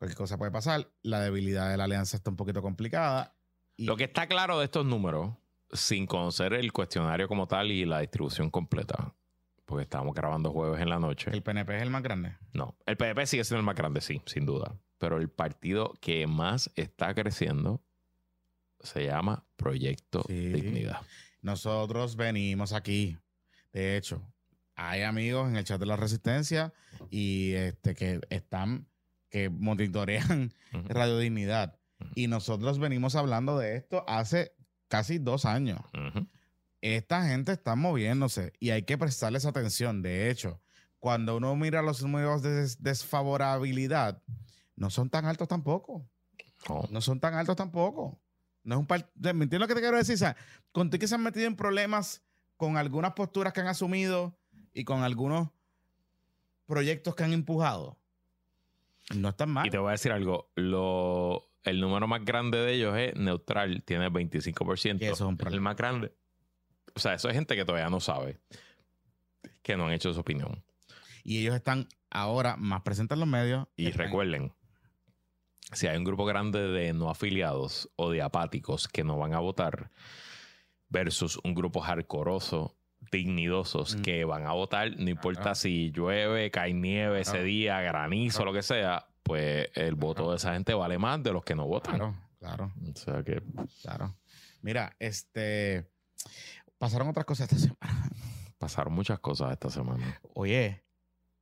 cualquier 0.00 0.16
cosa 0.16 0.38
puede 0.38 0.50
pasar. 0.50 0.90
La 1.02 1.20
debilidad 1.20 1.70
de 1.70 1.76
la 1.76 1.84
alianza 1.84 2.16
está 2.16 2.30
un 2.30 2.36
poquito 2.36 2.62
complicada. 2.62 3.36
Y 3.76 3.84
Lo 3.84 3.96
que 3.96 4.04
está 4.04 4.26
claro 4.26 4.58
de 4.58 4.64
estos 4.64 4.84
números, 4.86 5.34
sin 5.72 6.06
conocer 6.06 6.54
el 6.54 6.72
cuestionario 6.72 7.28
como 7.28 7.46
tal 7.46 7.70
y 7.70 7.84
la 7.84 8.00
distribución 8.00 8.50
completa, 8.50 9.14
porque 9.66 9.82
estamos 9.82 10.14
grabando 10.14 10.52
jueves 10.52 10.80
en 10.80 10.88
la 10.88 10.98
noche. 10.98 11.30
el 11.32 11.42
PNP 11.42 11.76
es 11.76 11.82
el 11.82 11.90
más 11.90 12.02
grande. 12.02 12.34
No, 12.54 12.76
el 12.86 12.96
PDP 12.96 13.26
sigue 13.26 13.44
siendo 13.44 13.60
el 13.60 13.66
más 13.66 13.76
grande, 13.76 14.00
sí, 14.00 14.22
sin 14.24 14.46
duda. 14.46 14.74
Pero 14.98 15.18
el 15.18 15.28
partido 15.28 15.92
que 16.00 16.26
más 16.26 16.70
está 16.76 17.14
creciendo 17.14 17.82
se 18.80 19.04
llama 19.04 19.44
Proyecto 19.56 20.22
Sí. 20.26 20.48
Dignidad. 20.48 21.02
Nosotros 21.42 22.16
venimos 22.16 22.72
aquí. 22.72 23.18
De 23.72 23.96
hecho, 23.98 24.22
hay 24.74 25.02
amigos 25.02 25.48
en 25.48 25.56
el 25.56 25.64
chat 25.64 25.78
de 25.78 25.86
la 25.86 25.96
Resistencia 25.96 26.72
y 27.10 27.52
este 27.52 27.94
que 27.94 28.20
están, 28.30 28.88
que 29.30 29.48
monitorean 29.50 30.52
Ujú. 30.74 30.88
Radio 30.88 31.18
Dignidad. 31.18 31.78
Y 32.14 32.26
nosotros 32.28 32.78
venimos 32.78 33.14
hablando 33.16 33.58
de 33.58 33.76
esto 33.76 34.04
hace 34.08 34.52
casi 34.88 35.18
dos 35.18 35.44
años. 35.44 35.80
Esta 36.80 37.26
gente 37.28 37.52
está 37.52 37.76
moviéndose 37.76 38.52
y 38.58 38.70
hay 38.70 38.82
que 38.84 38.96
prestarles 38.96 39.44
atención. 39.44 40.00
De 40.02 40.30
hecho, 40.30 40.60
cuando 40.98 41.36
uno 41.36 41.54
mira 41.56 41.82
los 41.82 42.02
números 42.02 42.42
de 42.42 42.54
des- 42.54 42.82
desfavorabilidad, 42.82 44.22
no 44.76 44.88
son 44.90 45.10
tan 45.10 45.26
altos 45.26 45.46
tampoco. 45.46 46.08
No. 46.68 46.82
No 46.90 47.00
son 47.02 47.20
tan 47.20 47.34
altos 47.34 47.56
tampoco. 47.56 48.20
No 48.64 48.74
es 48.76 48.78
un 48.80 48.86
par- 48.86 49.10
¿Me 49.14 49.30
entiendes 49.30 49.60
lo 49.60 49.68
que 49.68 49.74
te 49.74 49.80
quiero 49.80 49.96
decir? 49.98 50.14
O 50.14 50.18
sea, 50.18 50.36
con 50.72 50.88
ti 50.90 50.98
que 50.98 51.06
se 51.06 51.14
han 51.14 51.22
metido 51.22 51.46
en 51.46 51.56
problemas 51.56 52.22
con 52.56 52.76
algunas 52.78 53.12
posturas 53.12 53.52
que 53.52 53.60
han 53.60 53.66
asumido 53.68 54.38
y 54.72 54.84
con 54.84 55.02
algunos 55.02 55.50
proyectos 56.66 57.14
que 57.14 57.24
han 57.24 57.32
empujado, 57.32 57.98
no 59.14 59.30
están 59.30 59.50
mal. 59.50 59.66
Y 59.66 59.70
te 59.70 59.78
voy 59.78 59.88
a 59.88 59.92
decir 59.92 60.12
algo. 60.12 60.50
Lo, 60.56 61.42
el 61.64 61.80
número 61.80 62.06
más 62.06 62.24
grande 62.24 62.58
de 62.58 62.72
ellos 62.74 62.96
es 62.96 63.14
neutral, 63.16 63.82
tiene 63.84 64.08
25%. 64.10 64.98
Que 64.98 65.06
eso 65.06 65.12
es 65.14 65.20
un 65.22 65.36
problema. 65.36 65.54
El 65.56 65.60
más 65.62 65.76
grande. 65.76 66.14
O 66.94 66.98
sea, 67.00 67.14
eso 67.14 67.28
es 67.28 67.34
gente 67.34 67.54
que 67.56 67.64
todavía 67.64 67.88
no 67.90 68.00
sabe, 68.00 68.40
que 69.62 69.76
no 69.76 69.86
han 69.86 69.92
hecho 69.92 70.12
su 70.12 70.20
opinión. 70.20 70.64
Y 71.22 71.38
ellos 71.40 71.54
están 71.54 71.86
ahora 72.10 72.56
más 72.56 72.82
presentes 72.82 73.14
en 73.16 73.20
los 73.20 73.28
medios. 73.28 73.68
Y 73.76 73.86
Están- 73.88 74.06
recuerden, 74.06 74.52
si 75.72 75.86
hay 75.86 75.96
un 75.96 76.04
grupo 76.04 76.24
grande 76.24 76.60
de 76.60 76.92
no 76.92 77.10
afiliados 77.10 77.90
o 77.96 78.10
de 78.10 78.22
apáticos 78.22 78.88
que 78.88 79.04
no 79.04 79.18
van 79.18 79.34
a 79.34 79.38
votar 79.38 79.90
versus 80.88 81.38
un 81.44 81.54
grupo 81.54 81.80
hardcoreoso, 81.80 82.76
dignidosos 83.10 83.96
Mm. 83.96 84.02
que 84.02 84.24
van 84.24 84.46
a 84.46 84.52
votar, 84.52 84.90
no 84.96 85.10
importa 85.10 85.54
si 85.54 85.90
llueve, 85.90 86.50
cae 86.50 86.72
nieve 86.74 87.20
ese 87.20 87.42
día, 87.42 87.80
granizo, 87.80 88.44
lo 88.44 88.52
que 88.52 88.62
sea, 88.62 89.06
pues 89.22 89.68
el 89.74 89.94
voto 89.94 90.30
de 90.30 90.36
esa 90.36 90.52
gente 90.54 90.74
vale 90.74 90.98
más 90.98 91.22
de 91.22 91.32
los 91.32 91.44
que 91.44 91.54
no 91.54 91.66
votan. 91.66 91.96
Claro, 91.96 92.14
claro, 92.38 92.72
O 92.92 92.96
sea 92.96 93.22
que 93.22 93.42
claro. 93.82 94.16
Mira, 94.62 94.94
este. 94.98 95.90
Pasaron 96.78 97.08
otras 97.08 97.26
cosas 97.26 97.50
esta 97.52 97.58
semana. 97.58 98.10
pasaron 98.58 98.92
muchas 98.92 99.18
cosas 99.20 99.52
esta 99.52 99.70
semana. 99.70 100.20
Oye, 100.34 100.82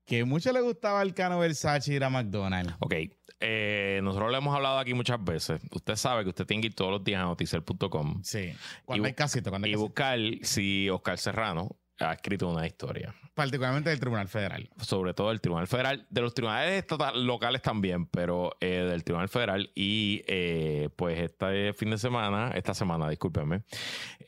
que 0.09 0.25
mucho 0.25 0.53
le 0.53 0.61
gustaba 0.61 1.01
al 1.01 1.15
Cano 1.15 1.39
Versace 1.39 1.93
ir 1.95 2.03
a 2.03 2.11
McDonald's. 2.11 2.75
Ok, 2.81 2.95
eh, 3.41 4.01
nosotros 4.03 4.33
le 4.33 4.39
hemos 4.39 4.57
hablado 4.57 4.79
aquí 4.79 4.95
muchas 4.95 5.23
veces. 5.23 5.61
Usted 5.71 5.95
sabe 5.97 6.25
que 6.25 6.31
usted 6.31 6.47
tiene 6.47 6.63
que 6.63 6.67
ir 6.69 6.75
todos 6.75 6.91
los 6.91 7.05
días 7.05 7.21
a 7.23 7.27
noticiel.com 7.27 8.23
Sí. 8.25 8.53
Cuando 8.85 9.07
Y 9.07 9.11
hay 9.11 9.15
casito, 9.15 9.51
cuando 9.51 9.67
hay 9.67 9.73
y 9.73 9.75
casito. 9.75 9.87
buscar 9.87 10.19
si 10.43 10.89
Oscar 10.91 11.19
Serrano 11.19 11.77
ha 12.01 12.13
escrito 12.15 12.49
una 12.49 12.67
historia. 12.67 13.15
Particularmente 13.35 13.91
del 13.91 14.01
Tribunal 14.01 14.29
Federal. 14.29 14.69
Sobre 14.81 15.15
todo 15.15 15.29
del 15.29 15.41
Tribunal 15.41 15.67
Federal, 15.69 16.07
de 16.11 16.21
los 16.21 16.33
tribunales 16.35 16.73
estata- 16.83 17.13
locales 17.13 17.61
también, 17.63 18.07
pero 18.07 18.53
eh, 18.61 18.87
del 18.89 19.05
Tribunal 19.05 19.29
Federal. 19.29 19.71
Y 19.75 20.23
eh, 20.27 20.89
pues 20.97 21.19
este 21.21 21.73
fin 21.75 21.91
de 21.91 21.99
semana, 21.99 22.51
esta 22.55 22.73
semana, 22.75 23.09
discúlpenme, 23.09 23.63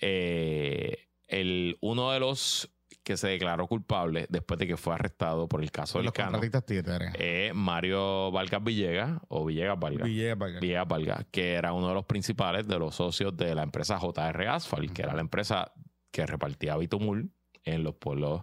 eh, 0.01 1.07
el, 1.29 1.77
uno 1.81 2.11
de 2.13 2.21
los 2.21 2.71
que 3.03 3.17
se 3.17 3.29
declaró 3.29 3.67
culpable 3.67 4.27
después 4.29 4.59
de 4.59 4.67
que 4.67 4.77
fue 4.77 4.95
arrestado 4.95 5.49
por 5.49 5.63
el 5.63 5.71
caso 5.71 5.99
del 5.99 6.07
los 6.07 6.15
Cano 6.15 6.33
contratistas 6.33 6.65
títeres. 6.65 7.13
es 7.19 7.55
Mario 7.55 8.31
Vargas 8.31 8.63
Villegas 8.63 9.21
o 9.29 9.45
Villegas 9.45 9.79
Vargas. 9.79 10.07
Villegas, 10.07 10.39
Vargas. 10.39 10.61
Villegas 10.61 10.89
Vargas, 10.89 11.27
que 11.31 11.55
era 11.55 11.73
uno 11.73 11.89
de 11.89 11.95
los 11.95 12.05
principales 12.05 12.67
de 12.69 12.79
los 12.79 12.95
socios 12.95 13.37
de 13.37 13.55
la 13.55 13.63
empresa 13.63 13.99
JR 13.99 14.49
Asphalt, 14.49 14.93
que 14.93 15.03
era 15.03 15.15
la 15.15 15.21
empresa 15.21 15.73
que 16.11 16.27
repartía 16.27 16.77
bitumul 16.77 17.31
en 17.65 17.85
los 17.85 17.95
pueblos 17.95 18.43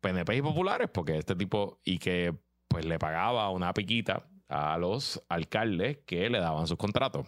PNP 0.00 0.36
y 0.36 0.42
populares, 0.42 0.88
porque 0.92 1.18
este 1.18 1.34
tipo, 1.34 1.80
y 1.84 1.98
que 1.98 2.34
pues 2.68 2.84
le 2.84 2.98
pagaba 2.98 3.50
una 3.50 3.74
piquita 3.74 4.26
a 4.48 4.78
los 4.78 5.22
alcaldes 5.28 5.98
que 6.06 6.28
le 6.30 6.38
daban 6.38 6.66
sus 6.66 6.76
contratos. 6.76 7.26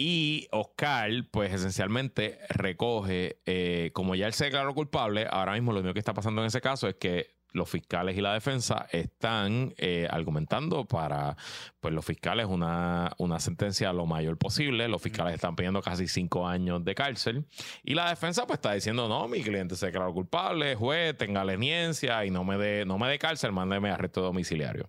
Y 0.00 0.46
Oscar, 0.52 1.10
pues 1.32 1.52
esencialmente 1.52 2.38
recoge, 2.50 3.40
eh, 3.46 3.90
como 3.92 4.14
ya 4.14 4.28
él 4.28 4.32
se 4.32 4.44
declaró 4.44 4.72
culpable, 4.72 5.26
ahora 5.28 5.54
mismo 5.54 5.72
lo 5.72 5.80
único 5.80 5.92
que 5.92 5.98
está 5.98 6.14
pasando 6.14 6.40
en 6.40 6.46
ese 6.46 6.60
caso 6.60 6.86
es 6.86 6.94
que 6.94 7.36
los 7.52 7.68
fiscales 7.68 8.16
y 8.16 8.20
la 8.20 8.32
defensa 8.32 8.86
están 8.92 9.74
eh, 9.76 10.06
argumentando 10.08 10.84
para 10.84 11.36
pues 11.80 11.92
los 11.92 12.04
fiscales 12.04 12.46
una, 12.46 13.10
una 13.18 13.40
sentencia 13.40 13.92
lo 13.92 14.06
mayor 14.06 14.38
posible. 14.38 14.86
Los 14.86 15.02
fiscales 15.02 15.34
están 15.34 15.56
pidiendo 15.56 15.82
casi 15.82 16.06
cinco 16.06 16.46
años 16.46 16.84
de 16.84 16.94
cárcel. 16.94 17.46
Y 17.82 17.94
la 17.94 18.08
defensa 18.08 18.46
pues 18.46 18.58
está 18.58 18.74
diciendo, 18.74 19.08
no, 19.08 19.26
mi 19.26 19.42
cliente 19.42 19.74
se 19.74 19.86
declaró 19.86 20.12
culpable, 20.14 20.76
juez, 20.76 21.16
tenga 21.16 21.44
leniencia 21.44 22.24
y 22.24 22.30
no 22.30 22.44
me 22.44 22.56
dé 22.56 22.84
no 22.84 22.98
me 22.98 23.08
dé 23.08 23.18
cárcel, 23.18 23.50
mándeme 23.50 23.90
arresto 23.90 24.20
domiciliario. 24.20 24.88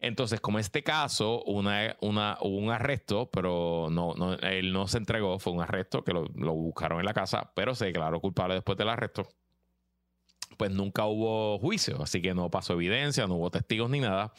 Entonces, 0.00 0.40
como 0.40 0.58
este 0.58 0.82
caso, 0.82 1.42
una, 1.44 1.96
una, 2.00 2.38
hubo 2.40 2.56
un 2.56 2.70
arresto, 2.70 3.28
pero 3.30 3.88
no, 3.90 4.14
no, 4.14 4.34
él 4.34 4.72
no 4.72 4.86
se 4.86 4.98
entregó, 4.98 5.38
fue 5.38 5.52
un 5.52 5.60
arresto 5.60 6.04
que 6.04 6.12
lo, 6.12 6.26
lo 6.36 6.52
buscaron 6.52 7.00
en 7.00 7.06
la 7.06 7.14
casa, 7.14 7.50
pero 7.54 7.74
se 7.74 7.86
declaró 7.86 8.20
culpable 8.20 8.54
después 8.54 8.78
del 8.78 8.88
arresto. 8.88 9.28
Pues 10.56 10.70
nunca 10.70 11.06
hubo 11.06 11.58
juicio, 11.58 12.02
así 12.02 12.22
que 12.22 12.32
no 12.34 12.50
pasó 12.50 12.74
evidencia, 12.74 13.26
no 13.26 13.34
hubo 13.34 13.50
testigos 13.50 13.90
ni 13.90 14.00
nada. 14.00 14.32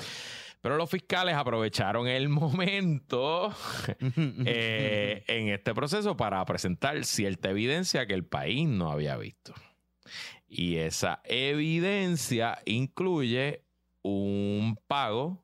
Pero 0.62 0.76
los 0.76 0.90
fiscales 0.90 1.36
aprovecharon 1.36 2.08
el 2.08 2.30
momento 2.30 3.54
eh, 4.46 5.24
en 5.28 5.50
este 5.50 5.74
proceso 5.74 6.18
para 6.18 6.44
presentar 6.46 7.04
cierta 7.06 7.50
evidencia 7.50 8.08
que 8.08 8.14
el 8.14 8.26
país 8.26 8.68
no 8.68 8.92
había 8.92 9.18
visto. 9.18 9.54
Y 10.48 10.78
esa 10.78 11.22
evidencia 11.26 12.60
incluye 12.66 13.64
un 14.02 14.80
pago 14.88 15.44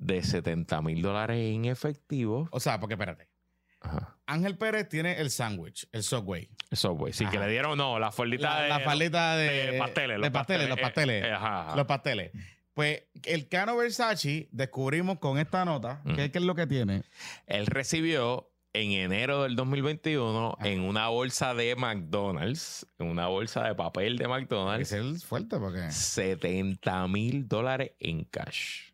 de 0.00 0.22
70 0.22 0.80
mil 0.82 1.02
dólares 1.02 1.36
en 1.38 1.64
efectivo. 1.66 2.48
o 2.50 2.60
sea, 2.60 2.78
porque 2.80 2.94
espérate. 2.94 3.28
Ajá. 3.80 4.16
Ángel 4.26 4.56
Pérez 4.58 4.88
tiene 4.88 5.20
el 5.20 5.30
sándwich, 5.30 5.88
el 5.92 6.02
Subway. 6.02 6.50
Subway. 6.72 7.12
Sí, 7.12 7.24
que 7.26 7.38
le 7.38 7.48
dieron, 7.48 7.78
no, 7.78 7.98
la 7.98 8.10
faldita 8.10 8.62
de, 8.62 8.68
la 8.68 8.80
faldita 8.80 9.36
de, 9.36 9.72
de 9.72 9.78
pasteles. 9.78 10.20
de 10.20 10.30
pasteles, 10.30 10.68
los 10.68 10.78
eh, 10.78 10.82
pasteles. 10.82 11.24
eh, 11.24 11.32
ajá, 11.32 11.66
ajá. 11.68 11.76
Los 11.76 11.86
pasteles. 11.86 12.32
Pues 12.74 13.04
el 13.24 13.48
Cano 13.48 13.76
Versace 13.76 14.48
descubrimos 14.52 15.18
con 15.18 15.38
esta 15.38 15.64
nota, 15.64 16.00
Ujú. 16.04 16.16
¿qué, 16.16 16.30
qué 16.30 16.38
es 16.38 16.44
lo 16.44 16.54
que 16.54 16.66
tiene? 16.66 17.02
Él 17.46 17.66
recibió 17.66 18.50
en 18.72 18.92
enero 18.92 19.44
del 19.44 19.56
2021 19.56 20.56
Ajá. 20.58 20.68
en 20.68 20.80
una 20.82 21.08
bolsa 21.08 21.54
de 21.54 21.74
McDonald's, 21.76 22.86
en 22.98 23.06
una 23.08 23.28
bolsa 23.28 23.64
de 23.64 23.74
papel 23.74 24.18
de 24.18 24.28
McDonald's, 24.28 24.88
ser 24.88 25.04
fuerte 25.20 25.56
porque... 25.58 25.90
70 25.90 27.08
mil 27.08 27.48
dólares 27.48 27.92
en 28.00 28.24
cash. 28.24 28.90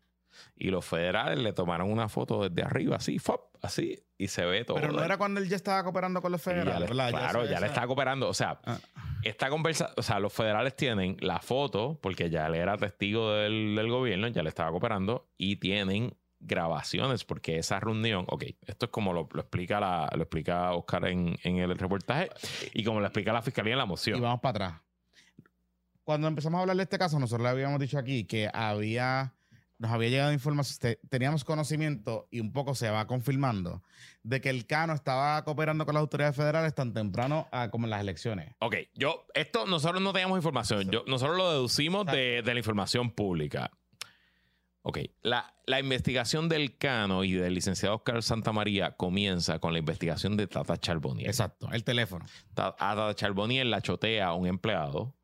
Y 0.57 0.69
los 0.69 0.85
federales 0.85 1.37
le 1.39 1.51
tomaron 1.51 1.91
una 1.91 2.07
foto 2.07 2.47
desde 2.47 2.63
arriba, 2.65 2.95
así, 2.95 3.19
fop, 3.19 3.53
así, 3.61 3.99
y 4.17 4.29
se 4.29 4.45
ve 4.45 4.63
todo. 4.63 4.77
Pero 4.79 4.93
no 4.93 5.03
era 5.03 5.17
cuando 5.17 5.41
él 5.41 5.49
ya 5.49 5.57
estaba 5.57 5.83
cooperando 5.83 6.21
con 6.21 6.31
los 6.31 6.41
Y 6.41 6.45
ya 6.45 6.51
federales, 6.53 6.89
le- 6.89 6.95
¿verdad? 6.95 7.09
claro, 7.09 7.45
ya 7.45 7.59
le 7.59 7.67
está 7.67 7.85
cooperando. 7.85 8.29
O 8.29 8.33
sea, 8.33 8.59
Ah. 8.63 8.77
esta 9.23 9.49
conversa, 9.49 9.91
o 9.97 10.01
sea, 10.01 10.19
los 10.19 10.31
federales 10.31 10.75
tienen 10.75 11.17
la 11.19 11.39
foto, 11.39 11.99
porque 12.01 12.29
ya 12.29 12.47
él 12.47 12.55
era 12.55 12.77
testigo 12.77 13.31
del, 13.33 13.75
del 13.75 13.89
gobierno, 13.89 14.27
ya 14.29 14.43
le 14.43 14.49
estaba 14.49 14.71
cooperando, 14.71 15.27
y 15.37 15.57
tienen 15.57 16.15
grabaciones, 16.39 17.25
porque 17.25 17.57
esa 17.57 17.79
reunión, 17.81 18.23
ok, 18.29 18.43
esto 18.61 18.85
es 18.85 18.91
como 18.91 19.11
lo, 19.13 19.27
lo 19.33 19.41
explica 19.41 19.79
la, 19.79 20.09
lo 20.15 20.21
explica 20.23 20.71
Oscar 20.73 21.07
en, 21.07 21.35
en 21.43 21.57
el 21.57 21.77
reportaje, 21.77 22.29
y 22.73 22.83
como 22.85 22.99
lo 23.01 23.07
explica 23.07 23.33
la 23.33 23.41
fiscalía 23.41 23.73
en 23.73 23.79
la 23.79 23.85
Y 23.85 23.87
moción. 23.87 24.21
vamos 24.21 24.39
para 24.41 24.67
atrás. 24.67 24.81
Cuando 26.03 26.27
empezamos 26.27 26.59
a 26.59 26.61
hablar 26.61 26.77
de 26.77 26.83
este 26.83 26.99
caso, 26.99 27.19
nosotros 27.19 27.43
le 27.43 27.49
habíamos 27.49 27.79
dicho 27.79 27.97
aquí 27.97 28.25
que 28.25 28.49
había, 28.53 29.33
nos 29.77 29.91
había 29.91 30.09
llegado 30.09 30.31
información, 30.33 30.77
te- 30.79 30.99
teníamos 31.09 31.43
conocimiento 31.43 32.27
y 32.31 32.39
un 32.39 32.53
poco 32.53 32.75
se 32.75 32.89
va 32.89 33.07
confirmando 33.07 33.83
de 34.23 34.39
que 34.41 34.49
el 34.49 34.65
Cano 34.65 34.93
estaba 34.93 35.43
cooperando 35.43 35.85
con 35.85 35.93
las 35.95 36.01
autoridades 36.01 36.35
federales 36.35 36.73
tan 36.73 36.93
temprano 36.93 37.47
ah, 37.51 37.69
como 37.71 37.85
en 37.85 37.89
las 37.91 38.01
elecciones. 38.01 38.53
Ok, 38.59 38.75
yo, 38.93 39.25
esto 39.33 39.65
nosotros 39.65 40.01
no 40.01 40.13
teníamos 40.13 40.37
información, 40.37 40.89
yo, 40.89 41.03
nosotros 41.07 41.37
lo 41.37 41.51
deducimos 41.51 42.05
de, 42.05 42.41
de 42.41 42.53
la 42.53 42.59
información 42.59 43.11
pública. 43.11 43.69
Ok, 44.87 44.99
la, 45.23 45.51
la 45.65 45.79
investigación 45.79 46.47
del 46.47 46.77
Cano 46.77 47.23
y 47.23 47.33
del 47.33 47.55
licenciado 47.55 47.95
Oscar 47.95 48.21
Santamaría 48.21 48.91
comienza 48.91 49.57
con 49.57 49.73
la 49.73 49.79
investigación 49.79 50.37
de 50.37 50.45
Tata 50.45 50.77
Charbonnier. 50.77 51.27
Exacto, 51.27 51.67
el 51.71 51.83
teléfono. 51.83 52.23
Ta- 52.53 52.75
A 52.77 52.95
Tata 52.95 53.15
Charbonnier 53.15 53.65
la 53.65 53.81
chotea 53.81 54.27
a 54.27 54.33
un 54.35 54.45
empleado 54.45 55.15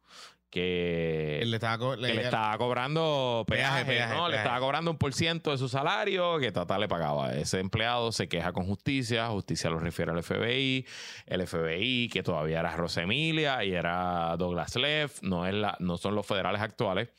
que, 0.51 1.41
le 1.45 1.55
estaba 1.55 1.77
co- 1.79 1.95
que 1.95 2.01
le 2.13 2.21
estaba 2.23 2.55
cobrando 2.57 3.43
peaje, 3.47 3.85
Peaje, 3.85 3.85
peaje, 3.85 4.13
¿no? 4.15 4.29
Le 4.29 4.37
estaba 4.37 4.59
cobrando 4.59 4.91
un 4.91 4.97
por 4.97 5.13
ciento 5.13 5.49
de 5.51 5.57
su 5.57 5.67
salario 5.69 6.37
que 6.39 6.51
Tata 6.51 6.77
le 6.77 6.87
pagaba. 6.87 7.33
Ese 7.33 7.59
empleado 7.59 8.11
se 8.11 8.27
queja 8.27 8.51
con 8.53 8.65
justicia, 8.65 9.27
justicia 9.29 9.69
lo 9.69 9.79
refiere 9.79 10.11
al 10.11 10.21
FBI, 10.21 10.85
el 11.25 11.47
FBI 11.47 12.09
que 12.09 12.21
todavía 12.21 12.59
era 12.59 12.75
Rosemilia 12.75 13.63
y 13.63 13.71
era 13.73 14.35
Douglas 14.37 14.75
Leff, 14.75 15.23
no, 15.23 15.47
es 15.47 15.53
la, 15.53 15.75
no 15.79 15.97
son 15.97 16.13
los 16.13 16.27
federales 16.27 16.61
actuales. 16.61 17.09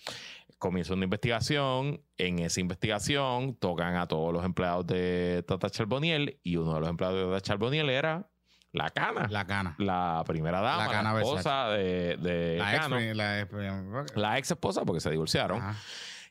Comienza 0.58 0.94
una 0.94 1.04
investigación, 1.04 2.00
en 2.18 2.38
esa 2.38 2.60
investigación 2.60 3.56
tocan 3.56 3.96
a 3.96 4.06
todos 4.06 4.32
los 4.32 4.44
empleados 4.44 4.86
de 4.86 5.42
Tata 5.48 5.68
Charbonnier 5.70 6.38
y 6.44 6.54
uno 6.56 6.74
de 6.74 6.80
los 6.80 6.88
empleados 6.88 7.18
de 7.18 7.24
Tata 7.26 7.40
Charbonnier 7.40 7.88
era 7.90 8.28
la 8.72 8.90
cana 8.90 9.26
La 9.30 9.46
cana. 9.46 9.74
la 9.78 10.24
primera 10.26 10.60
dama, 10.60 10.78
La 10.78 10.86
la, 10.86 10.92
Cana 10.92 11.18
esposa 11.20 11.68
de, 11.70 12.16
de 12.16 12.56
La 12.58 12.72
ex, 12.74 12.80
Cano, 12.80 12.96
la 13.14 13.40
ex- 13.40 14.16
la 14.16 14.38
ex 14.38 14.50
esposa, 14.50 14.84
porque 14.84 15.00
se 15.00 15.10
divorciaron, 15.10 15.60
Ajá. 15.60 15.76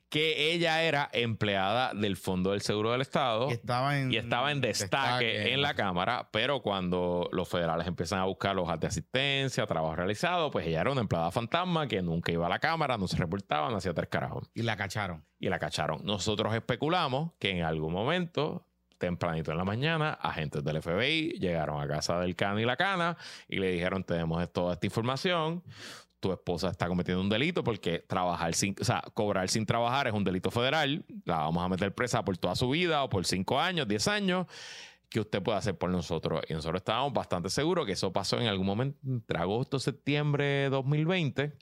que 0.10 0.52
ella 0.52 0.82
era 0.84 1.10
empleada 1.14 1.94
del 1.94 2.18
Fondo 2.18 2.52
del 2.52 2.62
Seguro 2.62 2.92
del 2.92 3.00
Estado 3.02 3.48
Y 3.50 3.54
estaba 3.54 3.98
en, 4.00 4.12
y 4.12 4.18
estaba 4.18 4.52
en 4.52 4.60
destaque, 4.60 5.54
en 5.54 5.62
la 5.62 5.74
Cámara, 5.76 6.30
pero 6.32 6.62
cuando 6.62 7.30
los 7.32 7.48
federales 7.48 7.88
empiezan 7.88 8.20
a 8.20 8.26
buscar 8.26 8.58
hojas 8.58 8.80
de 8.80 8.88
asistencia, 8.88 9.66
trabajo 9.68 9.96
realizado, 9.96 10.52
pues 10.52 10.66
ella 10.68 10.82
era 10.82 10.92
una 10.92 11.02
empleada 11.02 11.32
fantasma 11.32 11.88
que 11.88 12.02
nunca 12.02 12.32
iba 12.32 12.48
a 12.48 12.50
la 12.50 12.60
Cámara, 12.60 12.98
no 12.98 13.08
se 13.08 13.18
reportaba, 13.18 13.70
no 13.70 13.78
hacía 13.78 13.94
tres 13.94 14.10
carajos. 14.10 14.50
Y 14.54 14.64
la 14.64 14.76
cacharon. 14.76 15.24
Y 15.40 15.48
la 15.50 15.60
cacharon. 15.60 16.02
Nosotros 16.04 16.54
especulamos 16.56 17.32
que 17.40 17.52
en 17.52 17.64
algún 17.64 17.94
momento, 17.94 18.68
tempranito 19.02 19.52
en 19.52 19.58
la 19.58 19.66
mañana, 19.66 20.14
agentes 20.14 20.64
del 20.64 20.82
FBI 20.82 21.40
llegaron 21.40 21.82
a 21.82 21.88
casa 21.88 22.20
del 22.20 22.36
Cano 22.36 22.60
y 22.60 22.66
la 22.66 22.78
Cana 22.78 23.18
y 23.50 23.58
le 23.58 23.72
dijeron, 23.72 24.04
tenemos 24.04 24.50
toda 24.54 24.76
esta 24.76 24.86
información. 24.86 25.64
Tu 26.20 26.32
esposa 26.32 26.70
está 26.70 26.88
cometiendo 26.88 27.20
un 27.20 27.30
delito 27.30 27.64
porque 27.64 27.98
trabajar 27.98 28.54
sin, 28.54 28.76
o 28.80 28.84
sea, 28.84 29.02
cobrar 29.16 29.50
sin 29.50 29.66
trabajar 29.66 30.08
es 30.08 30.14
un 30.14 30.24
delito 30.24 30.52
federal. 30.52 31.04
La 31.26 31.38
vamos 31.38 31.64
a 31.66 31.68
meter 31.68 31.96
presa 31.96 32.24
por 32.24 32.38
toda 32.38 32.56
su 32.56 32.70
vida 32.70 33.04
o 33.04 33.10
por 33.10 33.26
cinco 33.26 33.60
años, 33.60 33.88
diez 33.88 34.08
años. 34.08 34.46
que 35.10 35.20
usted 35.20 35.42
puede 35.42 35.58
hacer 35.58 35.78
por 35.78 35.90
nosotros? 35.90 36.42
Y 36.48 36.54
nosotros 36.54 36.80
estábamos 36.80 37.12
bastante 37.12 37.50
seguros 37.50 37.86
que 37.88 37.94
eso 37.94 38.14
pasó 38.14 38.40
en 38.40 38.48
algún 38.48 38.68
momento 38.68 39.00
entre 39.06 39.40
agosto, 39.40 39.80
septiembre 39.80 40.46
de 40.46 40.70
2020. 40.70 41.54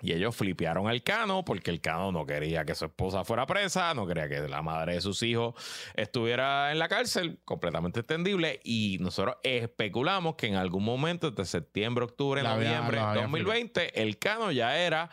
Y 0.00 0.12
ellos 0.12 0.36
flipearon 0.36 0.86
al 0.86 1.02
Cano 1.02 1.44
porque 1.44 1.70
el 1.70 1.80
Cano 1.80 2.12
no 2.12 2.24
quería 2.24 2.64
que 2.64 2.74
su 2.74 2.84
esposa 2.84 3.24
fuera 3.24 3.46
presa, 3.46 3.94
no 3.94 4.06
quería 4.06 4.28
que 4.28 4.46
la 4.46 4.62
madre 4.62 4.94
de 4.94 5.00
sus 5.00 5.22
hijos 5.24 5.54
estuviera 5.94 6.70
en 6.70 6.78
la 6.78 6.88
cárcel, 6.88 7.40
completamente 7.44 8.00
entendible. 8.00 8.60
Y 8.62 8.98
nosotros 9.00 9.36
especulamos 9.42 10.36
que 10.36 10.46
en 10.46 10.54
algún 10.54 10.84
momento, 10.84 11.28
entre 11.28 11.44
septiembre, 11.44 12.04
octubre, 12.04 12.42
La 12.42 12.54
noviembre 12.54 12.98
de 12.98 13.02
había 13.02 13.22
2020, 13.22 14.00
el 14.00 14.18
Cano 14.18 14.52
ya 14.52 14.78
era 14.78 15.10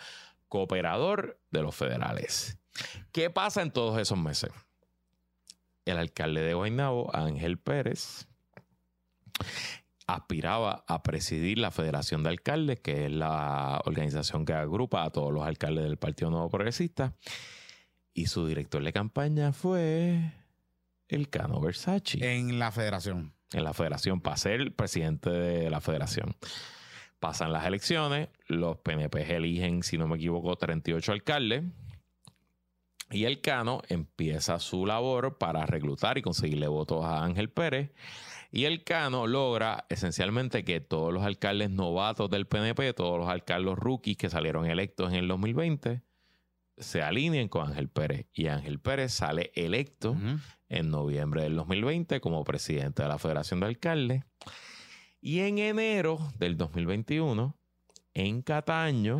cooperador 0.49 1.39
de 1.49 1.61
los 1.63 1.75
federales. 1.75 2.59
¿Qué 3.11 3.29
pasa 3.29 3.61
en 3.63 3.71
todos 3.71 3.99
esos 3.99 4.17
meses? 4.17 4.51
El 5.85 5.97
alcalde 5.97 6.41
de 6.41 6.53
Guaynabo, 6.53 7.15
Ángel 7.15 7.57
Pérez, 7.57 8.27
aspiraba 10.07 10.83
a 10.87 11.03
presidir 11.03 11.57
la 11.57 11.71
Federación 11.71 12.23
de 12.23 12.29
Alcaldes, 12.29 12.79
que 12.79 13.05
es 13.05 13.11
la 13.11 13.81
organización 13.85 14.45
que 14.45 14.53
agrupa 14.53 15.03
a 15.03 15.09
todos 15.09 15.33
los 15.33 15.45
alcaldes 15.45 15.83
del 15.85 15.97
Partido 15.97 16.29
Nuevo 16.29 16.49
Progresista. 16.49 17.13
Y 18.13 18.27
su 18.27 18.47
director 18.47 18.83
de 18.83 18.93
campaña 18.93 19.51
fue 19.51 20.31
el 21.07 21.29
Cano 21.29 21.59
Versace 21.59 22.17
En 22.37 22.59
la 22.59 22.71
federación. 22.71 23.33
en 23.51 23.63
la 23.63 23.73
federación 23.73 24.21
para 24.21 24.37
ser 24.37 24.75
presidente 24.75 25.29
de 25.29 25.69
la 25.69 25.81
federación. 25.81 26.35
Pasan 27.19 27.51
las 27.51 27.65
elecciones, 27.65 28.29
los 28.47 28.77
PNP 28.77 29.35
eligen, 29.35 29.83
si 29.83 29.97
no 29.97 30.07
me 30.07 30.17
equivoco, 30.17 30.55
38 30.55 31.11
alcaldes. 31.11 31.63
Y 33.11 33.25
el 33.25 33.41
Cano 33.41 33.81
empieza 33.87 34.59
su 34.59 34.85
labor 34.85 35.37
para 35.37 35.65
reclutar 35.65 36.17
y 36.17 36.21
conseguirle 36.21 36.67
votos 36.67 37.05
a 37.05 37.23
Ángel 37.23 37.49
Pérez. 37.49 37.91
Y 38.55 38.63
el 38.63 38.85
Cano 38.85 39.27
logra 39.27 39.85
esencialmente 39.89 40.63
que 40.63 40.79
todos 40.79 41.11
los 41.11 41.23
alcaldes 41.23 41.69
novatos 41.69 42.29
del 42.29 42.47
PNP, 42.47 42.93
todos 42.93 43.19
los 43.19 43.27
alcaldes 43.27 43.75
rookies 43.75 44.15
que 44.15 44.29
salieron 44.29 44.65
electos 44.65 45.11
en 45.11 45.19
el 45.19 45.27
2020, 45.27 46.01
se 46.77 47.01
alineen 47.01 47.49
con 47.49 47.67
Ángel 47.67 47.89
Pérez. 47.89 48.27
Y 48.31 48.47
Ángel 48.47 48.79
Pérez 48.79 49.11
sale 49.11 49.51
electo 49.55 50.15
en 50.69 50.89
noviembre 50.89 51.43
del 51.43 51.57
2020 51.57 52.21
como 52.21 52.45
presidente 52.45 53.03
de 53.03 53.09
la 53.09 53.19
Federación 53.19 53.59
de 53.59 53.65
Alcaldes. 53.65 54.23
Y 55.19 55.41
en 55.41 55.57
enero 55.57 56.17
del 56.39 56.55
2021, 56.55 57.57
en 58.13 58.41
Cataño, 58.41 59.19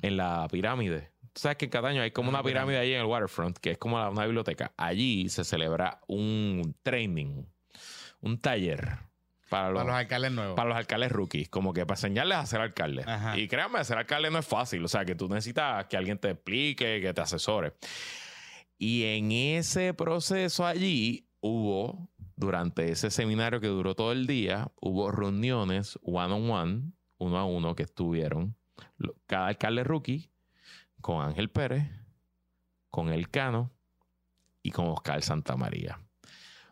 En 0.00 0.16
la 0.16 0.46
pirámide. 0.48 1.10
Tú 1.32 1.40
sabes 1.40 1.56
que 1.56 1.64
en 1.64 1.72
Cataño 1.72 2.02
hay 2.02 2.12
como 2.12 2.28
Una 2.28 2.44
pirámide 2.44 2.78
ahí 2.78 2.92
en 2.92 3.00
el 3.00 3.06
waterfront, 3.06 3.58
que 3.58 3.72
es 3.72 3.78
como 3.78 3.96
una 3.96 4.24
biblioteca. 4.26 4.74
Allí 4.76 5.28
se 5.28 5.42
celebra 5.42 6.02
un 6.06 6.76
training, 6.84 7.46
un 8.20 8.40
taller 8.40 8.98
para 9.48 9.70
los, 9.70 9.78
Para 9.78 9.92
los 9.92 9.94
alcaldes 10.00 10.32
nuevos. 10.32 10.56
para 10.56 10.68
los 10.68 10.76
alcaldes 10.78 11.12
rookies, 11.12 11.48
como 11.48 11.72
que 11.72 11.86
para 11.86 11.96
enseñarles 11.96 12.38
a 12.38 12.46
ser 12.46 12.60
alcalde. 12.60 13.04
Ajá. 13.06 13.38
Y 13.38 13.46
créanme, 13.46 13.82
ser 13.84 13.98
alcalde 13.98 14.30
no 14.30 14.38
es 14.38 14.46
fácil, 14.46 14.84
o 14.84 14.88
sea, 14.88 15.04
que 15.04 15.14
tú 15.14 15.28
necesitas 15.28 15.86
que 15.86 15.96
alguien 15.96 16.18
te 16.18 16.30
explique, 16.30 17.00
que 17.00 17.14
te 17.14 17.20
asesore. 17.20 17.74
Y 18.78 19.04
en 19.04 19.30
ese 19.32 19.94
proceso 19.94 20.66
allí 20.66 21.28
hubo, 21.40 22.08
durante 22.34 22.90
ese 22.90 23.10
seminario 23.10 23.60
que 23.60 23.68
duró 23.68 23.94
todo 23.94 24.12
el 24.12 24.26
día, 24.26 24.70
hubo 24.80 25.10
reuniones 25.12 25.98
one 26.02 26.34
on 26.34 26.50
one, 26.50 26.82
uno 27.18 27.38
a 27.38 27.44
uno, 27.44 27.74
que 27.76 27.84
estuvieron 27.84 28.56
cada 29.26 29.46
alcalde 29.46 29.84
rookie 29.84 30.30
con 31.00 31.24
Ángel 31.24 31.50
Pérez, 31.50 31.84
con 32.90 33.10
El 33.10 33.30
Cano 33.30 33.70
y 34.62 34.70
con 34.70 34.88
Oscar 34.88 35.22
Santamaría. 35.22 36.00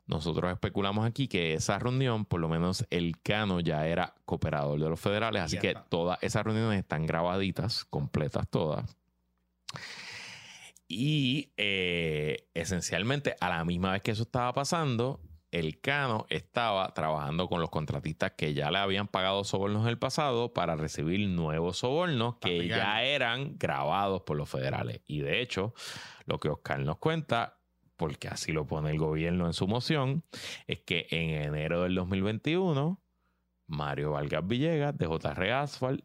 Nosotros 0.07 0.53
especulamos 0.53 1.07
aquí 1.07 1.29
que 1.29 1.55
esa 1.55 1.79
reunión, 1.79 2.27
por 2.27 2.41
lo 2.41 2.49
menos 2.49 2.87
el 2.91 3.21
Cano 3.23 3.61
ya 3.61 3.87
era 3.87 4.15
cooperador 4.27 4.79
de 4.79 4.89
los 4.89 5.01
federales, 5.01 5.43
así 5.43 5.59
que 5.59 5.75
todas 5.89 6.19
esas 6.23 6.45
reuniones 6.45 6.81
están 6.81 7.07
grabaditas, 7.07 7.85
completas 7.87 8.47
todas. 8.51 8.97
Y 10.87 11.53
eh, 11.57 12.49
esencialmente, 12.53 13.35
a 13.41 13.49
la 13.49 13.65
misma 13.65 13.93
vez 13.93 14.03
que 14.03 14.11
eso 14.11 14.25
estaba 14.25 14.53
pasando, 14.53 15.21
el 15.51 15.81
Cano 15.81 16.27
estaba 16.29 16.93
trabajando 16.93 17.49
con 17.49 17.61
los 17.61 17.71
contratistas 17.71 18.33
que 18.33 18.55
ya 18.55 18.73
le 18.73 18.79
habían 18.79 19.07
pagado 19.07 19.45
sobornos 19.45 19.83
en 19.85 19.89
el 19.89 19.99
pasado 19.99 20.53
para 20.53 20.75
recibir 20.75 21.29
nuevos 21.29 21.79
sobornos 21.79 22.37
que 22.41 22.67
ya 22.67 23.05
eran 23.05 23.57
grabados 23.57 24.23
por 24.23 24.37
los 24.37 24.51
federales. 24.51 25.01
Y 25.07 25.21
de 25.21 25.41
hecho, 25.41 25.73
lo 26.27 26.41
que 26.41 26.49
Oscar 26.49 26.81
nos 26.81 26.99
cuenta, 26.99 27.59
porque 27.97 28.28
así 28.28 28.53
lo 28.53 28.66
pone 28.66 28.90
el 28.90 28.99
gobierno 28.99 29.47
en 29.47 29.53
su 29.53 29.66
moción, 29.68 30.24
es 30.66 30.80
que 30.80 31.07
en 31.11 31.30
enero 31.30 31.82
del 31.82 31.95
2021, 31.95 33.01
Mario 33.66 34.12
Vargas 34.12 34.47
Villegas 34.47 34.97
de 34.99 35.07
JR 35.07 35.51
Asphalt 35.53 36.05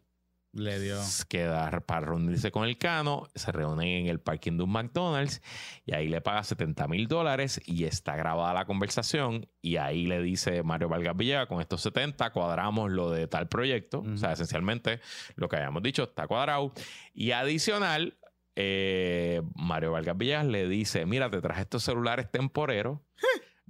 Le 0.52 0.80
dio. 0.80 0.98
queda 1.28 1.68
para 1.80 2.06
reunirse 2.06 2.50
con 2.50 2.64
el 2.66 2.78
Cano, 2.78 3.28
se 3.34 3.52
reúnen 3.52 3.86
en 3.86 4.06
el 4.08 4.18
parking 4.18 4.56
de 4.56 4.64
un 4.64 4.70
McDonald's 4.72 5.42
y 5.84 5.94
ahí 5.94 6.08
le 6.08 6.20
paga 6.22 6.42
70 6.42 6.88
mil 6.88 7.06
dólares 7.06 7.60
y 7.66 7.84
está 7.84 8.16
grabada 8.16 8.54
la 8.54 8.64
conversación 8.64 9.46
y 9.62 9.76
ahí 9.76 10.06
le 10.06 10.20
dice 10.22 10.62
Mario 10.62 10.88
Vargas 10.88 11.16
Villegas, 11.16 11.46
con 11.46 11.60
estos 11.60 11.82
70 11.82 12.30
cuadramos 12.32 12.90
lo 12.90 13.10
de 13.10 13.28
tal 13.28 13.46
proyecto, 13.48 14.00
Ujú. 14.00 14.12
o 14.14 14.16
sea, 14.16 14.32
esencialmente 14.32 15.00
lo 15.36 15.48
que 15.48 15.56
habíamos 15.56 15.82
dicho 15.82 16.04
está 16.04 16.26
cuadrado 16.26 16.72
y 17.12 17.30
adicional, 17.32 18.16
eh, 18.56 19.42
Mario 19.54 19.92
Vargas 19.92 20.16
Villegas 20.16 20.46
le 20.46 20.68
dice, 20.68 21.06
mira, 21.06 21.30
te 21.30 21.40
traje 21.40 21.62
estos 21.62 21.84
celulares 21.84 22.30
temporeros, 22.30 22.98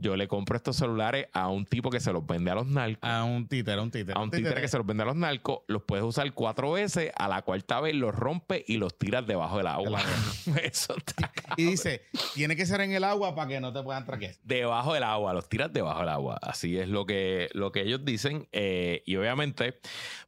yo 0.00 0.16
le 0.16 0.26
compro 0.28 0.56
estos 0.56 0.76
celulares 0.76 1.28
a 1.32 1.48
un 1.48 1.66
tipo 1.66 1.90
que 1.90 2.00
se 2.00 2.12
los 2.12 2.26
vende 2.26 2.50
a 2.50 2.54
los 2.54 2.66
narcos 2.66 3.08
A 3.08 3.24
un 3.24 3.46
títere, 3.46 3.78
a 3.78 3.82
un 3.82 3.90
títere. 3.90 4.18
a 4.18 4.22
un 4.22 4.30
títere 4.30 4.60
que 4.60 4.68
se 4.68 4.78
los 4.78 4.86
vende 4.86 5.02
a 5.02 5.06
los 5.06 5.16
narcos, 5.16 5.60
los 5.68 5.82
puedes 5.82 6.04
usar 6.04 6.32
cuatro 6.32 6.72
veces, 6.72 7.12
a 7.16 7.28
la 7.28 7.42
cuarta 7.42 7.80
vez 7.80 7.94
los 7.94 8.14
rompe 8.14 8.64
y 8.66 8.78
los 8.78 8.96
tiras 8.96 9.26
debajo 9.26 9.58
del 9.58 9.66
agua. 9.66 10.00
Eso 10.62 10.96
está 10.96 11.30
Y 11.56 11.64
dice, 11.64 12.02
tiene 12.34 12.56
que 12.56 12.66
ser 12.66 12.80
en 12.80 12.92
el 12.92 13.04
agua 13.04 13.34
para 13.34 13.48
que 13.48 13.60
no 13.60 13.72
te 13.72 13.82
puedan 13.82 14.04
traquear. 14.04 14.34
debajo 14.42 14.94
del 14.94 15.02
agua, 15.02 15.32
los 15.34 15.48
tiras 15.48 15.72
debajo 15.72 16.00
del 16.00 16.08
agua. 16.08 16.38
Así 16.42 16.78
es 16.78 16.88
lo 16.88 17.04
que, 17.06 17.48
lo 17.52 17.70
que 17.72 17.82
ellos 17.82 18.04
dicen. 18.04 18.48
Eh, 18.52 19.02
y 19.06 19.16
obviamente, 19.16 19.80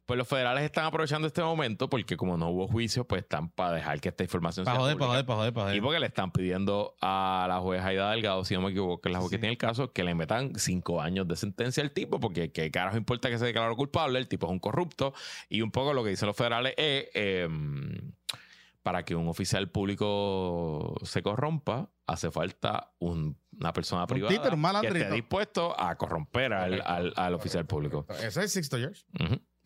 pues 0.05 0.17
los 0.17 0.27
federales 0.27 0.63
están 0.63 0.85
aprovechando 0.85 1.27
este 1.27 1.41
momento 1.41 1.89
porque 1.89 2.15
como 2.17 2.37
no 2.37 2.49
hubo 2.49 2.67
juicio, 2.67 3.05
pues 3.07 3.23
están 3.23 3.49
para 3.49 3.71
dejar 3.73 3.99
que 4.01 4.09
esta 4.09 4.23
información 4.23 4.65
Para 4.65 4.75
sea 4.75 4.81
joder, 4.81 4.97
pública. 4.97 5.07
joder, 5.25 5.53
para 5.53 5.63
joder. 5.65 5.77
Y 5.77 5.81
porque 5.81 5.99
le 5.99 6.05
están 6.07 6.31
pidiendo 6.31 6.95
a 7.01 7.45
la 7.47 7.59
jueza 7.59 7.87
Aida 7.87 8.11
Delgado, 8.11 8.43
si 8.45 8.53
no 8.53 8.61
me 8.61 8.69
equivoco, 8.71 9.01
que 9.01 9.09
es 9.09 9.13
la 9.13 9.19
jueza 9.19 9.31
que 9.35 9.39
tiene 9.39 9.53
el 9.53 9.57
caso, 9.67 9.91
que 9.93 10.03
le 10.03 10.13
metan 10.15 10.53
cinco 10.55 11.01
años 11.01 11.27
de 11.27 11.35
sentencia 11.35 11.81
al 11.83 11.91
tipo, 11.91 12.19
porque 12.19 12.51
qué 12.51 12.69
carajo 12.71 12.97
importa 12.97 13.29
que 13.29 13.37
se 13.39 13.45
declaró 13.45 13.75
culpable, 13.75 14.19
el 14.19 14.27
tipo 14.27 14.45
es 14.47 14.51
un 14.51 14.59
corrupto. 14.59 15.13
Y 15.49 15.61
un 15.61 15.71
poco 15.71 15.93
lo 15.93 16.03
que 16.03 16.11
dicen 16.11 16.27
los 16.27 16.35
federales 16.37 16.73
es, 16.77 17.07
eh, 17.13 17.47
para 18.83 19.03
que 19.05 19.15
un 19.15 19.27
oficial 19.29 19.69
público 19.69 20.95
se 21.03 21.21
corrompa, 21.23 21.89
hace 22.05 22.29
falta 22.31 22.91
un- 22.99 23.37
una 23.57 23.71
persona 23.71 24.05
privada 24.05 24.29
títere, 24.35 24.55
un 24.55 24.81
que 24.81 24.87
esté 24.87 25.11
dispuesto 25.11 25.79
a 25.79 25.95
corromper 25.95 26.51
al, 26.53 26.69
Correcto. 26.71 26.89
al- 26.91 27.13
al 27.15 27.33
oficial 27.33 27.65
público. 27.65 28.05
Ese 28.21 28.43
es 28.43 28.51
Sixto 28.51 28.77
George. 28.77 29.03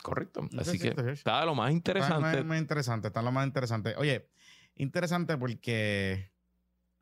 Correcto. 0.04 0.48
Ese 0.52 0.62
Así 0.62 0.78
que 0.80 0.91
George. 0.93 1.14
está 1.14 1.43
lo 1.45 1.56
más 1.56 1.70
Está 1.70 1.76
interesante. 1.78 2.22
más, 2.38 2.45
más 2.45 2.60
interesante, 2.60 3.08
está 3.08 3.22
lo 3.24 3.32
más 3.32 3.48
interesante. 3.48 3.95
Oye, 3.98 4.30
interesante 4.76 5.36
porque 5.38 6.30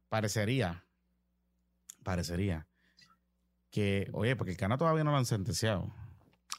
parecería, 0.07 0.85
parecería 2.03 2.67
que, 3.75 4.09
oye, 4.13 4.35
porque 4.37 4.51
el 4.51 4.57
Cano 4.57 4.77
todavía 4.77 5.03
no 5.03 5.11
lo 5.11 5.17
han 5.17 5.25
sentenciado. 5.25 5.91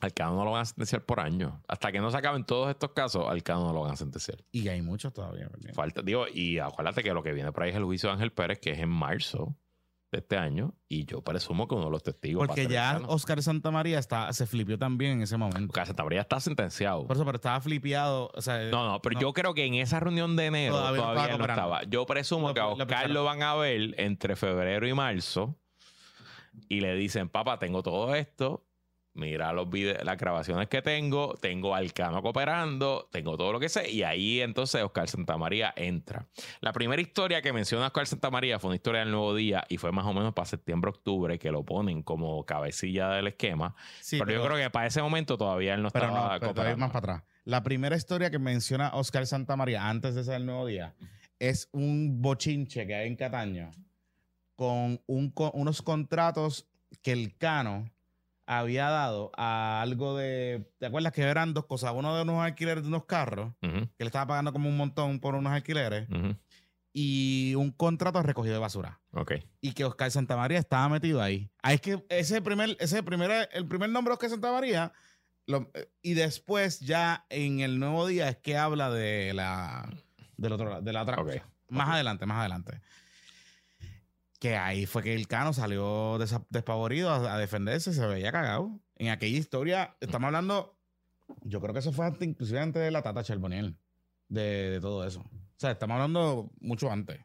Al 0.03 0.13
Cano 0.13 0.37
no 0.37 0.45
lo 0.45 0.51
van 0.51 0.61
a 0.61 0.65
sentenciar 0.67 1.03
por 1.07 1.19
año. 1.21 1.63
Hasta 1.67 1.91
que 1.91 1.99
no 2.01 2.11
se 2.11 2.19
acaben 2.19 2.45
todos 2.45 2.69
estos 2.69 2.91
casos, 2.93 3.25
al 3.27 3.43
Cano 3.43 3.67
no 3.69 3.73
lo 3.73 3.81
van 3.81 3.93
a 3.93 3.97
sentenciar. 3.97 4.45
Y 4.53 4.69
hay 4.69 4.83
muchos 4.83 5.15
todavía. 5.15 5.49
¿verdad? 5.51 5.73
Falta, 5.73 6.03
digo, 6.03 6.27
y 6.31 6.59
acuérdate 6.59 7.03
que 7.03 7.15
lo 7.15 7.23
que 7.23 7.33
viene 7.33 7.51
por 7.53 7.63
ahí 7.63 7.71
es 7.71 7.77
el 7.77 7.85
juicio 7.85 8.11
de 8.11 8.15
Ángel 8.17 8.33
Pérez, 8.33 8.59
que 8.59 8.73
es 8.73 8.79
en 8.81 8.91
marzo 8.91 9.57
de 10.13 10.19
este 10.19 10.37
año, 10.37 10.75
y 10.89 11.05
yo 11.07 11.23
presumo 11.23 11.67
que 11.67 11.75
uno 11.75 11.87
de 11.87 11.91
los 11.91 12.03
testigos. 12.03 12.47
Porque 12.47 12.67
ya. 12.69 13.01
Oscar 13.07 13.43
Santamaría 13.43 13.99
está, 13.99 14.31
se 14.35 14.47
flipió 14.47 14.79
también 14.79 15.13
en 15.13 15.23
ese 15.23 15.39
momento. 15.39 15.67
Porque 15.73 15.87
Santa 15.87 16.05
María 16.05 16.21
está 16.21 16.39
sentenciado. 16.41 17.07
Por 17.07 17.17
eso, 17.17 17.25
pero 17.25 17.37
estaba 17.37 17.59
flipeado. 17.63 18.31
O 18.35 18.41
sea, 18.43 18.59
No, 18.71 18.87
no, 18.87 19.01
pero 19.01 19.15
no. 19.15 19.21
yo 19.23 19.33
creo 19.33 19.55
que 19.55 19.65
en 19.65 19.75
esa 19.75 19.99
reunión 19.99 20.37
de 20.37 20.47
enero 20.47 20.75
Todavía 20.75 21.01
todavía, 21.01 21.39
no 21.39 21.45
estaba. 21.47 21.83
Yo 21.85 22.05
presumo 22.05 22.49
Lo- 22.49 22.55
que 22.55 22.61
a 22.61 22.67
Oscar 22.69 23.09
lo 23.11 23.25
van 23.25 23.43
a 23.43 23.55
ver 23.55 23.95
entre 23.99 24.37
febrero 24.37 24.87
y 24.87 24.93
marzo 24.93 25.57
y 26.69 26.81
le 26.81 26.95
dicen, 26.95 27.29
papá, 27.29 27.59
tengo 27.59 27.83
todo 27.83 28.15
esto. 28.15 28.63
Mira 29.19 29.51
los 29.55 29.71
vide- 29.71 30.05
las 30.05 30.19
grabaciones 30.19 30.69
que 30.69 30.83
tengo, 30.83 31.33
tengo 31.41 31.75
al 31.75 31.95
Cano 31.95 32.21
cooperando, 32.21 33.09
tengo 33.11 33.39
todo 33.39 33.51
lo 33.51 33.59
que 33.59 33.71
sé, 33.71 33.91
y 33.91 34.03
ahí 34.03 34.43
entonces 34.43 34.83
Oscar 34.83 35.09
Santamaría 35.09 35.73
entra. 35.75 36.27
La 36.61 36.75
primera 36.75 37.01
historia 37.01 37.41
que 37.41 37.51
menciona 37.51 37.87
Oscar 37.87 38.07
Santamaría 38.07 38.59
fue 38.59 38.69
una 38.69 38.77
historia 38.77 39.01
del 39.01 39.11
Nuevo 39.13 39.35
Día 39.35 39.65
y 39.71 39.79
fue 39.79 39.91
más 39.91 40.05
o 40.05 40.13
menos 40.13 40.35
para 40.35 40.45
septiembre-octubre 40.45 41.39
que 41.39 41.51
lo 41.51 41.63
ponen 41.65 42.03
como 42.03 42.45
cabecilla 42.45 43.09
del 43.09 43.29
esquema. 43.29 43.75
sí, 44.03 44.19
pero, 44.19 44.33
yo 44.33 44.45
creo 44.45 44.59
que 44.59 44.69
para 44.69 44.87
ese 44.87 45.01
momento 45.01 45.39
todavía 45.39 45.73
él 45.73 45.83
no 45.83 45.89
Pero 45.91 46.09
estaba 46.09 46.35
no, 46.35 46.41
pero 46.41 46.53
todavía 46.53 46.75
cooperando. 46.75 46.81
más 46.81 46.91
para 46.93 47.15
atrás. 47.15 47.29
La 47.45 47.63
primera 47.63 47.97
historia 47.97 48.31
que 48.31 48.39
menciona 48.39 48.91
Oscar 48.93 49.27
Santamaría 49.27 49.89
antes 49.89 50.15
de 50.15 50.25
ser 50.25 50.35
el 50.35 50.45
nuevo 50.45 50.67
día 50.67 50.95
es 51.39 51.71
un 51.73 52.21
bochinche 52.21 52.87
que 52.87 52.95
hay 52.95 53.09
en 53.09 53.17
Cataño 53.17 53.71
con 54.57 55.01
un 55.07 55.31
co- 55.31 55.53
unos 55.53 55.83
contratos 55.83 56.67
que 57.03 57.13
el 57.13 57.37
Cano 57.37 57.91
había 58.47 58.89
dado 58.89 59.31
a 59.37 59.83
algo 59.83 60.17
de. 60.17 60.71
¿Te 60.79 60.87
acuerdas 60.87 61.13
que 61.13 61.23
eran 61.23 61.53
dos 61.55 61.67
cosas? 61.67 61.93
Uno 61.95 62.15
de 62.17 62.23
unos 62.23 62.43
alquileres 62.43 62.83
de 62.85 62.89
unos 62.89 63.05
carros, 63.05 63.53
que 63.61 64.05
le 64.05 64.07
estaba 64.07 64.27
pagando 64.27 64.53
como 64.53 64.69
un 64.69 64.77
montón 64.77 65.21
por 65.21 65.35
unos 65.35 65.53
alquileres, 65.53 66.09
y 66.93 67.55
un 67.57 67.73
contrato 67.73 68.23
recogido 68.23 68.55
de 68.55 68.61
basura. 68.61 69.01
Ok. 69.13 69.33
Y 69.61 69.73
que 69.73 69.85
Oscar 69.85 70.11
Santamaría 70.11 70.59
estaba 70.59 70.89
metido 70.89 71.21
ahí. 71.21 71.51
Ahí 71.63 71.75
es 71.75 71.81
que 71.81 72.05
ese 72.09 72.41
primer, 72.41 72.77
ese 72.81 73.03
primer, 73.03 73.49
el 73.53 73.67
primer 73.69 73.91
nombre 73.91 74.11
de 74.11 74.15
Oscar 74.15 74.31
Santamaría, 74.31 74.93
lo- 75.47 75.71
y 76.01 76.15
después 76.15 76.81
ya 76.81 77.27
en 77.29 77.61
el 77.61 77.79
nuevo 77.79 78.07
día 78.07 78.29
es 78.31 78.37
que 78.39 78.57
habla 78.57 78.91
de 78.91 79.35
la, 79.35 79.93
del 80.37 80.53
otro, 80.53 80.81
de 80.81 80.93
la 80.93 81.03
otra 81.03 81.17
cosa. 81.17 81.47
Más 81.69 81.89
adelante, 81.91 82.25
más 82.27 82.39
adelante. 82.39 82.81
Que 84.41 84.57
ahí 84.57 84.87
fue 84.87 85.03
que 85.03 85.15
el 85.15 85.27
Cano 85.29 85.53
salió 85.53 86.19
despavorido 86.51 87.11
a, 87.11 87.35
a 87.35 87.39
defenderse, 87.39 87.93
se 87.95 88.07
veía 88.07 88.33
cagado. 88.33 88.79
En 88.97 89.09
aquella 89.09 89.39
historia, 89.39 89.97
estamos 90.01 90.27
hablando, 90.27 90.79
yo 91.43 91.61
creo 91.61 91.73
que 91.73 91.81
eso 91.81 91.93
fue 91.93 92.07
antes, 92.07 92.27
inclusive 92.29 92.61
antes 92.61 92.83
de 92.83 92.91
la 92.91 93.03
Tata 93.03 93.23
Charboniel, 93.23 93.77
de, 94.29 94.71
de 94.71 94.81
todo 94.81 95.07
eso. 95.07 95.21
O 95.21 95.59
sea, 95.59 95.71
estamos 95.71 95.95
hablando 95.95 96.51
mucho 96.61 96.91
antes, 96.91 97.19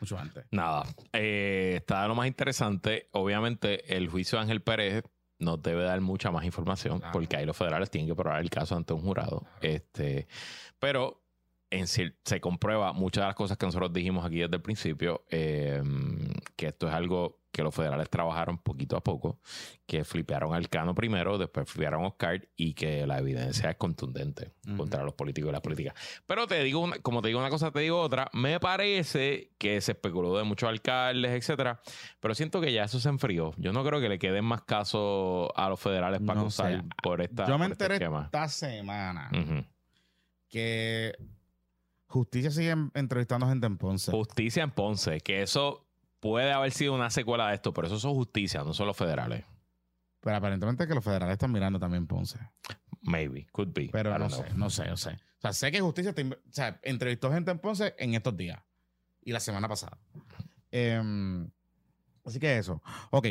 mucho 0.00 0.16
antes. 0.18 0.44
Nada, 0.52 0.84
eh, 1.12 1.74
está 1.78 2.06
lo 2.06 2.14
más 2.14 2.28
interesante. 2.28 3.08
Obviamente, 3.12 3.96
el 3.96 4.08
juicio 4.08 4.38
de 4.38 4.42
Ángel 4.42 4.62
Pérez 4.62 5.02
nos 5.40 5.60
debe 5.60 5.82
dar 5.82 6.00
mucha 6.00 6.30
más 6.30 6.44
información 6.44 6.98
Claro. 7.00 7.12
porque 7.12 7.36
ahí 7.36 7.44
los 7.44 7.56
federales 7.56 7.90
tienen 7.90 8.08
que 8.08 8.14
probar 8.14 8.40
el 8.40 8.50
caso 8.50 8.76
ante 8.76 8.92
un 8.92 9.00
jurado. 9.02 9.44
Este, 9.60 10.28
pero 10.78 11.21
en 11.72 11.86
se 11.88 12.40
comprueba 12.40 12.92
muchas 12.92 13.22
de 13.22 13.26
las 13.28 13.34
cosas 13.36 13.56
que 13.58 13.66
nosotros 13.66 13.92
dijimos 13.92 14.24
aquí 14.24 14.38
desde 14.40 14.56
el 14.56 14.62
principio, 14.62 15.24
eh, 15.30 15.82
que 16.56 16.66
esto 16.68 16.86
es 16.88 16.94
algo 16.94 17.40
que 17.50 17.62
los 17.62 17.74
federales 17.74 18.08
trabajaron 18.08 18.56
poquito 18.56 18.96
a 18.96 19.02
poco, 19.04 19.38
que 19.86 20.04
flipearon 20.04 20.54
al 20.54 20.70
Cano 20.70 20.94
primero, 20.94 21.36
después 21.36 21.68
flipearon 21.70 22.02
a 22.04 22.08
Oscar 22.08 22.48
y 22.56 22.72
que 22.72 23.06
la 23.06 23.18
evidencia 23.18 23.68
es 23.68 23.76
contundente 23.76 24.52
contra 24.76 25.02
los 25.04 25.12
políticos 25.12 25.50
y 25.50 25.52
las 25.52 25.60
políticas. 25.60 25.94
Pero 26.24 26.46
te 26.46 26.62
digo, 26.62 26.80
una- 26.80 26.96
como 27.00 27.20
te 27.20 27.28
digo 27.28 27.40
una 27.40 27.50
cosa, 27.50 27.70
te 27.70 27.80
digo 27.80 28.00
otra. 28.00 28.30
Me 28.32 28.58
parece 28.58 29.52
que 29.58 29.82
se 29.82 29.92
especuló 29.92 30.34
de 30.38 30.44
muchos 30.44 30.66
alcaldes, 30.70 31.32
etcétera. 31.32 31.82
Pero 32.20 32.34
siento 32.34 32.58
que 32.62 32.72
ya 32.72 32.84
eso 32.84 32.98
se 33.00 33.10
enfrió. 33.10 33.52
Yo 33.58 33.74
no 33.74 33.84
creo 33.84 34.00
que 34.00 34.08
le 34.08 34.18
queden 34.18 34.46
más 34.46 34.62
casos 34.62 35.50
a 35.54 35.68
los 35.68 35.78
federales 35.78 36.20
para 36.20 36.34
No 36.36 36.40
acusar 36.42 36.84
por 37.02 37.20
esta. 37.20 37.46
Yo 37.46 37.58
me 37.58 37.66
este 37.66 37.74
enteré 37.74 37.94
esquema. 37.96 38.22
esta 38.24 38.48
semana 38.48 39.30
que 40.48 41.14
Justicia 42.12 42.50
sigue 42.50 42.70
en- 42.70 42.90
entrevistando 42.94 43.46
gente 43.48 43.66
en 43.66 43.78
Ponce. 43.78 44.10
Justicia 44.12 44.62
en 44.62 44.70
Ponce, 44.70 45.20
que 45.20 45.42
eso 45.42 45.86
puede 46.20 46.52
haber 46.52 46.72
sido 46.72 46.94
una 46.94 47.10
secuela 47.10 47.48
de 47.48 47.54
esto, 47.54 47.72
pero 47.72 47.86
eso 47.88 47.98
son 47.98 48.14
justicia, 48.14 48.62
no 48.64 48.72
son 48.74 48.86
los 48.86 48.96
federales. 48.96 49.44
Pero 50.20 50.36
aparentemente 50.36 50.86
que 50.86 50.94
los 50.94 51.02
federales 51.04 51.32
están 51.32 51.50
mirando 51.50 51.78
también 51.80 52.06
Ponce. 52.06 52.38
Maybe, 53.00 53.46
could 53.50 53.70
be. 53.72 53.88
Pero 53.90 54.16
no 54.18 54.30
sé, 54.30 54.44
no 54.54 54.70
sé, 54.70 54.86
no 54.88 54.96
sé. 54.96 55.10
O 55.38 55.40
sea, 55.42 55.52
sé 55.52 55.72
que 55.72 55.80
Justicia 55.80 56.14
in- 56.18 56.34
o 56.34 56.52
sea, 56.52 56.78
entrevistó 56.84 57.32
gente 57.32 57.50
en 57.50 57.58
Ponce 57.58 57.94
en 57.98 58.14
estos 58.14 58.36
días. 58.36 58.60
Y 59.24 59.32
la 59.32 59.40
semana 59.40 59.68
pasada. 59.68 59.98
Em, 60.70 61.50
así 62.24 62.38
que 62.38 62.58
eso. 62.58 62.80
Ok. 63.10 63.26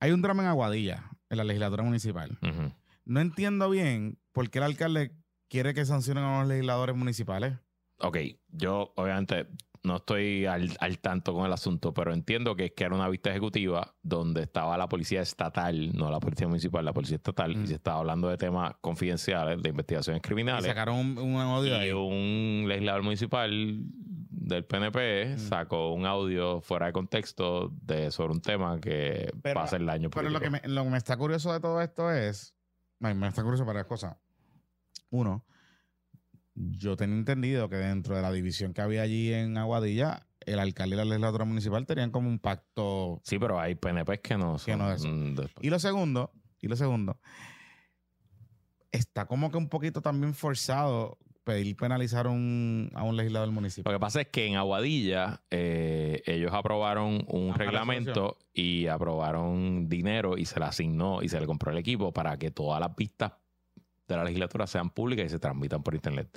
Hay 0.00 0.12
un 0.12 0.22
drama 0.22 0.42
en 0.42 0.48
Aguadilla, 0.48 1.10
en 1.30 1.36
la 1.38 1.44
legislatura 1.44 1.82
municipal. 1.82 2.38
No 3.04 3.20
entiendo 3.20 3.68
bien 3.70 4.18
por 4.32 4.50
qué 4.50 4.58
el 4.58 4.64
alcalde 4.64 5.12
quiere 5.48 5.74
que 5.74 5.84
sancionen 5.84 6.24
a 6.24 6.40
los 6.40 6.48
legisladores 6.48 6.96
municipales. 6.96 7.54
Ok, 7.98 8.18
yo 8.48 8.92
obviamente 8.96 9.46
no 9.82 9.96
estoy 9.96 10.46
al, 10.46 10.76
al 10.80 10.98
tanto 10.98 11.32
con 11.32 11.46
el 11.46 11.52
asunto, 11.52 11.94
pero 11.94 12.12
entiendo 12.12 12.56
que 12.56 12.66
es 12.66 12.72
que 12.72 12.84
era 12.84 12.94
una 12.94 13.08
vista 13.08 13.30
ejecutiva 13.30 13.94
donde 14.02 14.42
estaba 14.42 14.76
la 14.76 14.88
policía 14.88 15.22
estatal, 15.22 15.94
no 15.94 16.10
la 16.10 16.18
policía 16.18 16.48
municipal, 16.48 16.84
la 16.84 16.92
policía 16.92 17.16
estatal, 17.16 17.56
Mm. 17.56 17.64
y 17.64 17.66
se 17.68 17.74
estaba 17.74 18.00
hablando 18.00 18.28
de 18.28 18.36
temas 18.36 18.74
confidenciales, 18.80 19.62
de 19.62 19.68
investigaciones 19.70 20.18
Y 20.18 20.22
criminales. 20.22 20.66
sacaron 20.66 20.96
un, 20.96 21.18
un 21.18 21.36
audio 21.40 21.70
Y 21.76 21.80
ahí. 21.80 21.92
un 21.92 22.64
legislador 22.68 23.02
municipal 23.04 23.78
del 24.28 24.64
PNP 24.64 25.34
Mm. 25.36 25.38
sacó 25.38 25.92
un 25.92 26.04
audio 26.04 26.60
fuera 26.60 26.86
de 26.86 26.92
contexto 26.92 27.70
de, 27.80 28.10
sobre 28.10 28.32
un 28.32 28.40
tema 28.40 28.78
que 28.80 29.30
Pero- 29.40 29.60
va 29.60 29.64
a 29.64 29.68
ser 29.68 29.80
el 29.82 29.88
año 29.88 30.10
Pero 30.10 30.30
lo 30.30 30.40
que, 30.40 30.50
me, 30.50 30.60
lo 30.64 30.82
que 30.84 30.90
me 30.90 30.98
está 30.98 31.16
curioso 31.16 31.52
de 31.52 31.60
todo 31.60 31.80
esto 31.80 32.10
es. 32.10 32.54
Me 32.98 33.12
está 33.28 33.42
curioso 33.42 33.64
varias 33.64 33.86
cosas. 33.86 34.16
Uno, 35.10 35.44
yo 36.54 36.96
tenía 36.96 37.16
entendido 37.16 37.68
que 37.68 37.76
dentro 37.76 38.16
de 38.16 38.22
la 38.22 38.32
división 38.32 38.72
que 38.72 38.80
había 38.80 39.02
allí 39.02 39.32
en 39.32 39.56
Aguadilla, 39.58 40.26
el 40.40 40.58
alcalde 40.58 40.94
y 40.94 40.98
la 40.98 41.04
legislatura 41.04 41.44
municipal 41.44 41.86
tenían 41.86 42.10
como 42.10 42.28
un 42.28 42.38
pacto. 42.38 43.20
Sí, 43.24 43.38
pero 43.38 43.60
hay 43.60 43.74
PNPs 43.74 44.20
que 44.20 44.36
no 44.38 44.58
son. 44.58 44.64
Que 44.66 44.76
no 44.76 44.92
es. 44.92 45.04
mm, 45.04 45.34
Y 45.60 45.70
lo 45.70 45.78
segundo, 45.78 46.32
y 46.60 46.68
lo 46.68 46.76
segundo, 46.76 47.18
está 48.92 49.26
como 49.26 49.50
que 49.50 49.56
un 49.58 49.68
poquito 49.68 50.00
también 50.00 50.34
forzado 50.34 51.18
pedir 51.44 51.76
penalizar 51.76 52.26
un- 52.26 52.90
a 52.94 53.04
un 53.04 53.16
legislador 53.16 53.48
Lo 53.48 53.52
municipal. 53.54 53.92
que 53.92 54.00
pasa 54.00 54.20
es 54.22 54.28
que 54.28 54.46
en 54.46 54.56
Aguadilla 54.56 55.42
eh, 55.50 56.22
ellos 56.26 56.52
aprobaron 56.52 57.24
un 57.28 57.54
reglamento 57.54 58.36
y 58.52 58.86
aprobaron 58.88 59.88
dinero 59.88 60.36
y 60.38 60.44
se 60.44 60.58
le 60.58 60.66
asignó 60.66 61.22
y 61.22 61.28
se 61.28 61.38
le 61.38 61.46
compró 61.46 61.70
el 61.70 61.78
equipo 61.78 62.12
para 62.12 62.36
que 62.36 62.50
todas 62.50 62.80
las 62.80 62.96
vistas 62.96 63.32
de 64.08 64.16
la 64.16 64.24
legislatura 64.24 64.66
sean 64.66 64.90
públicas 64.90 65.26
y 65.26 65.28
se 65.28 65.38
transmitan 65.38 65.82
por 65.82 65.94
internet. 65.94 66.28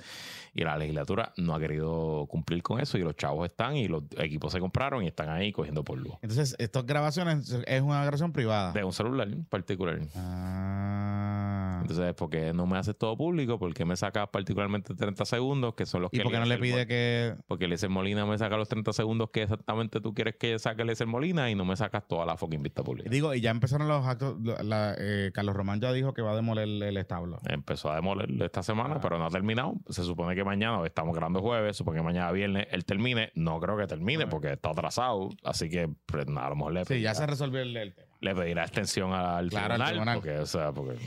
Y 0.54 0.64
la 0.64 0.76
legislatura 0.76 1.32
no 1.36 1.54
ha 1.54 1.60
querido 1.60 2.26
cumplir 2.28 2.62
con 2.62 2.80
eso 2.80 2.98
y 2.98 3.02
los 3.02 3.16
chavos 3.16 3.48
están 3.48 3.76
y 3.76 3.88
los 3.88 4.02
equipos 4.18 4.52
se 4.52 4.60
compraron 4.60 5.04
y 5.04 5.06
están 5.08 5.28
ahí 5.28 5.52
cogiendo 5.52 5.84
polvo. 5.84 6.18
Entonces, 6.22 6.56
estas 6.58 6.84
grabaciones 6.86 7.50
es 7.66 7.82
una 7.82 8.02
grabación 8.02 8.32
privada. 8.32 8.72
De 8.72 8.82
un 8.84 8.92
celular 8.92 9.28
en 9.28 9.44
particular. 9.44 9.98
Ah. 10.16 11.78
Entonces, 11.82 12.14
¿por 12.14 12.30
qué 12.30 12.52
no 12.52 12.66
me 12.66 12.76
haces 12.78 12.96
todo 12.96 13.16
público? 13.16 13.58
¿Por 13.58 13.72
qué 13.74 13.84
me 13.84 13.96
sacas 13.96 14.28
particularmente 14.28 14.94
30 14.94 15.24
segundos 15.24 15.74
que 15.74 15.86
son 15.86 16.02
los 16.02 16.12
¿Y 16.12 16.18
que 16.18 16.22
por 16.22 16.32
qué 16.32 16.38
no 16.38 16.44
le 16.44 16.58
pide 16.58 16.86
que 16.86 17.34
Porque 17.46 17.64
Eliezer 17.64 17.88
Molina 17.90 18.26
me 18.26 18.36
saca 18.38 18.56
los 18.56 18.68
30 18.68 18.92
segundos 18.92 19.30
que 19.30 19.42
exactamente 19.42 20.00
tú 20.00 20.12
quieres 20.14 20.36
que 20.36 20.58
saque 20.58 20.82
Eliezer 20.82 21.06
Molina 21.06 21.50
y 21.50 21.54
no 21.54 21.64
me 21.64 21.76
sacas 21.76 22.06
toda 22.06 22.26
la 22.26 22.36
fucking 22.36 22.62
vista 22.62 22.82
pública. 22.84 23.08
Digo, 23.10 23.34
y 23.34 23.40
ya 23.40 23.50
empezaron 23.50 23.88
los 23.88 24.06
actos. 24.06 24.36
la- 24.62 24.94
eh, 24.98 25.30
Carlos 25.34 25.54
Román 25.56 25.80
ya 25.80 25.92
dijo 25.92 26.12
que 26.14 26.22
va 26.22 26.32
a 26.32 26.36
demoler 26.36 26.68
el 26.68 26.96
establo. 26.96 27.38
Empezó 27.60 27.90
a 27.90 27.94
demoler 27.96 28.30
esta 28.42 28.62
semana, 28.62 28.94
Ah. 28.96 29.00
pero 29.00 29.18
no 29.18 29.26
ha 29.26 29.30
terminado. 29.30 29.74
Se 29.90 30.02
supone 30.02 30.34
que 30.34 30.42
mañana, 30.44 30.84
estamos 30.86 31.14
grabando 31.14 31.40
jueves, 31.42 31.76
supone 31.76 31.98
que 31.98 32.02
mañana 32.04 32.32
viernes 32.32 32.66
él 32.70 32.84
termine. 32.84 33.30
No 33.34 33.60
creo 33.60 33.76
que 33.76 33.86
termine 33.86 34.24
Ah. 34.24 34.28
porque 34.30 34.52
está 34.52 34.70
atrasado. 34.70 35.28
Así 35.44 35.68
que 35.68 35.88
pues, 36.06 36.26
nada, 36.26 36.46
a 36.46 36.50
lo 36.50 36.56
mejor 36.56 36.72
le 36.72 36.84
Sí, 36.86 37.00
ya 37.00 37.14
se 37.14 37.26
resolvió 37.26 37.60
el, 37.60 37.76
el 37.76 37.94
tema. 37.94 38.08
le 38.20 38.34
pedirá 38.34 38.62
extensión 38.64 39.12
al 39.12 39.50
Claro, 39.50 39.74
al 39.74 39.80
tribunal. 39.80 39.88
tribunal. 39.90 40.14
Porque, 40.16 40.38
o 40.38 40.46
sea, 40.46 40.72
porque 40.72 40.98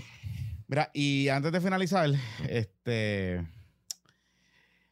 Mira, 0.67 0.89
y 0.93 1.27
antes 1.29 1.51
de 1.51 1.59
finalizar, 1.61 2.09
este. 2.47 3.45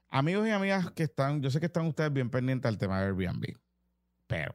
Amigos 0.10 0.46
y 0.48 0.52
amigas 0.52 0.92
que 0.92 1.04
están, 1.04 1.42
yo 1.42 1.50
sé 1.50 1.60
que 1.60 1.68
están 1.68 1.86
ustedes 1.86 2.12
bien 2.12 2.30
pendientes 2.30 2.68
al 2.68 2.78
tema 2.78 3.00
de 3.00 3.06
Airbnb, 3.08 3.56
pero 4.28 4.54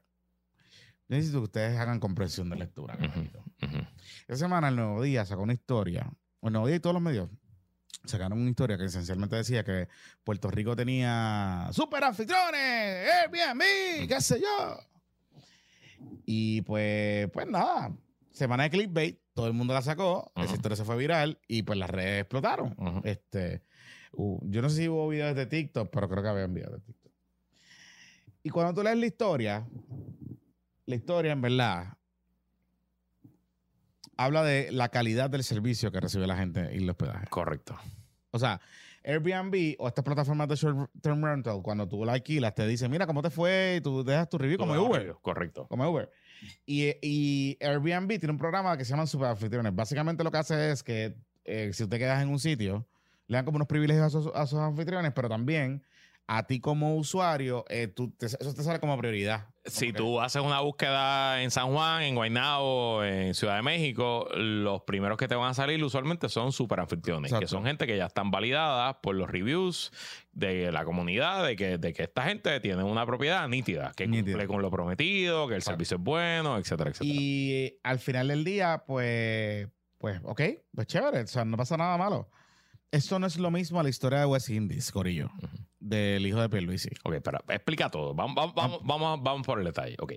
yo 1.08 1.16
necesito 1.16 1.38
que 1.38 1.44
ustedes 1.44 1.78
hagan 1.78 1.98
comprensión 1.98 2.50
de 2.50 2.56
lectura. 2.56 2.98
Ujú. 3.00 3.78
Esta 4.20 4.36
semana 4.36 4.68
el 4.68 4.76
Nuevo 4.76 5.00
Día 5.02 5.24
sacó 5.24 5.42
una 5.42 5.54
historia, 5.54 6.10
el 6.48 6.52
Nuevo 6.52 6.66
Día 6.66 6.76
y 6.76 6.80
todos 6.80 6.94
los 6.94 7.02
medios 7.02 7.28
sacaron 8.04 8.38
una 8.40 8.50
historia 8.50 8.78
que 8.78 8.84
esencialmente 8.84 9.34
decía 9.36 9.64
que 9.64 9.88
Puerto 10.22 10.48
Rico 10.50 10.76
tenía 10.76 11.68
super 11.72 12.04
anfitriones, 12.04 13.08
Airbnb, 13.22 14.06
qué 14.08 14.20
sé 14.20 14.40
yo. 14.40 14.78
Y 16.24 16.62
pues, 16.62 17.28
pues 17.32 17.46
nada, 17.48 17.92
semana 18.30 18.64
de 18.64 18.70
clickbait, 18.70 19.18
todo 19.34 19.46
el 19.46 19.52
mundo 19.54 19.74
la 19.74 19.82
sacó, 19.82 20.30
esa 20.36 20.46
Ujú. 20.46 20.54
historia 20.54 20.76
se 20.76 20.84
fue 20.84 20.96
viral 20.96 21.38
y 21.48 21.62
pues 21.62 21.78
las 21.78 21.90
redes 21.90 22.20
explotaron. 22.22 22.74
Ujú. 22.78 23.00
Este, 23.04 23.62
hu- 24.12 24.40
yo 24.44 24.62
no 24.62 24.68
sé 24.70 24.76
si 24.76 24.88
hubo 24.88 25.08
videos 25.08 25.34
de 25.34 25.46
TikTok, 25.46 25.90
pero 25.90 26.08
creo 26.08 26.22
que 26.22 26.28
había 26.28 26.46
videos 26.46 26.72
de 26.72 26.80
TikTok. 26.80 27.12
Y 28.42 28.50
cuando 28.50 28.74
tú 28.74 28.82
lees 28.84 28.96
la 28.98 29.06
historia, 29.06 29.66
la 30.86 30.94
historia 30.94 31.32
en 31.32 31.40
verdad 31.40 31.96
habla 34.16 34.42
de 34.42 34.70
la 34.72 34.88
calidad 34.88 35.30
del 35.30 35.44
servicio 35.44 35.92
que 35.92 36.00
recibe 36.00 36.26
la 36.26 36.36
gente 36.36 36.70
y 36.72 36.78
el 36.78 36.90
hospedaje. 36.90 37.26
Correcto. 37.28 37.78
O 38.30 38.38
sea, 38.38 38.60
Airbnb 39.04 39.76
o 39.78 39.86
estas 39.86 40.04
plataformas 40.04 40.48
de 40.48 40.56
short 40.56 40.90
term 41.00 41.22
rental, 41.22 41.62
cuando 41.62 41.86
tú 41.86 42.04
la 42.04 42.12
alquilas, 42.14 42.54
te 42.54 42.66
dicen, 42.66 42.90
mira 42.90 43.06
cómo 43.06 43.22
te 43.22 43.30
fue 43.30 43.76
y 43.78 43.80
tú 43.80 44.02
dejas 44.02 44.28
tu 44.28 44.36
review 44.36 44.58
como 44.58 44.74
Uber. 44.74 45.14
Correcto. 45.22 45.66
Como 45.68 45.88
Uber. 45.88 46.10
Y, 46.66 46.92
y 47.00 47.56
Airbnb 47.60 48.08
tiene 48.18 48.32
un 48.32 48.38
programa 48.38 48.76
que 48.76 48.84
se 48.84 48.90
llama 48.90 49.06
Super 49.06 49.28
Anfitriones. 49.28 49.74
Básicamente 49.74 50.24
lo 50.24 50.30
que 50.30 50.38
hace 50.38 50.72
es 50.72 50.82
que 50.82 51.16
eh, 51.44 51.70
si 51.72 51.84
usted 51.84 51.98
quedas 51.98 52.22
en 52.22 52.28
un 52.28 52.40
sitio, 52.40 52.86
le 53.28 53.36
dan 53.36 53.44
como 53.44 53.56
unos 53.56 53.68
privilegios 53.68 54.06
a 54.06 54.10
sus, 54.10 54.30
a 54.34 54.46
sus 54.46 54.58
anfitriones, 54.58 55.12
pero 55.14 55.28
también 55.28 55.82
a 56.28 56.44
ti 56.46 56.58
como 56.58 56.96
usuario, 56.96 57.64
eh, 57.68 57.86
tú 57.86 58.10
te- 58.10 58.26
eso 58.26 58.52
te 58.54 58.62
sale 58.64 58.80
como 58.80 58.98
prioridad. 58.98 59.46
Si 59.64 59.86
que- 59.86 59.92
tú 59.94 60.20
haces 60.20 60.42
una 60.42 60.60
búsqueda 60.60 61.42
en 61.42 61.50
San 61.52 61.72
Juan, 61.72 62.02
en 62.02 62.14
Guaynabo, 62.16 63.04
en 63.04 63.32
Ciudad 63.34 63.56
de 63.56 63.62
México, 63.62 64.28
los 64.34 64.82
primeros 64.82 65.18
que 65.18 65.28
te 65.28 65.34
van 65.36 65.50
a 65.50 65.54
salir 65.54 65.82
usualmente 65.84 66.28
son 66.28 66.50
super 66.52 66.80
anfitriones, 66.80 67.30
que 67.30 67.36
Exacto. 67.38 67.56
son 67.56 67.64
gente 67.64 67.86
que 67.86 67.96
ya 67.96 68.06
están 68.06 68.30
validadas 68.32 68.96
por 69.02 69.14
los 69.14 69.28
reviews 69.30 69.92
de 70.32 70.70
la 70.72 70.84
comunidad, 70.84 71.44
de 71.46 71.54
que, 71.56 71.78
de 71.78 71.92
que 71.92 72.02
esta 72.04 72.22
gente 72.24 72.58
tiene 72.60 72.82
una 72.82 73.06
propiedad 73.06 73.46
nítida, 73.48 73.92
que 73.96 74.06
Nítida. 74.08 74.32
cumple 74.32 74.46
con 74.48 74.62
lo 74.62 74.70
prometido, 74.70 75.46
que 75.46 75.54
el 75.54 75.58
Exacto. 75.60 75.76
servicio 75.78 75.96
es 75.96 76.02
bueno, 76.02 76.58
etcétera, 76.58 76.90
etcétera. 76.90 77.12
Y 77.14 77.52
eh, 77.52 77.78
al 77.84 77.98
final 78.00 78.28
del 78.28 78.42
día, 78.44 78.82
pues, 78.86 79.68
pues, 79.98 80.20
ok, 80.24 80.42
pues 80.74 80.86
chévere, 80.88 81.20
o 81.22 81.26
sea, 81.28 81.44
no 81.44 81.56
pasa 81.56 81.76
nada 81.76 81.96
malo. 81.96 82.28
Esto 82.90 83.18
no 83.18 83.26
es 83.26 83.36
lo 83.36 83.50
mismo 83.50 83.80
a 83.80 83.82
la 83.82 83.88
historia 83.88 84.20
de 84.20 84.26
West 84.26 84.48
Indies, 84.48 84.90
Corillo, 84.92 85.30
del 85.78 86.26
hijo 86.26 86.40
de 86.40 86.48
Pierluisi. 86.48 86.90
Ok, 87.04 87.16
pero 87.22 87.38
explica 87.48 87.90
todo. 87.90 88.14
Vamos, 88.14 88.34
vamos, 88.34 88.54
vamos, 88.54 88.80
vamos, 88.84 89.22
vamos 89.22 89.46
por 89.46 89.58
el 89.58 89.64
detalle. 89.64 89.96
Ok. 90.00 90.12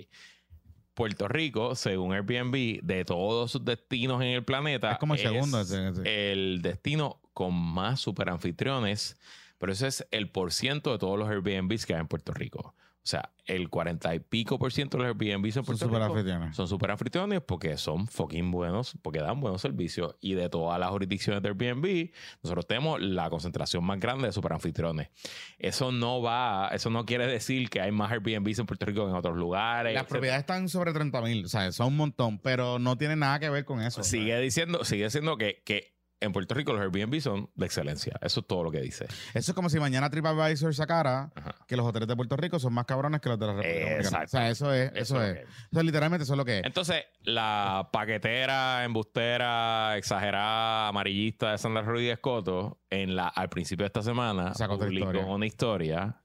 Puerto 0.93 1.29
Rico, 1.29 1.75
según 1.75 2.13
Airbnb, 2.13 2.81
de 2.83 3.05
todos 3.05 3.51
sus 3.51 3.63
destinos 3.63 4.21
en 4.21 4.27
el 4.27 4.43
planeta, 4.43 4.91
Es 4.91 4.97
como 4.97 5.13
el 5.13 5.19
segundo, 5.21 5.61
el 6.03 6.61
destino 6.61 7.21
con 7.33 7.53
más 7.53 8.01
super 8.01 8.29
anfitriones, 8.29 9.17
pero 9.57 9.71
ese 9.71 9.87
es 9.87 10.05
el 10.11 10.29
por 10.29 10.51
ciento 10.51 10.91
de 10.91 10.97
todos 10.97 11.17
los 11.17 11.29
Airbnbs 11.29 11.85
que 11.85 11.93
hay 11.93 12.01
en 12.01 12.07
Puerto 12.07 12.33
Rico. 12.33 12.75
O 13.09 13.11
sea, 13.11 13.31
el 13.47 13.69
40 13.69 14.13
y 14.13 14.19
pico 14.19 14.59
por 14.59 14.71
ciento 14.71 14.99
de 14.99 15.05
los 15.05 15.15
Airbnbs 15.19 15.47
en 15.47 15.53
Son 15.53 15.65
Puerto 15.65 15.85
super 15.85 16.03
anfitriones. 16.03 16.55
son 16.55 16.67
super 16.67 16.91
anfitriones 16.91 17.41
porque 17.41 17.75
son 17.75 18.05
fucking 18.07 18.51
buenos, 18.51 18.93
porque 19.01 19.19
dan 19.19 19.41
buenos 19.41 19.63
servicios. 19.63 20.15
Y 20.21 20.35
de 20.35 20.47
todas 20.47 20.79
las 20.79 20.91
jurisdicciones 20.91 21.41
de 21.41 21.49
Airbnb, 21.49 22.11
nosotros 22.43 22.67
tenemos 22.67 23.01
la 23.01 23.31
concentración 23.31 23.83
más 23.83 23.99
grande 23.99 24.27
de 24.27 24.31
super 24.31 24.53
anfitriones. 24.53 25.09
Eso 25.57 25.91
no 25.91 26.21
va, 26.21 26.69
eso 26.71 26.91
no 26.91 27.03
quiere 27.07 27.25
decir 27.25 27.71
que 27.71 27.81
hay 27.81 27.91
más 27.91 28.11
Airbnbs 28.11 28.59
en 28.59 28.67
Puerto 28.67 28.85
Rico 28.85 29.05
que 29.05 29.09
en 29.09 29.17
otros 29.17 29.35
lugares. 29.35 29.91
Las 29.95 30.03
etcétera. 30.03 30.07
propiedades 30.19 30.39
están 30.41 30.69
sobre 30.69 30.93
30 30.93 31.21
mil, 31.23 31.45
o 31.45 31.49
sea, 31.49 31.71
son 31.71 31.87
un 31.87 31.97
montón, 31.97 32.37
pero 32.37 32.77
no 32.77 32.95
tiene 32.95 33.15
nada 33.15 33.39
que 33.39 33.49
ver 33.49 33.65
con 33.65 33.81
eso. 33.81 34.03
Sigue 34.03 34.39
diciendo, 34.39 34.85
sigue 34.85 35.09
siendo 35.09 35.35
que, 35.35 35.63
que 35.65 35.97
en 36.21 36.31
Puerto 36.31 36.53
Rico 36.53 36.73
los 36.73 36.81
Airbnb 36.81 37.19
son 37.21 37.49
de 37.55 37.65
excelencia. 37.65 38.13
Eso 38.21 38.41
es 38.41 38.47
todo 38.47 38.63
lo 38.63 38.71
que 38.71 38.81
dice. 38.81 39.05
Eso 39.33 39.51
es 39.51 39.53
como 39.53 39.69
si 39.69 39.79
mañana 39.79 40.09
TripAdvisor 40.09 40.73
sacara 40.75 41.31
Ajá. 41.35 41.55
que 41.67 41.77
los 41.77 41.85
hoteles 41.85 42.07
de 42.07 42.15
Puerto 42.15 42.35
Rico 42.35 42.59
son 42.59 42.73
más 42.73 42.85
cabrones 42.85 43.21
que 43.21 43.29
los 43.29 43.39
de 43.39 43.47
la 43.47 43.53
República 43.53 43.79
Dominicana. 43.79 44.23
Exacto. 44.23 44.25
O 44.25 44.39
sea, 44.39 44.49
eso 44.49 44.73
es, 44.73 44.91
eso, 44.95 45.23
es 45.23 45.37
es. 45.37 45.47
Eso 45.71 45.83
literalmente 45.83 46.23
eso 46.23 46.33
es 46.33 46.37
lo 46.37 46.45
que 46.45 46.59
es. 46.59 46.65
Entonces, 46.65 47.03
la 47.23 47.89
paquetera, 47.93 48.83
embustera, 48.83 49.97
exagerada, 49.97 50.89
amarillista 50.89 51.51
de 51.51 51.57
Sandra 51.57 51.83
Rodríguez 51.83 52.19
Coto, 52.19 52.79
en 52.89 53.15
la, 53.15 53.27
al 53.27 53.49
principio 53.49 53.83
de 53.83 53.87
esta 53.87 54.01
semana, 54.01 54.53
Sacó 54.53 54.77
publicó 54.77 55.07
historia. 55.11 55.25
una 55.25 55.45
historia 55.45 56.21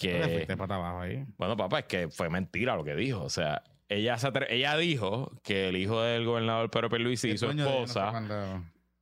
¿Dónde 0.00 0.20
que, 0.20 0.34
fuiste 0.34 0.56
para 0.56 0.76
abajo 0.76 1.00
ahí? 1.00 1.24
bueno, 1.36 1.56
papá, 1.56 1.80
es 1.80 1.84
que 1.86 2.08
fue 2.08 2.30
mentira 2.30 2.76
lo 2.76 2.84
que 2.84 2.94
dijo. 2.94 3.22
O 3.22 3.28
sea, 3.30 3.62
ella, 3.88 4.16
se 4.18 4.30
ella 4.48 4.76
dijo 4.76 5.32
que 5.42 5.68
el 5.68 5.76
hijo 5.76 6.00
del 6.00 6.24
gobernador 6.24 6.70
Pedro 6.70 6.88
Pierluisi 6.88 7.28
y 7.28 7.30
El 7.32 7.38
su 7.38 7.50
esposa 7.50 8.12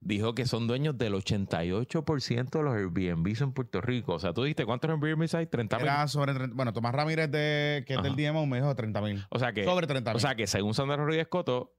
dijo 0.01 0.35
que 0.35 0.47
son 0.47 0.67
dueños 0.67 0.97
del 0.97 1.15
88% 1.15 2.51
de 2.51 2.63
los 2.63 2.75
Airbnbs 2.75 3.41
en 3.43 3.53
Puerto 3.53 3.81
Rico. 3.81 4.15
O 4.15 4.19
sea, 4.19 4.33
tú 4.33 4.43
dijiste, 4.43 4.65
¿cuántos 4.65 4.91
Airbnbs 4.91 5.35
hay? 5.35 5.47
30 5.47 5.77
mil. 5.77 5.87
Era 5.87 6.09
sobre 6.09 6.35
30 6.35 6.57
bueno, 6.57 6.73
Tomás 6.73 6.95
Ramírez 6.95 7.31
de, 7.31 7.85
que 7.87 7.95
es 7.95 8.03
del. 8.03 8.17
DMO 8.17 8.47
me 8.47 8.59
dijo 8.59 8.75
30 8.75 9.01
mil. 9.03 9.25
O 9.29 9.39
sea 9.39 9.53
que, 9.53 9.65
Sobre 9.65 9.87
30 9.87 10.11
mil. 10.11 10.17
o 10.17 10.21
sea 10.21 10.35
que 10.35 10.47
según 10.47 10.75
Sandra 10.75 10.97
Rodríguez 10.97 11.29
Coto, 11.29 11.77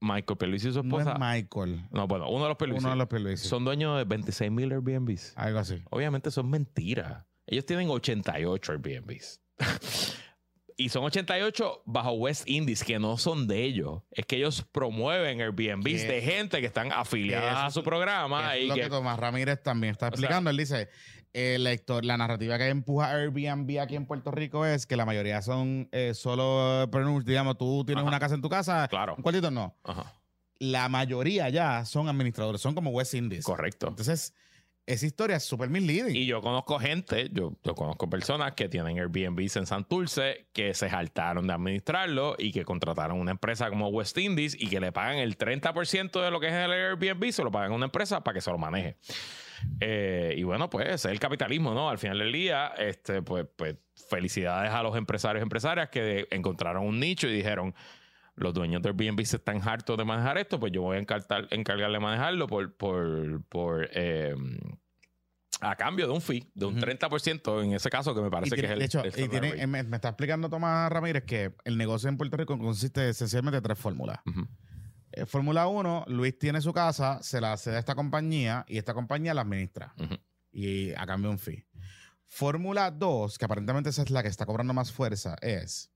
Michael 0.00 0.36
Pierluisi 0.36 0.68
y 0.68 0.72
su 0.72 0.82
no 0.82 1.00
es 1.00 1.06
esposa... 1.06 1.18
Michael, 1.18 1.86
No, 1.90 2.06
bueno, 2.06 2.28
uno 2.28 2.42
de 2.42 2.48
los 2.48 2.58
Pierluisi 2.58 2.84
uno 2.84 2.90
de 2.90 2.96
los 2.98 3.08
Pierluisi. 3.08 3.48
son 3.48 3.64
dueños 3.64 3.96
de 3.96 4.04
26 4.04 4.50
mil 4.50 4.72
Airbnbs. 4.72 5.32
Algo 5.36 5.58
así. 5.58 5.82
Obviamente 5.90 6.30
son 6.30 6.50
mentiras. 6.50 7.24
Ellos 7.46 7.64
tienen 7.64 7.88
88 7.88 8.72
Airbnbs. 8.72 9.40
y 10.78 10.90
son 10.90 11.04
88 11.04 11.82
bajo 11.86 12.12
West 12.12 12.46
Indies, 12.48 12.84
que 12.84 12.98
no 12.98 13.16
son 13.16 13.46
de 13.48 13.62
ellos. 13.64 14.02
Es 14.10 14.26
que 14.26 14.36
ellos 14.36 14.64
promueven 14.72 15.40
Airbnbs 15.40 16.02
Que- 16.02 16.06
de 16.08 16.22
gente 16.22 16.60
que 16.60 16.66
están 16.66 16.92
afiliadas 16.92 17.52
eso 17.56 17.64
a 17.66 17.70
su 17.70 17.82
programa. 17.82 18.54
Es 18.56 18.64
y 18.64 18.66
lo 18.68 18.74
que, 18.74 18.82
que, 18.82 18.88
Tomás 18.90 19.18
Ramírez 19.18 19.62
también 19.62 19.92
está 19.92 20.08
explicando. 20.08 20.50
Él 20.50 20.56
dice, 20.58 20.88
eh, 21.32 21.56
la, 21.58 21.74
la 22.02 22.16
narrativa 22.18 22.58
que 22.58 22.68
empuja 22.68 23.10
Airbnb 23.10 23.80
aquí 23.80 23.96
en 23.96 24.06
Puerto 24.06 24.30
Rico 24.30 24.66
es 24.66 24.86
que 24.86 24.96
la 24.96 25.04
mayoría 25.06 25.40
son 25.42 25.88
eh, 25.92 26.12
solo 26.14 26.86
digamos, 27.24 27.56
tú 27.58 27.84
tienes 27.84 28.02
Ajá. 28.02 28.08
una 28.08 28.18
casa 28.20 28.34
en 28.34 28.42
tu 28.42 28.48
casa, 28.48 28.86
Claro. 28.88 29.14
un 29.16 29.22
cuartito 29.22 29.50
no. 29.50 29.74
Ajá. 29.84 30.12
La 30.58 30.88
mayoría 30.88 31.48
ya 31.50 31.84
son 31.84 32.08
administradores, 32.08 32.60
son 32.62 32.74
como 32.74 32.90
West 32.90 33.12
Indies. 33.14 33.44
Correcto. 33.44 33.88
Entonces, 33.88 34.32
esa 34.86 35.04
historia 35.04 35.36
es 35.36 35.44
súper 35.44 35.68
misleading. 35.68 36.14
Y 36.14 36.26
yo 36.26 36.40
conozco 36.40 36.78
gente, 36.78 37.28
yo, 37.32 37.56
conozco 37.74 38.08
personas 38.08 38.52
que 38.52 38.68
tienen 38.68 38.98
Airbnbs 38.98 39.56
en 39.56 39.66
Santurce 39.66 40.46
que 40.52 40.74
se 40.74 40.88
saltaron 40.88 41.46
de 41.46 41.52
administrarlo 41.52 42.36
y 42.38 42.52
que 42.52 42.64
contrataron 42.64 43.20
una 43.20 43.32
empresa 43.32 43.68
como 43.68 43.88
West 43.88 44.16
Indies 44.16 44.56
y 44.58 44.68
que 44.68 44.78
le 44.78 44.92
pagan 44.92 45.18
el 45.18 45.36
30% 45.36 46.22
de 46.22 46.30
lo 46.30 46.38
que 46.38 46.48
es 46.48 46.54
el 46.54 46.70
Airbnb, 46.70 47.32
se 47.32 47.42
lo 47.42 47.50
pagan 47.50 47.72
a 47.72 47.74
una 47.74 47.86
empresa 47.86 48.22
para 48.22 48.34
que 48.34 48.40
se 48.40 48.50
lo 48.50 48.58
maneje. 48.58 48.96
Eh, 49.80 50.34
y 50.36 50.44
bueno, 50.44 50.70
pues 50.70 50.88
es 50.88 51.04
el 51.06 51.18
capitalismo, 51.18 51.74
¿no? 51.74 51.90
Al 51.90 51.98
final 51.98 52.18
del 52.18 52.30
día, 52.30 52.68
este, 52.78 53.22
pues, 53.22 53.46
pues 53.56 53.76
felicidades 54.08 54.70
a 54.70 54.82
los 54.82 54.96
empresarios 54.96 55.40
y 55.40 55.44
empresarias 55.44 55.88
que 55.88 56.28
encontraron 56.30 56.84
un 56.84 57.00
nicho 57.00 57.26
y 57.26 57.32
dijeron, 57.32 57.74
los 58.36 58.54
dueños 58.54 58.82
de 58.82 58.90
Airbnb 58.90 59.24
se 59.24 59.36
están 59.36 59.66
hartos 59.66 59.96
de 59.96 60.04
manejar 60.04 60.38
esto, 60.38 60.60
pues 60.60 60.70
yo 60.72 60.82
voy 60.82 60.96
a 60.98 61.00
encartar- 61.00 61.48
encargarle 61.50 61.98
manejarlo 61.98 62.46
por, 62.46 62.74
por, 62.76 63.42
por 63.48 63.88
eh, 63.92 64.34
a 65.60 65.74
cambio 65.74 66.06
de 66.06 66.12
un 66.12 66.20
fee, 66.20 66.50
de 66.54 66.66
un 66.66 66.76
Ujú. 66.76 66.84
30% 66.84 67.64
en 67.64 67.72
ese 67.72 67.88
caso, 67.88 68.14
que 68.14 68.20
me 68.20 68.30
parece 68.30 68.54
tiene- 68.54 68.68
que 68.68 68.72
es 68.72 68.72
el. 68.74 68.78
de 68.78 68.84
hecho, 68.84 69.02
el 69.02 69.24
y 69.24 69.28
tiene- 69.28 69.66
me, 69.66 69.82
me 69.84 69.96
está 69.96 70.08
explicando 70.10 70.50
Tomás 70.50 70.90
Ramírez 70.92 71.24
que 71.24 71.54
el 71.64 71.78
negocio 71.78 72.08
en 72.10 72.18
Puerto 72.18 72.36
Rico 72.36 72.58
consiste 72.58 73.08
esencialmente 73.08 73.56
de 73.56 73.62
tres 73.62 73.78
fórmulas. 73.78 74.18
Eh, 75.12 75.24
Fórmula 75.24 75.66
1, 75.66 76.04
Luis 76.08 76.38
tiene 76.38 76.60
su 76.60 76.74
casa, 76.74 77.22
se 77.22 77.40
la 77.40 77.56
cede 77.56 77.76
a 77.76 77.78
esta 77.78 77.94
compañía 77.94 78.66
y 78.68 78.76
esta 78.76 78.92
compañía 78.92 79.32
la 79.32 79.42
administra. 79.42 79.94
Y 80.52 80.92
a 80.92 81.06
cambio 81.06 81.30
de 81.30 81.34
un 81.36 81.38
fee. 81.38 81.64
Fórmula 82.26 82.90
2, 82.90 83.38
que 83.38 83.44
aparentemente 83.46 83.88
esa 83.90 84.02
es 84.02 84.10
la 84.10 84.22
que 84.22 84.28
está 84.28 84.44
cobrando 84.44 84.74
más 84.74 84.92
fuerza, 84.92 85.36
es 85.40 85.90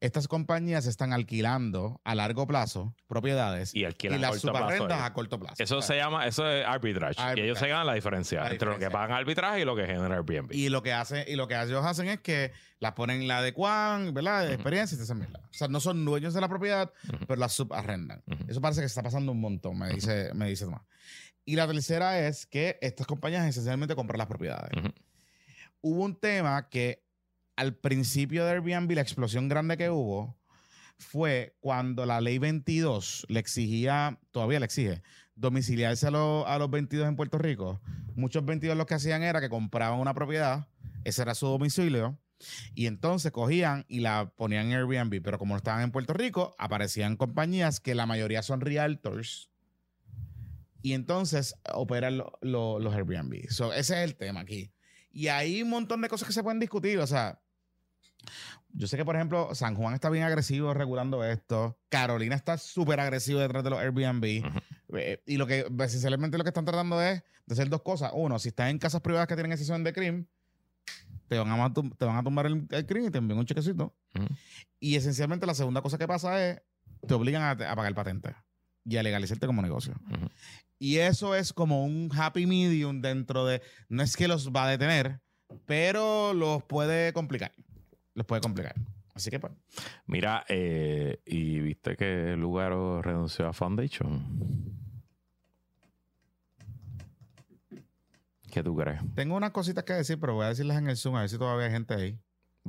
estas 0.00 0.28
compañías 0.28 0.86
están 0.86 1.12
alquilando 1.12 2.00
a 2.04 2.14
largo 2.14 2.46
plazo 2.46 2.94
propiedades 3.06 3.74
Y 3.74 3.80
y, 3.80 3.84
alquilan 3.84 4.18
a 4.18 4.22
las 4.22 4.30
corto 4.30 4.48
subarrendas 4.48 5.02
a 5.02 5.12
corto 5.12 5.38
plazo. 5.38 5.62
Eso 5.62 5.82
se 5.82 5.96
llama, 5.96 6.26
eso 6.26 6.48
es 6.48 6.66
arbitrage. 6.66 7.20
Y 7.36 7.40
ellos 7.40 7.58
se 7.58 7.68
ganan 7.68 7.86
la 7.86 7.94
diferencia 7.94 8.42
La 8.42 8.50
entre 8.50 8.68
lo 8.68 8.78
que 8.78 8.90
pagan 8.90 9.12
arbitraje 9.16 9.60
y 9.60 9.64
lo 9.64 9.76
que 9.76 9.86
genera 9.86 10.14
Airbnb. 10.14 10.52
Y 10.52 10.68
lo 10.68 10.82
que 10.82 10.92
hace, 10.92 11.24
y 11.28 11.36
lo 11.36 11.48
que 11.48 11.60
ellos 11.60 11.84
hacen 11.84 12.08
es 12.08 12.20
que 12.20 12.52
las 12.78 12.92
ponen 12.92 13.28
la 13.28 13.38
adecuan, 13.38 14.14
¿verdad? 14.14 14.40
De 14.42 14.46
Ujú. 14.46 14.54
experiencia 14.54 14.94
y 14.94 14.98
te 14.98 15.02
hacen. 15.04 15.22
O 15.22 15.52
sea, 15.52 15.68
no 15.68 15.80
son 15.80 16.04
dueños 16.04 16.34
de 16.34 16.40
la 16.40 16.48
propiedad, 16.48 16.92
pero 17.26 17.38
las 17.38 17.52
subarrendan. 17.52 18.22
Eso 18.48 18.60
parece 18.60 18.80
que 18.80 18.86
está 18.86 19.02
pasando 19.02 19.32
un 19.32 19.40
montón, 19.40 19.78
me 19.78 19.90
dice, 19.90 20.32
me 20.34 20.48
dice 20.48 20.64
Tomás. 20.64 20.82
Y 21.44 21.56
la 21.56 21.66
tercera 21.66 22.18
es 22.26 22.46
que 22.46 22.78
estas 22.80 23.06
compañías 23.06 23.46
esencialmente 23.46 23.94
compran 23.94 24.18
las 24.18 24.28
propiedades. 24.28 24.70
Hubo 25.80 26.04
un 26.04 26.14
tema 26.14 26.68
que 26.68 27.02
al 27.56 27.74
principio 27.74 28.44
de 28.44 28.52
Airbnb, 28.52 28.90
la 28.92 29.00
explosión 29.02 29.48
grande 29.48 29.76
que 29.76 29.90
hubo 29.90 30.36
fue 30.98 31.56
cuando 31.60 32.04
la 32.06 32.20
ley 32.20 32.38
22 32.38 33.26
le 33.28 33.40
exigía, 33.40 34.18
todavía 34.32 34.58
le 34.60 34.66
exige, 34.66 35.02
domiciliarse 35.34 36.06
a, 36.06 36.10
los- 36.10 36.46
a 36.46 36.58
los 36.58 36.70
22 36.70 37.08
en 37.08 37.16
Puerto 37.16 37.38
Rico. 37.38 37.80
Muchos 38.14 38.44
22 38.44 38.76
lo 38.76 38.86
que 38.86 38.94
hacían 38.94 39.22
era 39.22 39.40
que 39.40 39.48
compraban 39.48 39.98
una 39.98 40.12
propiedad, 40.14 40.68
ese 41.04 41.22
era 41.22 41.34
su 41.34 41.46
domicilio, 41.46 42.18
y 42.74 42.86
entonces 42.86 43.32
cogían 43.32 43.84
y 43.88 44.00
la 44.00 44.32
ponían 44.36 44.66
en 44.72 44.78
Airbnb. 44.78 45.22
Pero 45.22 45.38
como 45.38 45.54
no 45.54 45.58
estaban 45.58 45.82
en 45.82 45.90
Puerto 45.90 46.12
Rico, 46.14 46.54
aparecían 46.58 47.16
compañías 47.16 47.80
que 47.80 47.94
la 47.94 48.06
mayoría 48.06 48.42
son 48.42 48.60
realtors. 48.60 49.50
Y 50.82 50.94
entonces 50.94 51.54
operan 51.74 52.16
lo- 52.18 52.78
los 52.78 52.94
Airbnb. 52.94 53.48
So, 53.50 53.72
ese 53.74 54.02
es 54.02 54.10
el 54.10 54.16
tema 54.16 54.40
aquí. 54.40 54.72
Y 55.10 55.28
hay 55.28 55.62
un 55.62 55.70
montón 55.70 56.00
de 56.00 56.08
cosas 56.08 56.26
que 56.26 56.32
se 56.32 56.42
pueden 56.42 56.60
discutir. 56.60 56.98
O 56.98 57.06
sea, 57.06 57.40
yo 58.72 58.86
sé 58.86 58.96
que, 58.96 59.04
por 59.04 59.16
ejemplo, 59.16 59.54
San 59.54 59.74
Juan 59.74 59.94
está 59.94 60.10
bien 60.10 60.24
agresivo 60.24 60.72
regulando 60.74 61.24
esto. 61.24 61.78
Carolina 61.88 62.36
está 62.36 62.58
súper 62.58 63.00
agresivo 63.00 63.40
detrás 63.40 63.64
de 63.64 63.70
los 63.70 63.80
Airbnb. 63.80 64.44
Eh, 64.96 65.22
y 65.26 65.36
lo 65.36 65.46
que, 65.46 65.66
esencialmente, 65.80 66.38
lo 66.38 66.44
que 66.44 66.50
están 66.50 66.64
tratando 66.64 67.02
es 67.02 67.22
de 67.46 67.52
hacer 67.52 67.68
dos 67.68 67.82
cosas. 67.82 68.12
Uno, 68.14 68.38
si 68.38 68.48
estás 68.48 68.70
en 68.70 68.78
casas 68.78 69.00
privadas 69.00 69.26
que 69.26 69.34
tienen 69.34 69.52
excepción 69.52 69.82
de 69.82 69.92
crimen, 69.92 70.28
te 71.28 71.38
van 71.38 71.60
a, 71.60 71.72
te 71.72 72.04
van 72.04 72.16
a 72.16 72.22
tumbar 72.22 72.46
el, 72.46 72.66
el 72.70 72.86
crimen 72.86 73.08
y 73.08 73.10
te 73.10 73.18
envían 73.18 73.38
un 73.38 73.46
chequecito. 73.46 73.94
Y 74.78 74.96
esencialmente, 74.96 75.46
la 75.46 75.54
segunda 75.54 75.82
cosa 75.82 75.98
que 75.98 76.06
pasa 76.06 76.44
es 76.46 76.60
te 77.06 77.14
obligan 77.14 77.42
a, 77.42 77.50
a 77.50 77.76
pagar 77.76 77.94
patente 77.94 78.34
y 78.84 78.96
a 78.96 79.02
legalizarte 79.02 79.46
como 79.46 79.62
negocio. 79.62 79.94
Y 80.82 80.96
eso 80.96 81.34
es 81.34 81.52
como 81.52 81.84
un 81.84 82.10
happy 82.10 82.46
medium 82.46 83.02
dentro 83.02 83.44
de. 83.44 83.60
No 83.90 84.02
es 84.02 84.16
que 84.16 84.26
los 84.26 84.50
va 84.50 84.64
a 84.64 84.70
detener, 84.70 85.20
pero 85.66 86.32
los 86.32 86.62
puede 86.64 87.12
complicar. 87.12 87.52
Los 88.14 88.24
puede 88.24 88.40
complicar. 88.40 88.74
Así 89.12 89.28
que, 89.28 89.38
pues. 89.38 89.52
Mira, 90.06 90.42
eh, 90.48 91.20
y 91.26 91.60
viste 91.60 91.98
que 91.98 92.34
Lugaro 92.34 93.02
renunció 93.02 93.46
a 93.46 93.52
Foundation. 93.52 94.24
¿Qué 98.50 98.62
tú 98.62 98.74
crees? 98.74 99.02
Tengo 99.14 99.36
unas 99.36 99.50
cositas 99.50 99.84
que 99.84 99.92
decir, 99.92 100.18
pero 100.18 100.34
voy 100.34 100.46
a 100.46 100.48
decirlas 100.48 100.78
en 100.78 100.88
el 100.88 100.96
Zoom 100.96 101.16
a 101.16 101.20
ver 101.20 101.28
si 101.28 101.36
todavía 101.36 101.66
hay 101.66 101.72
gente 101.72 101.92
ahí. 101.92 102.18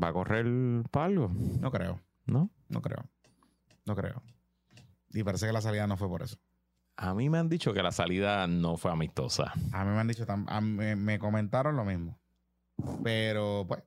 ¿Va 0.02 0.10
a 0.10 0.14
correr 0.14 0.46
para 0.92 1.06
algo? 1.06 1.32
No 1.34 1.72
creo. 1.72 2.02
¿No? 2.26 2.50
No 2.68 2.82
creo. 2.82 3.06
No 3.86 3.96
creo. 3.96 4.22
Y 5.14 5.24
parece 5.24 5.48
que 5.48 5.54
la 5.54 5.62
salida 5.62 5.88
no 5.88 5.96
fue 5.96 6.10
por 6.10 6.24
eso. 6.24 6.38
A 7.04 7.14
mí 7.16 7.30
me 7.30 7.40
han 7.40 7.50
dicho 7.50 7.74
que 7.74 7.82
la 7.82 7.92
salida 7.92 8.46
no 8.48 8.78
fue 8.78 8.92
amistosa. 8.92 9.52
A 9.72 9.84
mí 9.84 9.92
me 9.92 10.00
han 10.00 10.08
dicho, 10.08 10.24
a 10.28 10.62
mí- 10.62 10.72
me, 10.76 10.96
me 10.96 11.18
comentaron 11.18 11.76
lo 11.76 11.84
mismo. 11.84 12.20
Pero, 13.04 13.66
pues. 13.68 13.82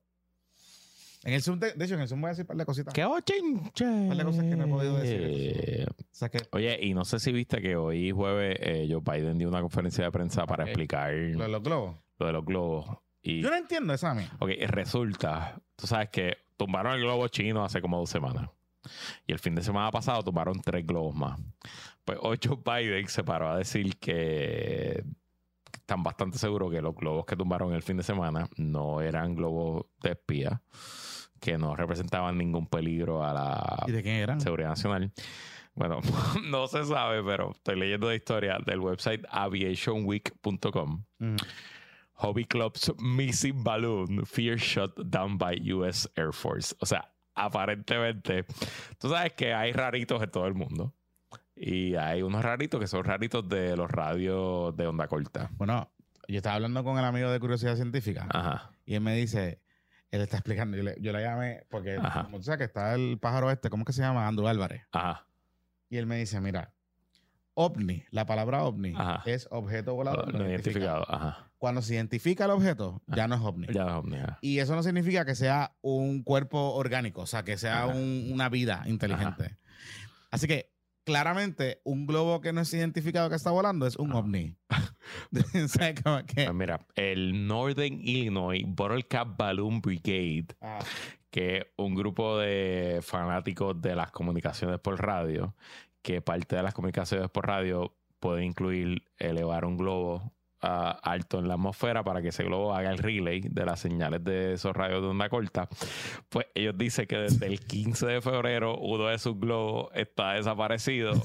En 1.23 1.33
el 1.33 1.41
Zoom, 1.41 1.59
de, 1.59 1.71
de 1.73 1.85
hecho, 1.85 1.95
en 1.95 2.01
el 2.01 2.07
Zoom 2.07 2.21
voy 2.21 2.27
a 2.27 2.31
decir 2.31 2.43
un 2.43 2.47
par 2.47 2.57
de 2.57 2.65
cositas. 2.65 2.93
¡Qué 2.93 3.03
ochinche! 3.05 3.85
Par 4.09 4.17
de 4.17 4.23
cosas 4.25 4.43
que 4.43 4.55
no 4.55 4.65
he 4.65 4.67
podido 4.67 4.97
decir. 4.97 5.87
O 5.89 6.03
sea 6.11 6.29
que 6.29 6.39
Oye, 6.51 6.77
y 6.81 6.93
no 6.93 7.03
sé 7.05 7.19
si 7.19 7.31
viste 7.31 7.61
que 7.61 7.75
hoy 7.75 8.11
jueves 8.11 8.57
eh, 8.59 8.87
Joe 8.91 9.01
Biden 9.01 9.37
dio 9.37 9.47
una 9.49 9.61
conferencia 9.61 10.03
de 10.03 10.11
prensa 10.11 10.45
para 10.45 10.63
Ok. 10.65 10.69
explicar 10.69 11.13
lo 11.13 11.43
de 11.43 11.49
los 11.49 11.63
globos. 11.63 11.95
lo 12.19 12.25
de 12.27 12.33
los 12.33 12.45
globos. 12.45 12.97
Y, 13.23 13.41
Yo 13.41 13.49
no 13.49 13.55
entiendo 13.55 13.93
eso 13.93 14.07
a 14.07 14.13
mí. 14.13 14.23
ok, 14.39 14.49
resulta, 14.67 15.59
tú 15.75 15.87
sabes 15.87 16.09
que 16.09 16.37
tumbaron 16.57 16.93
el 16.93 17.01
globo 17.01 17.27
chino 17.29 17.65
hace 17.65 17.81
como 17.81 17.97
dos 17.97 18.09
semanas. 18.09 18.49
Y 19.25 19.31
el 19.31 19.39
fin 19.39 19.55
de 19.55 19.63
semana 19.63 19.89
pasado 19.89 20.21
tumbaron 20.21 20.61
tres 20.61 20.85
globos 20.85 21.15
más. 21.15 21.39
Pues 22.05 22.19
hoy 22.21 22.39
Joe 22.41 22.59
Biden 22.63 23.07
se 23.07 23.23
paró 23.23 23.49
a 23.49 23.57
decir 23.57 23.97
que 23.97 25.03
están 25.73 26.03
bastante 26.03 26.37
seguros 26.37 26.71
que 26.71 26.81
los 26.81 26.95
globos 26.95 27.25
que 27.25 27.35
tumbaron 27.35 27.73
el 27.73 27.81
fin 27.81 27.97
de 27.97 28.03
semana 28.03 28.47
no 28.57 29.01
eran 29.01 29.35
globos 29.35 29.87
de 30.01 30.11
espía, 30.11 30.61
que 31.39 31.57
no 31.57 31.75
representaban 31.75 32.37
ningún 32.37 32.67
peligro 32.67 33.23
a 33.23 33.33
la 33.33 33.83
¿Y 33.87 33.91
de 33.91 34.03
quién 34.03 34.15
eran? 34.15 34.39
seguridad 34.39 34.69
nacional. 34.69 35.11
Bueno, 35.73 35.99
no 36.45 36.67
se 36.67 36.85
sabe, 36.85 37.23
pero 37.23 37.51
estoy 37.51 37.75
leyendo 37.75 38.07
la 38.07 38.15
historia 38.15 38.57
del 38.65 38.79
website 38.79 39.25
aviationweek.com. 39.29 41.03
Mm. 41.19 41.35
Hobby 42.17 42.45
Club's 42.45 42.93
Missing 42.99 43.63
Balloon 43.63 44.25
Fear 44.25 44.57
Shot 44.57 44.95
Down 44.97 45.37
by 45.37 45.59
US 45.73 46.09
Air 46.15 46.31
Force. 46.31 46.73
O 46.79 46.85
sea, 46.85 47.11
aparentemente, 47.33 48.45
tú 48.97 49.09
sabes 49.09 49.33
que 49.33 49.53
hay 49.53 49.73
raritos 49.73 50.21
en 50.23 50.31
todo 50.31 50.47
el 50.47 50.53
mundo. 50.53 50.93
Y 51.55 51.95
hay 51.95 52.21
unos 52.21 52.43
raritos 52.43 52.79
que 52.79 52.87
son 52.87 53.03
raritos 53.05 53.47
de 53.47 53.77
los 53.77 53.89
radios 53.89 54.75
de 54.75 54.87
onda 54.87 55.07
corta. 55.07 55.49
Bueno, 55.53 55.89
yo 56.27 56.37
estaba 56.37 56.55
hablando 56.55 56.83
con 56.83 56.97
el 56.97 57.05
amigo 57.05 57.29
de 57.31 57.39
Curiosidad 57.39 57.75
Científica 57.75 58.27
Ajá. 58.29 58.71
y 58.85 58.95
él 58.95 59.01
me 59.01 59.15
dice, 59.15 59.61
él 60.11 60.21
está 60.21 60.37
explicando, 60.37 60.75
yo 60.75 60.83
le, 60.83 60.97
yo 60.99 61.13
le 61.13 61.21
llamé, 61.21 61.63
porque 61.69 61.95
Ajá. 62.01 62.23
como 62.25 62.37
tú 62.37 62.43
sabes 62.43 62.57
que 62.59 62.63
está 62.65 62.93
el 62.95 63.17
pájaro 63.19 63.51
este, 63.51 63.69
¿cómo 63.69 63.85
que 63.85 63.93
se 63.93 64.01
llama? 64.01 64.27
Andrew 64.27 64.47
Álvarez. 64.47 64.83
Ajá. 64.91 65.27
Y 65.89 65.97
él 65.97 66.07
me 66.07 66.17
dice, 66.17 66.41
mira, 66.41 66.73
ovni, 67.53 68.03
la 68.11 68.25
palabra 68.25 68.63
ovni 68.63 68.93
Ajá. 68.97 69.23
es 69.25 69.47
objeto 69.51 69.93
volador 69.95 70.33
No 70.33 70.45
identificado. 70.49 71.05
Ajá. 71.09 71.49
Cuando 71.57 71.81
se 71.81 71.95
identifica 71.95 72.45
el 72.45 72.51
objeto, 72.51 73.01
ya 73.07 73.27
no 73.27 73.35
es 73.35 73.41
ovni. 73.41 73.67
Ya 73.71 73.85
no, 73.85 74.03
mira. 74.03 74.39
Y 74.41 74.59
eso 74.59 74.75
no 74.75 74.83
significa 74.83 75.25
que 75.25 75.35
sea 75.35 75.73
un 75.81 76.21
cuerpo 76.23 76.73
orgánico, 76.75 77.21
o 77.21 77.25
sea, 77.25 77.43
que 77.43 77.57
sea 77.57 77.85
un- 77.87 78.29
una 78.31 78.49
vida 78.49 78.83
inteligente. 78.87 79.55
Así 80.31 80.47
que, 80.47 80.74
claramente, 81.05 81.79
un 81.85 82.05
globo 82.07 82.41
que 82.41 82.51
no 82.51 82.61
es 82.61 82.73
identificado 82.73 83.29
que 83.29 83.35
está 83.35 83.51
volando 83.51 83.87
es 83.87 83.95
un 83.95 84.09
Ajá. 84.11 84.19
ovni. 84.19 84.55
O 85.63 85.67
sea, 85.67 85.93
como 85.95 86.25
que- 86.25 86.45
Pues 86.45 86.53
mira, 86.53 86.85
el 86.95 87.47
Northern 87.47 87.93
Illinois 88.01 88.63
Bottle 88.67 89.03
Cap 89.03 89.37
Balloon 89.37 89.79
Brigade 89.81 90.47
Ah, 90.61 90.79
que 91.29 91.57
es 91.57 91.65
un 91.77 91.95
grupo 91.95 92.37
de 92.39 92.99
fanáticos 93.03 93.79
de 93.81 93.95
las 93.95 94.11
comunicaciones 94.11 94.79
por 94.79 94.99
radio, 95.01 95.55
que 96.01 96.21
parte 96.21 96.55
de 96.55 96.63
las 96.63 96.73
comunicaciones 96.73 97.29
por 97.29 97.45
radio 97.47 97.95
puede 98.19 98.43
incluir 98.45 99.03
elevar 99.19 99.65
un 99.65 99.77
globo 99.77 100.33
alto 100.61 101.39
en 101.39 101.47
la 101.47 101.55
atmosfera 101.55 102.03
para 102.03 102.21
que 102.21 102.29
ese 102.29 102.43
globo 102.43 102.73
haga 102.73 102.91
el 102.91 102.97
relay 102.97 103.41
de 103.41 103.65
las 103.65 103.79
señales 103.79 104.23
de 104.23 104.53
esos 104.53 104.75
radios 104.75 105.01
de 105.01 105.07
onda 105.07 105.29
corta. 105.29 105.67
Pues 106.29 106.47
ellos 106.55 106.77
dicen 106.77 107.05
que 107.05 107.17
desde 107.17 107.47
el 107.47 107.59
15 107.59 108.07
de 108.07 108.21
febrero 108.21 108.77
uno 108.77 109.07
de 109.07 109.19
sus 109.19 109.39
globos 109.39 109.89
está 109.93 110.33
desaparecido 110.33 111.11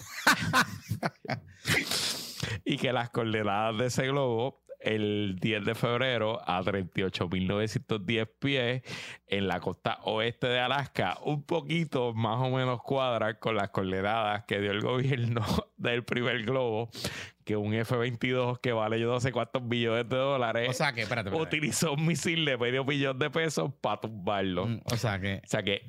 y 2.64 2.76
que 2.76 2.93
las 2.93 3.11
coordenadas 3.11 3.78
de 3.78 3.87
ese 3.87 4.07
globo 4.07 4.62
el 4.81 5.37
10 5.41 5.64
de 5.64 5.74
febrero 5.74 6.41
a 6.47 6.62
38.910 6.62 8.28
pies 8.39 8.83
en 9.26 9.47
la 9.49 9.61
costa 9.61 9.99
oeste 10.05 10.47
de 10.49 10.59
Alaska, 10.61 11.18
un 11.24 11.43
poquito 11.43 12.12
más 12.14 12.39
o 12.39 12.51
menos 12.51 12.83
cuadra 12.83 13.39
con 13.39 13.57
las 13.57 13.70
coordenadas 13.70 14.45
que 14.45 14.61
dio 14.61 14.70
el 14.70 14.81
gobierno 14.81 15.43
del 15.76 16.05
primer 16.05 16.43
globo, 16.45 16.91
que 17.45 17.57
un 17.57 17.74
F-22 17.74 18.61
que 18.61 18.72
vale 18.72 19.01
yo 19.01 19.11
no 19.11 19.20
sé 19.20 19.33
cuántos 19.33 19.66
billones 19.68 20.09
de 20.09 20.16
dólares 20.16 20.68
O 20.68 20.72
sea 20.72 20.93
que, 20.93 21.03
espérate, 21.03 21.28
espérate. 21.31 21.57
utilizó 21.57 21.95
un 21.95 22.07
misil 22.07 22.45
de 22.45 22.57
medio 22.57 22.85
billón 22.85 23.18
de 23.18 23.31
pesos 23.31 23.72
para 23.81 24.01
tumbarlo. 24.01 24.66
Mm, 24.66 24.81
O 24.85 24.97
sea 24.97 25.18
que. 25.20 25.41
O 25.45 25.49
sea 25.49 25.62
que 25.62 25.83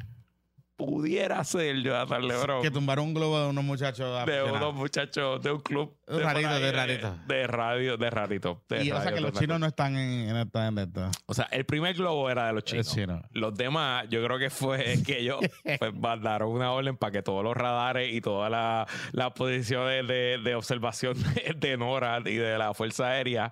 pudiera 0.85 1.43
ser 1.43 1.81
Jonathan 1.81 2.27
Lebron 2.27 2.61
Que 2.61 2.71
tumbaron 2.71 3.05
un 3.05 3.13
globo 3.13 3.39
de 3.39 3.47
unos 3.49 3.63
muchachos. 3.63 4.25
de 4.25 4.43
unos 4.43 4.73
muchachos 4.73 5.41
de 5.41 5.51
un 5.51 5.59
club 5.59 5.95
De 6.07 6.19
rarito, 6.23 6.59
de 6.59 6.71
rarito. 6.71 7.15
de 7.27 7.47
radio 7.47 7.97
de 7.97 8.09
rarito 8.09 8.63
de 8.69 8.83
Y 8.83 8.91
o 8.91 8.95
sea 8.95 9.05
radio 9.05 9.15
que 9.15 9.21
los 9.21 9.33
chinos 9.33 9.59
no 9.59 9.65
están 9.67 9.95
en, 9.97 10.29
en 10.29 10.37
esta. 10.37 10.67
En 10.67 10.77
esta. 10.77 11.11
o 11.25 11.33
sea 11.33 11.47
el 11.51 11.65
primer 11.65 11.95
globo 11.95 12.29
era 12.29 12.47
de 12.47 12.53
los 12.53 12.63
chinos 12.63 12.93
chino. 12.93 13.21
los 13.31 13.55
demás 13.55 14.05
yo 14.09 14.23
creo 14.23 14.37
que 14.39 14.49
fue 14.49 15.01
que 15.05 15.19
ellos 15.19 15.39
pues, 15.79 15.93
mandaron 15.93 16.49
una 16.51 16.71
orden 16.71 16.97
para 16.97 17.11
que 17.11 17.21
todos 17.21 17.43
los 17.43 17.55
radares 17.55 18.13
y 18.13 18.21
todas 18.21 18.49
las 18.51 18.87
las 19.11 19.31
posiciones 19.33 20.07
de, 20.07 20.39
de 20.43 20.55
observación 20.55 21.15
de 21.57 21.77
NORAD 21.77 22.25
y 22.27 22.35
de 22.35 22.57
la 22.57 22.73
Fuerza 22.73 23.07
Aérea 23.09 23.51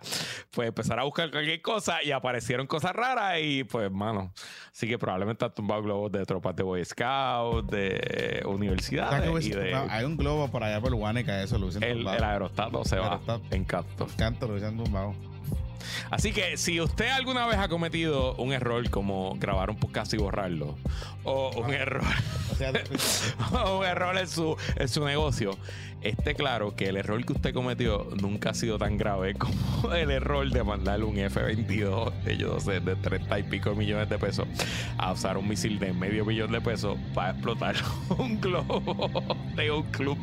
pues 0.52 0.68
empezaron 0.70 1.02
a 1.02 1.04
buscar 1.06 1.30
cualquier 1.32 1.62
cosa 1.62 2.04
y 2.04 2.12
aparecieron 2.12 2.68
cosas 2.68 2.94
raras 2.94 3.38
y 3.42 3.64
pues 3.64 3.92
mano 3.92 4.34
así 4.72 4.88
que 4.88 4.98
probablemente 4.98 5.46
han 5.46 5.54
tumbado 5.54 5.82
globos 5.84 6.12
de 6.12 6.26
tropas 6.26 6.56
de 6.56 6.64
Boy 6.64 6.82
Scouts 7.20 7.72
de 7.72 8.44
universidades 8.46 9.46
y 9.46 9.50
de 9.52 9.76
Hay 9.76 10.06
un 10.06 10.18
globo 10.18 10.48
por 10.50 10.64
allá 10.64 10.80
por 10.82 10.94
Guanica, 10.94 11.42
eso 11.42 11.58
lo 11.58 11.66
hubiesen 11.66 11.84
el, 11.84 11.98
tumbado. 11.98 12.18
el 12.18 12.24
aerostato 12.24 12.86
se 12.86 12.98
va 12.98 13.20
en 13.52 13.64
canto. 13.66 14.08
Canto 14.18 14.48
lo 14.48 14.54
hubiesen 14.54 14.78
tumbado. 14.78 15.14
Así 16.10 16.32
que 16.32 16.58
si 16.58 16.80
usted 16.82 17.10
alguna 17.10 17.46
vez 17.46 17.58
ha 17.58 17.68
cometido 17.68 18.36
un 18.36 18.54
error 18.54 18.90
como 18.90 19.36
grabar 19.36 19.70
un 19.70 19.78
podcast 19.78 20.14
y 20.14 20.18
borrarlo, 20.18 20.78
o 21.24 21.52
un 21.62 21.74
error, 21.74 22.04
O 22.52 22.56
sea, 22.56 22.72
o 23.64 23.80
un 23.80 23.86
error 23.86 24.18
en 24.18 24.28
su, 24.28 24.56
en 24.76 24.88
su 24.88 25.06
negocio, 25.06 25.58
esté 26.02 26.34
claro 26.34 26.76
que 26.76 26.88
el 26.88 26.98
error 26.98 27.24
que 27.26 27.34
usted 27.34 27.54
cometió 27.54 28.08
nunca 28.22 28.52
ha 28.52 28.54
sido 28.54 28.78
tan 28.78 28.98
grave 28.98 29.36
como 29.36 29.94
el 29.94 30.12
error 30.12 30.50
de 30.50 30.64
mandarle 30.64 31.06
un 31.06 31.18
F-22 31.18 32.24
de 32.24 32.38
yo 32.38 32.54
no 32.54 32.60
sé, 32.60 32.80
de 32.80 32.96
30 32.96 33.40
y 33.40 33.44
pico 33.44 33.76
millones 33.76 34.10
de 34.10 34.18
pesos 34.18 34.48
a 34.98 35.12
usar 35.12 35.38
un 35.38 35.48
misil 35.48 35.80
de 35.80 35.94
medio 35.94 36.26
millón 36.26 36.52
de 36.52 36.62
pesos 36.62 36.98
para 37.14 37.32
explotar 37.32 37.76
un 38.18 38.40
globo 38.40 39.22
de 39.56 39.72
un 39.72 39.84
club 39.92 40.18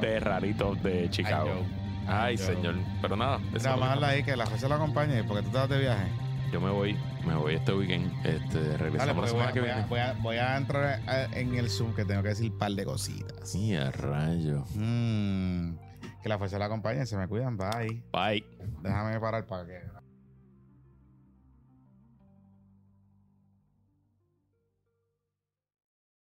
de 0.00 0.20
raritos 0.20 0.82
de 0.82 1.10
Chicago. 1.10 1.64
Ay, 2.08 2.36
señor. 2.38 2.76
Pero 3.02 3.16
nada, 3.16 3.36
eso 3.36 3.48
Mira, 3.74 3.74
es 3.94 3.94
lo 3.94 4.00
que 4.00 4.06
ahí 4.06 4.22
que 4.22 4.36
la 4.36 4.46
fecha 4.46 4.68
lo 4.68 4.74
acompañe 4.76 5.24
porque 5.24 5.42
tú 5.42 5.48
estás 5.48 5.68
de 5.68 5.78
viaje. 5.78 6.06
Yo 6.52 6.60
me 6.60 6.70
voy, 6.70 6.96
me 7.26 7.34
voy 7.34 7.54
este 7.56 7.72
weekend. 7.74 8.12
Este, 8.24 8.60
Dale, 8.62 8.76
regresamos 8.78 9.16
la 9.16 9.20
voy, 9.22 9.28
semana 9.30 9.48
a, 9.48 9.52
que 9.52 9.60
voy 9.60 9.68
a- 9.70 9.74
viene. 9.74 9.88
voy 9.88 9.98
a- 10.00 10.12
voy 10.22 10.36
a 10.36 10.56
entrar 10.56 11.00
a- 11.08 11.24
en 11.36 11.54
el 11.56 11.68
Zoom 11.68 11.92
que 11.94 12.04
tengo 12.04 12.22
que 12.22 12.28
decir 12.30 12.52
un 12.52 12.58
par 12.58 12.70
de 12.72 12.84
cositas. 12.84 13.48
Sí, 13.50 13.74
a 13.74 13.90
rayo. 13.90 14.64
Mm, 14.74 15.74
que 16.22 16.28
la 16.28 16.38
fecha 16.38 16.58
la 16.58 16.66
acompañe, 16.66 17.04
se 17.06 17.16
me 17.16 17.26
cuidan, 17.26 17.56
bye. 17.56 18.02
Bye. 18.12 18.44
Déjame 18.82 19.18
parar 19.18 19.44
para 19.46 19.66
que. 19.66 19.80